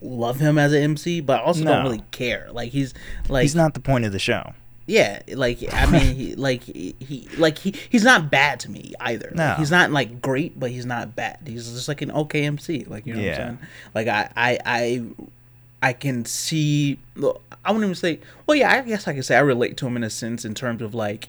love 0.00 0.40
him 0.40 0.58
as 0.58 0.72
an 0.72 0.82
MC, 0.82 1.20
but 1.20 1.40
I 1.40 1.44
also 1.44 1.62
No. 1.64 1.72
don't 1.74 1.84
really 1.84 2.02
care. 2.10 2.48
Like 2.52 2.70
he's 2.72 2.92
like 3.28 3.42
He's 3.42 3.54
not 3.54 3.74
the 3.74 3.80
point 3.80 4.04
of 4.04 4.12
the 4.12 4.18
show. 4.18 4.52
Yeah, 4.84 5.22
like 5.34 5.58
I 5.72 5.86
mean, 5.86 6.14
he, 6.16 6.34
like 6.36 6.64
he, 6.64 7.28
like 7.38 7.56
he 7.58 7.74
he's 7.88 8.02
not 8.04 8.30
bad 8.30 8.58
to 8.60 8.70
me 8.70 8.92
either. 9.00 9.28
Like, 9.28 9.36
No. 9.36 9.54
he's 9.54 9.70
not 9.70 9.92
like 9.92 10.20
great, 10.20 10.58
but 10.58 10.70
he's 10.72 10.84
not 10.84 11.14
bad. 11.14 11.38
He's 11.46 11.70
just 11.72 11.86
like 11.88 12.02
an 12.02 12.10
okay 12.10 12.44
MC. 12.44 12.84
Like 12.88 13.06
you 13.06 13.14
know 13.14 13.20
Yeah. 13.20 13.30
what 13.30 13.40
I'm 13.40 13.46
saying? 13.46 13.58
Like 13.94 14.08
I 14.08 14.28
I 14.36 14.58
I 14.66 15.02
I 15.84 15.92
can 15.92 16.24
see. 16.24 16.98
I 17.64 17.70
wouldn't 17.70 17.84
even 17.84 17.94
say. 17.94 18.18
Well, 18.46 18.56
yeah, 18.56 18.72
I 18.72 18.80
guess 18.82 19.06
I 19.06 19.14
can 19.14 19.22
say 19.22 19.36
I 19.36 19.40
relate 19.40 19.76
to 19.78 19.86
him 19.86 19.96
in 19.96 20.02
a 20.04 20.10
sense 20.10 20.44
in 20.44 20.52
terms 20.54 20.82
of 20.82 20.94
like, 20.94 21.28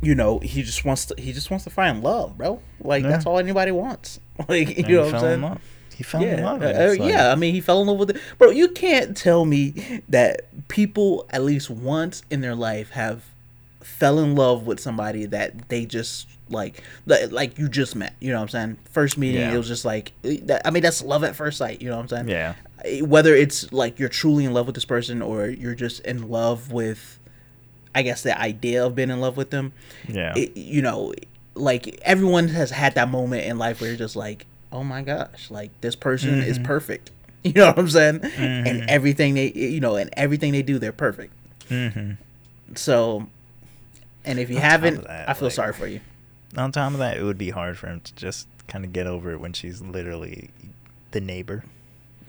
you 0.00 0.14
know, 0.14 0.38
he 0.38 0.62
just 0.62 0.84
wants 0.84 1.04
to 1.06 1.14
he 1.20 1.32
just 1.34 1.50
wants 1.50 1.64
to 1.64 1.70
find 1.70 2.02
love, 2.02 2.38
bro. 2.38 2.60
Like 2.80 3.02
that's 3.02 3.26
all 3.26 3.38
anybody 3.38 3.70
wants. 3.70 4.18
Like 4.48 4.68
you 4.68 4.74
And 4.76 4.88
know 4.88 4.88
he 4.88 4.96
what 4.96 5.04
I'm 5.06 5.10
fell 5.12 5.20
saying? 5.20 5.34
in 5.34 5.42
love. 5.42 5.60
He 5.96 6.02
fell 6.04 6.22
in 6.22 6.38
Yeah, 6.38 6.44
love. 6.50 6.62
uh, 6.62 6.66
uh, 6.66 6.88
like- 6.98 7.10
yeah. 7.10 7.30
I 7.32 7.34
mean, 7.34 7.54
he 7.54 7.60
fell 7.60 7.80
in 7.82 7.86
love 7.88 7.98
with 7.98 8.10
it, 8.10 8.16
bro. 8.38 8.50
You 8.50 8.68
can't 8.68 9.16
tell 9.16 9.44
me 9.44 10.02
that 10.08 10.42
people 10.68 11.26
at 11.30 11.42
least 11.44 11.68
once 11.70 12.22
in 12.30 12.40
their 12.40 12.54
life 12.54 12.90
have 12.90 13.24
fell 13.80 14.18
in 14.18 14.34
love 14.34 14.66
with 14.66 14.80
somebody 14.80 15.26
that 15.26 15.68
they 15.68 15.84
just 15.84 16.26
like, 16.48 16.82
like, 17.06 17.30
like 17.30 17.58
you 17.58 17.68
just 17.68 17.94
met. 17.94 18.14
You 18.20 18.30
know 18.30 18.36
what 18.38 18.42
I'm 18.42 18.48
saying? 18.48 18.76
First 18.90 19.18
meeting, 19.18 19.40
Yeah. 19.42 19.54
it 19.54 19.58
was 19.58 19.68
just 19.68 19.84
like, 19.84 20.12
eh, 20.24 20.38
I 20.64 20.70
mean, 20.70 20.82
that's 20.82 21.02
love 21.02 21.24
at 21.24 21.36
first 21.36 21.58
sight. 21.58 21.82
You 21.82 21.90
know 21.90 21.96
what 21.96 22.02
I'm 22.02 22.08
saying? 22.08 22.28
Yeah. 22.28 22.54
Eh, 22.84 23.00
Whether 23.02 23.34
it's 23.34 23.70
like 23.72 23.98
you're 23.98 24.08
truly 24.08 24.44
in 24.44 24.52
love 24.54 24.66
with 24.66 24.74
this 24.74 24.84
person 24.84 25.20
or 25.22 25.46
you're 25.46 25.74
just 25.74 26.00
in 26.00 26.28
love 26.30 26.72
with, 26.72 27.18
I 27.94 28.02
guess 28.02 28.22
the 28.22 28.38
idea 28.38 28.84
of 28.84 28.94
being 28.94 29.10
in 29.10 29.20
love 29.20 29.36
with 29.36 29.50
them 29.50 29.72
Yeah. 30.08 30.32
it, 30.36 30.56
you 30.56 30.80
know, 30.82 31.12
like 31.54 31.98
everyone 32.02 32.48
has 32.48 32.70
had 32.70 32.94
that 32.94 33.08
moment 33.08 33.44
in 33.46 33.58
life 33.58 33.80
where 33.80 33.90
you're 33.90 33.98
just 33.98 34.16
like, 34.16 34.46
oh 34.72 34.82
my 34.84 35.02
gosh, 35.02 35.50
like 35.50 35.70
this 35.80 35.94
person 35.96 36.40
is 36.42 36.56
Mm-hmm. 36.58 36.66
perfect. 36.66 37.10
You 37.44 37.52
know 37.54 37.66
what 37.66 37.78
I'm 37.80 37.88
saying? 37.90 38.20
And 38.22 38.88
everything 38.88 39.34
they, 39.34 39.50
you 39.50 39.80
know, 39.80 39.96
and 39.96 40.08
everything 40.16 40.52
they 40.52 40.62
do, 40.62 40.78
they're 40.78 40.92
perfect. 40.92 41.32
mm-hmm. 41.68 42.12
So, 42.76 43.26
and 44.24 44.38
if 44.38 44.48
you 44.48 44.56
On 44.56 44.62
haven't, 44.62 45.02
that, 45.08 45.28
I 45.28 45.32
feel 45.34 45.46
like- 45.48 45.54
sorry 45.54 45.72
for 45.72 45.88
you. 45.88 45.98
On 46.56 46.70
top 46.70 46.92
of 46.92 46.98
that, 47.00 47.16
it 47.16 47.24
would 47.24 47.38
be 47.38 47.50
hard 47.50 47.76
for 47.78 47.88
him 47.88 48.00
to 48.02 48.14
just 48.14 48.46
kind 48.68 48.84
of 48.84 48.92
get 48.92 49.08
over 49.08 49.32
it 49.32 49.40
when 49.40 49.52
she's 49.54 49.82
literally 49.82 50.50
the 51.10 51.20
neighbor. 51.20 51.64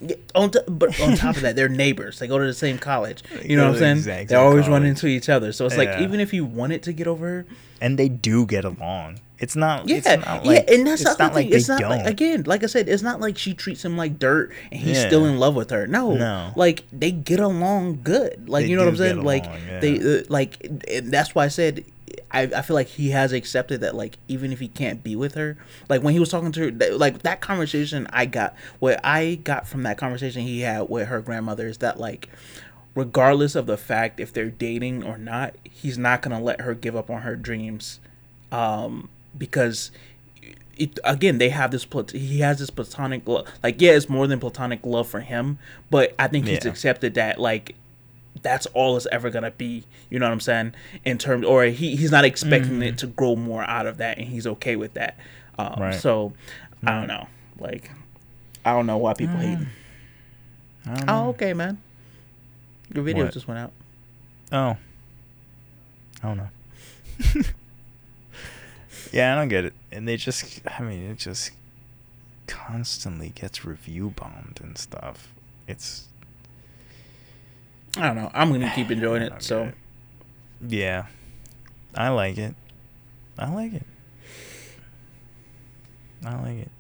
Yeah, 0.06 0.16
on 0.36 0.52
t- 0.52 0.60
but 0.68 1.00
on 1.02 1.16
top 1.16 1.36
of 1.38 1.42
that, 1.44 1.56
they're 1.56 1.70
neighbors. 1.70 2.20
They 2.20 2.28
go 2.28 2.38
to 2.40 2.46
the 2.46 2.54
same 2.54 2.78
college. 2.78 3.24
You 3.44 3.56
know 3.58 3.68
what 3.72 3.82
I'm 3.82 4.02
saying? 4.02 4.26
the 4.26 4.26
They 4.30 4.36
always 4.36 4.68
run 4.68 4.84
into 4.86 5.08
each 5.08 5.30
other. 5.30 5.52
So 5.54 5.66
it's 5.66 5.78
like 5.78 6.00
even 6.02 6.20
if 6.20 6.34
you 6.34 6.46
wanted 6.46 6.84
to 6.84 6.94
get 6.94 7.08
over 7.08 7.26
her, 7.28 7.46
And 7.82 7.98
they 8.00 8.10
do 8.10 8.46
get 8.46 8.66
along. 8.66 9.20
It's 9.40 9.56
not. 9.58 9.90
Yeah, 9.90 9.98
it's 9.98 10.06
not 10.08 10.46
like, 10.46 10.68
yeah, 10.70 10.74
and 10.76 10.88
that's 10.88 11.04
not 11.04 11.34
like. 11.34 11.48
It's 11.52 11.68
not 11.68 11.82
like, 11.82 12.06
again, 12.06 12.44
like 12.46 12.64
I 12.64 12.68
said, 12.68 12.88
it's 12.88 13.04
not 13.04 13.20
like 13.20 13.38
she 13.38 13.54
treats 13.54 13.84
him 13.84 13.98
like 13.98 14.18
dirt 14.18 14.54
and 14.72 14.80
he's 14.80 14.98
Yeah. 14.98 15.08
still 15.08 15.26
in 15.26 15.38
love 15.38 15.54
with 15.56 15.70
her. 15.72 15.86
No, 15.86 16.14
No. 16.16 16.52
like 16.56 16.84
they 16.94 17.12
get 17.12 17.42
along 17.42 18.02
good. 18.04 18.48
Like 18.48 18.64
They 18.66 18.70
you 18.70 18.78
know 18.78 18.84
what 18.84 18.90
I'm 18.90 18.98
saying? 18.98 19.16
get 19.18 19.26
Like 19.26 19.44
yeah. 19.46 19.80
they 19.82 20.00
uh, 20.00 20.24
like, 20.30 20.66
and 20.90 21.12
that's 21.12 21.36
why 21.36 21.46
I 21.46 21.50
said. 21.50 21.84
I, 22.32 22.42
I 22.44 22.62
feel 22.62 22.76
like 22.76 22.88
he 22.88 23.10
has 23.12 23.32
accepted 23.34 23.82
that 23.82 23.96
like 23.96 24.18
even 24.28 24.52
if 24.52 24.60
he 24.60 24.68
can't 24.68 25.04
be 25.04 25.16
with 25.16 25.36
her 25.36 25.58
like 25.90 26.02
when 26.04 26.14
he 26.14 26.20
was 26.20 26.30
talking 26.30 26.52
to 26.54 26.60
her 26.62 26.72
that, 26.72 26.98
like 27.00 27.24
that 27.24 27.42
conversation 27.42 28.08
I 28.12 28.26
got 28.26 28.56
what 28.80 29.00
I 29.04 29.36
got 29.44 29.68
from 29.68 29.84
that 29.84 29.98
conversation 29.98 30.42
he 30.44 30.62
had 30.62 30.90
with 30.90 31.08
her 31.08 31.22
grandmother 31.22 31.68
is 31.68 31.78
that 31.80 32.00
like 32.00 32.30
regardless 32.96 33.56
of 33.56 33.66
the 33.66 33.78
fact 33.78 34.20
if 34.20 34.32
they're 34.34 34.50
dating 34.50 35.04
or 35.04 35.18
not 35.18 35.56
he's 35.64 35.98
not 35.98 36.22
gonna 36.22 36.42
let 36.42 36.62
her 36.62 36.74
give 36.74 36.96
up 36.96 37.10
on 37.10 37.22
her 37.24 37.36
dreams 37.36 38.00
um 38.52 39.10
because 39.38 39.92
it, 40.78 41.00
again 41.04 41.38
they 41.38 41.50
have 41.50 41.72
this 41.72 41.86
plat- 41.86 42.12
he 42.12 42.40
has 42.40 42.60
this 42.60 42.70
platonic 42.70 43.28
love 43.28 43.48
like 43.64 43.80
yeah 43.82 43.92
it's 43.92 44.10
more 44.10 44.28
than 44.28 44.40
platonic 44.40 44.86
love 44.86 45.08
for 45.08 45.22
him 45.22 45.58
but 45.90 46.14
i 46.20 46.28
think 46.28 46.46
he's 46.48 46.66
Yeah. 46.66 46.72
accepted 46.72 47.14
that 47.16 47.40
like 47.40 47.76
that's 48.44 48.66
all 48.68 48.96
it's 48.98 49.08
ever 49.12 49.30
gonna 49.30 49.50
be 49.52 49.84
you 50.10 50.20
know 50.20 50.26
what 50.28 50.32
i'm 50.34 50.40
saying 50.40 50.74
in 51.06 51.18
terms 51.18 51.46
or 51.46 51.64
he, 51.66 51.96
he's 51.96 52.12
not 52.12 52.26
expecting 52.26 52.82
it 52.84 52.98
to 52.98 53.08
grow 53.08 53.36
more 53.36 53.64
out 53.64 53.86
of 53.88 53.98
that 53.98 54.18
and 54.20 54.28
he's 54.28 54.46
okay 54.46 54.76
with 54.76 54.94
that 54.94 55.18
um, 55.58 55.76
Right. 55.80 55.96
so 55.96 56.34
i 56.86 56.92
don't 56.92 57.08
know 57.08 57.28
like 57.60 57.90
i 58.66 58.72
don't 58.74 58.86
know 58.86 58.98
why 58.98 59.14
people 59.14 59.38
hate 59.38 59.48
him 59.58 59.68
I 60.86 60.94
don't 60.96 61.06
know. 61.08 61.26
oh 61.26 61.30
okay 61.30 61.54
man 61.54 61.78
your 62.94 63.04
video 63.04 63.24
What? 63.26 63.34
just 63.34 63.48
went 63.48 63.60
out 63.60 63.72
Oh. 64.52 64.78
I 66.22 66.28
don't 66.28 66.38
know. 66.38 66.50
yeah, 69.12 69.34
I 69.34 69.36
don't 69.40 69.48
get 69.50 69.66
it. 69.66 69.74
And 69.92 70.08
they 70.08 70.16
just, 70.16 70.62
I 70.68 70.82
mean, 70.84 71.04
it 71.10 71.18
just 71.18 71.52
constantly 72.48 73.30
gets 73.30 73.66
review 73.66 74.14
bombed 74.16 74.60
and 74.64 74.78
stuff. 74.78 75.34
It's, 75.68 76.08
i 77.98 78.02
don't 78.08 78.16
know 78.16 78.32
i'm 78.34 78.52
gonna 78.52 78.72
keep 78.76 78.90
enjoying 78.96 79.22
it 79.22 79.42
so 79.42 79.64
it. 79.64 79.76
yeah. 80.68 81.06
I 81.96 82.10
like 82.10 82.40
it. 82.40 82.56
I 83.38 83.54
like 83.54 83.72
it. 83.74 83.86
I 86.26 86.36
like 86.42 86.58
it. 86.58 86.72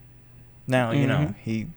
Now, 0.66 0.89
you 0.91 1.05
know, 1.05 1.18
Mhm. 1.18 1.36
he, 1.43 1.68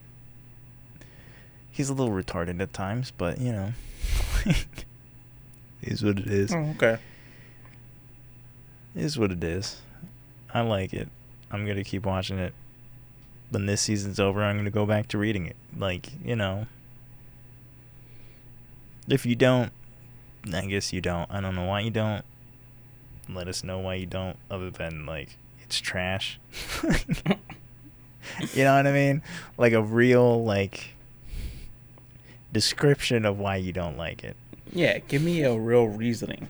he's 1.70 1.90
a 1.90 1.92
little 1.92 2.14
retarded 2.14 2.60
at 2.62 2.72
times, 2.72 3.12
but, 3.16 3.38
you 3.38 3.52
know, 3.52 3.72
is 5.82 6.02
what 6.02 6.18
it 6.18 6.28
is. 6.28 6.54
oh, 6.54 6.72
okay 6.76 6.98
is 8.94 9.18
what 9.18 9.30
it 9.30 9.44
is. 9.44 9.82
I 10.54 10.62
like 10.62 10.94
it. 10.94 11.08
I'm 11.50 11.66
gonna 11.66 11.84
keep 11.84 12.06
watching 12.06 12.38
it. 12.38 12.54
When 13.50 13.66
this 13.66 13.82
season's 13.82 14.18
over, 14.18 14.42
I'm 14.42 14.56
gonna 14.56 14.70
go 14.70 14.86
back 14.86 15.08
to 15.08 15.18
reading 15.18 15.44
it. 15.46 15.56
Like 15.76 16.08
you 16.24 16.34
know, 16.36 16.66
if 19.08 19.26
you 19.26 19.34
don't, 19.34 19.72
I 20.52 20.66
guess 20.66 20.92
you 20.92 21.00
don't. 21.00 21.30
I 21.30 21.40
don't 21.40 21.54
know 21.54 21.64
why 21.64 21.80
you 21.80 21.90
don't. 21.90 22.24
Let 23.28 23.48
us 23.48 23.64
know 23.64 23.78
why 23.78 23.94
you 23.94 24.06
don't. 24.06 24.36
Other 24.50 24.70
than 24.70 25.06
like 25.06 25.36
it's 25.62 25.80
trash. 25.80 26.38
you 26.82 28.64
know 28.64 28.76
what 28.76 28.86
I 28.86 28.92
mean? 28.92 29.22
Like 29.58 29.72
a 29.72 29.82
real 29.82 30.44
like 30.44 30.90
description 32.52 33.24
of 33.24 33.38
why 33.38 33.56
you 33.56 33.70
don't 33.70 33.98
like 33.98 34.24
it 34.24 34.34
yeah 34.72 34.96
give 35.08 35.20
me 35.20 35.42
a 35.42 35.54
real 35.54 35.86
reasoning 35.86 36.48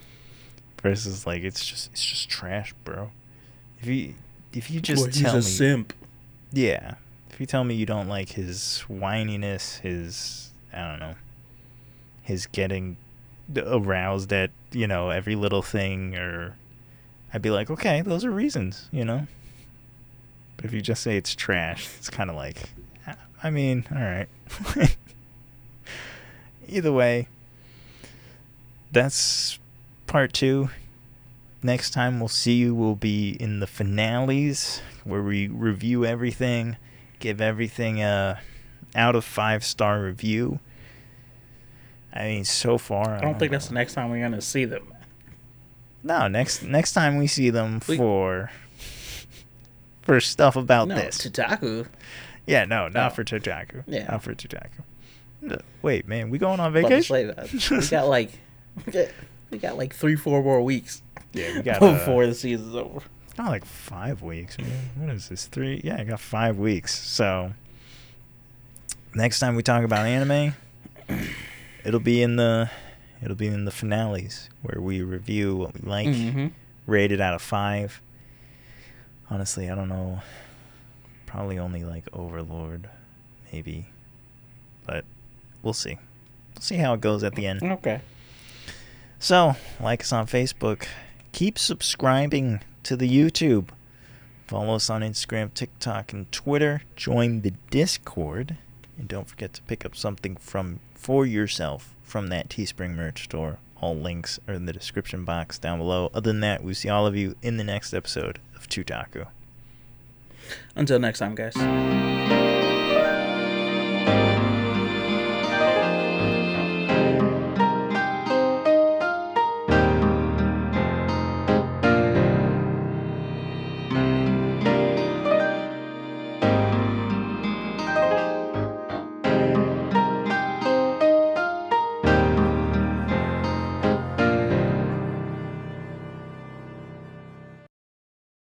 versus 0.87 1.27
like 1.27 1.43
it's 1.43 1.65
just 1.67 1.91
it's 1.93 2.05
just 2.05 2.29
trash, 2.29 2.73
bro. 2.85 3.11
If 3.81 3.87
you 3.89 4.15
if 4.53 4.71
you 4.71 4.81
just 4.81 5.07
he's 5.07 5.23
tell 5.23 5.35
a 5.35 5.37
me, 5.39 5.43
simp 5.43 5.93
yeah, 6.53 6.95
if 7.31 7.41
you 7.41 7.47
tell 7.47 7.65
me 7.65 7.75
you 7.75 7.87
don't 7.87 8.09
like 8.09 8.31
his 8.31 8.85
whininess, 8.89 9.81
his 9.81 10.53
I 10.73 10.89
don't 10.91 11.01
know, 11.01 11.15
his 12.27 12.47
getting 12.47 12.97
aroused 13.57 14.33
at 14.33 14.51
you 14.73 14.87
know 14.87 15.11
every 15.11 15.37
little 15.37 15.63
thing, 15.63 16.17
or 16.17 16.57
I'd 17.33 17.43
be 17.43 17.51
like, 17.51 17.71
okay, 17.71 18.03
those 18.03 18.25
are 18.25 18.31
reasons, 18.31 18.89
you 18.93 19.05
know. 19.05 19.27
But 20.57 20.67
if 20.67 20.73
you 20.73 20.81
just 20.81 21.03
say 21.03 21.17
it's 21.17 21.35
trash, 21.35 21.89
it's 21.99 22.11
kind 22.11 22.31
of 22.31 22.37
like, 22.37 22.71
I 23.43 23.51
mean, 23.51 23.87
all 23.95 24.03
right. 24.03 24.29
Either 26.69 26.93
way, 26.93 27.29
that's 28.91 29.59
part 30.07 30.33
two. 30.33 30.71
Next 31.63 31.91
time 31.91 32.21
we'll 32.21 32.29
see 32.29 32.55
you 32.55 32.75
We'll 32.75 32.95
be 32.95 33.31
in 33.41 33.61
the 33.61 33.67
finales 33.67 34.81
where 35.05 35.23
we 35.23 35.49
review 35.49 36.05
everything, 36.05 36.77
give 37.19 37.41
everything 37.41 38.03
a 38.03 38.41
out 38.95 39.15
of 39.15 39.25
five 39.25 39.65
star 39.65 40.03
review. 40.03 40.59
I 42.17 42.25
mean, 42.29 42.45
so 42.45 42.79
far, 42.79 43.15
I 43.17 43.21
don't 43.21 43.39
think 43.39 43.53
that's 43.53 43.69
the 43.69 43.75
next 43.75 43.95
time 43.95 44.11
we're 44.11 44.23
gonna 44.23 44.41
see 44.41 44.65
them. 44.65 44.93
no. 46.03 46.29
Next 46.29 46.63
next 46.63 46.93
time 46.93 47.17
we 47.17 47.27
see 47.27 47.51
them 47.51 47.81
We- 47.89 47.97
for 47.97 48.51
for 50.03 50.21
stuff 50.21 50.55
about 50.57 50.89
no, 50.89 50.95
this. 50.95 51.19
Tutaku. 51.19 51.87
yeah, 52.47 52.65
no, 52.65 52.89
not 52.89 53.13
Oh. 53.13 53.15
for 53.17 53.25
Totaku. 53.25 53.83
Yeah. 53.87 54.07
not 54.07 54.23
for 54.23 54.35
Totaku. 54.35 54.83
Wait, 55.83 56.09
man, 56.09 56.31
we 56.31 56.39
going 56.39 56.59
on 56.61 56.73
vacation? 56.73 57.15
we 57.53 57.87
got 57.89 58.07
like 58.09 58.31
we 59.51 59.59
got, 59.59 59.77
like 59.77 59.95
three, 59.95 60.17
four 60.17 60.43
more 60.43 60.61
weeks 60.61 61.03
Yeah, 61.33 61.55
we 61.57 61.63
got 61.63 61.81
uh, 61.83 61.93
before 61.93 62.27
the 62.27 62.35
season's 62.35 62.75
over. 62.75 63.01
Not 63.39 63.49
like 63.51 63.65
five 63.65 64.23
weeks. 64.23 64.59
Man. 64.59 64.71
What 64.97 65.11
is 65.15 65.29
this? 65.29 65.47
Three? 65.47 65.81
Yeah, 65.85 65.97
I 66.01 66.05
got 66.05 66.19
five 66.21 66.57
weeks. 66.59 66.99
So 66.99 67.53
next 69.15 69.39
time 69.41 69.55
we 69.57 69.63
talk 69.63 69.85
about 69.85 70.07
anime, 70.07 70.55
it'll 71.87 72.01
be 72.01 72.21
in 72.23 72.37
the 72.37 72.69
it'll 73.23 73.37
be 73.37 73.47
in 73.47 73.65
the 73.65 73.71
finales 73.71 74.51
where 74.63 74.81
we 74.81 75.01
review 75.03 75.57
what 75.57 75.75
we 75.75 75.89
like, 75.89 76.09
Mhm. 76.09 76.53
rate 76.87 77.13
it 77.13 77.21
out 77.21 77.33
of 77.35 77.41
five. 77.41 78.03
Honestly, 79.31 79.71
I 79.71 79.75
don't 79.75 79.89
know. 79.89 80.21
Probably 81.25 81.59
only 81.59 81.83
like 81.85 82.05
Overlord, 82.13 82.89
maybe, 83.53 83.87
but 84.87 85.05
we'll 85.63 85.73
see. 85.73 85.99
We'll 86.55 86.63
see 86.63 86.77
how 86.77 86.95
it 86.95 87.01
goes 87.01 87.23
at 87.25 87.35
the 87.35 87.47
end. 87.47 87.63
Okay. 87.63 88.01
So, 89.19 89.57
like 89.81 90.03
us 90.03 90.13
on 90.13 90.27
Facebook. 90.27 90.87
Keep 91.33 91.59
subscribing 91.59 92.61
to 92.85 92.97
the 92.97 93.09
YouTube. 93.09 93.69
Follow 94.47 94.77
us 94.77 94.89
on 94.89 95.01
Instagram, 95.03 95.53
TikTok, 95.53 96.13
and 96.13 96.31
Twitter. 96.31 96.83
Join 96.95 97.41
the 97.41 97.53
Discord. 97.71 98.57
And 98.99 99.09
don't 99.09 99.29
forget 99.29 99.53
to 99.55 99.63
pick 99.63 99.85
up 99.85 99.97
something 99.97 100.37
from 100.37 100.81
for 100.95 101.27
yourself 101.27 101.95
from 102.03 102.29
that 102.29 102.49
Teespring 102.49 102.95
merch 102.95 103.25
store. 103.25 103.59
All 103.81 103.95
links 103.95 104.41
are 104.49 104.55
in 104.55 104.67
the 104.67 104.73
description 104.73 105.25
box 105.25 105.59
down 105.59 105.79
below. 105.79 106.11
Other 106.15 106.31
than 106.31 106.41
that, 106.41 106.65
we 106.65 106.73
see 106.73 106.89
all 106.89 107.07
of 107.07 107.15
you 107.15 107.37
in 107.43 107.59
the 107.59 107.65
next 107.65 107.93
episode 107.93 108.39
of 108.57 108.69
Tutaku. 108.69 109.27
Until 110.75 110.99
next 110.99 111.19
time, 111.19 111.35
guys. 111.35 112.46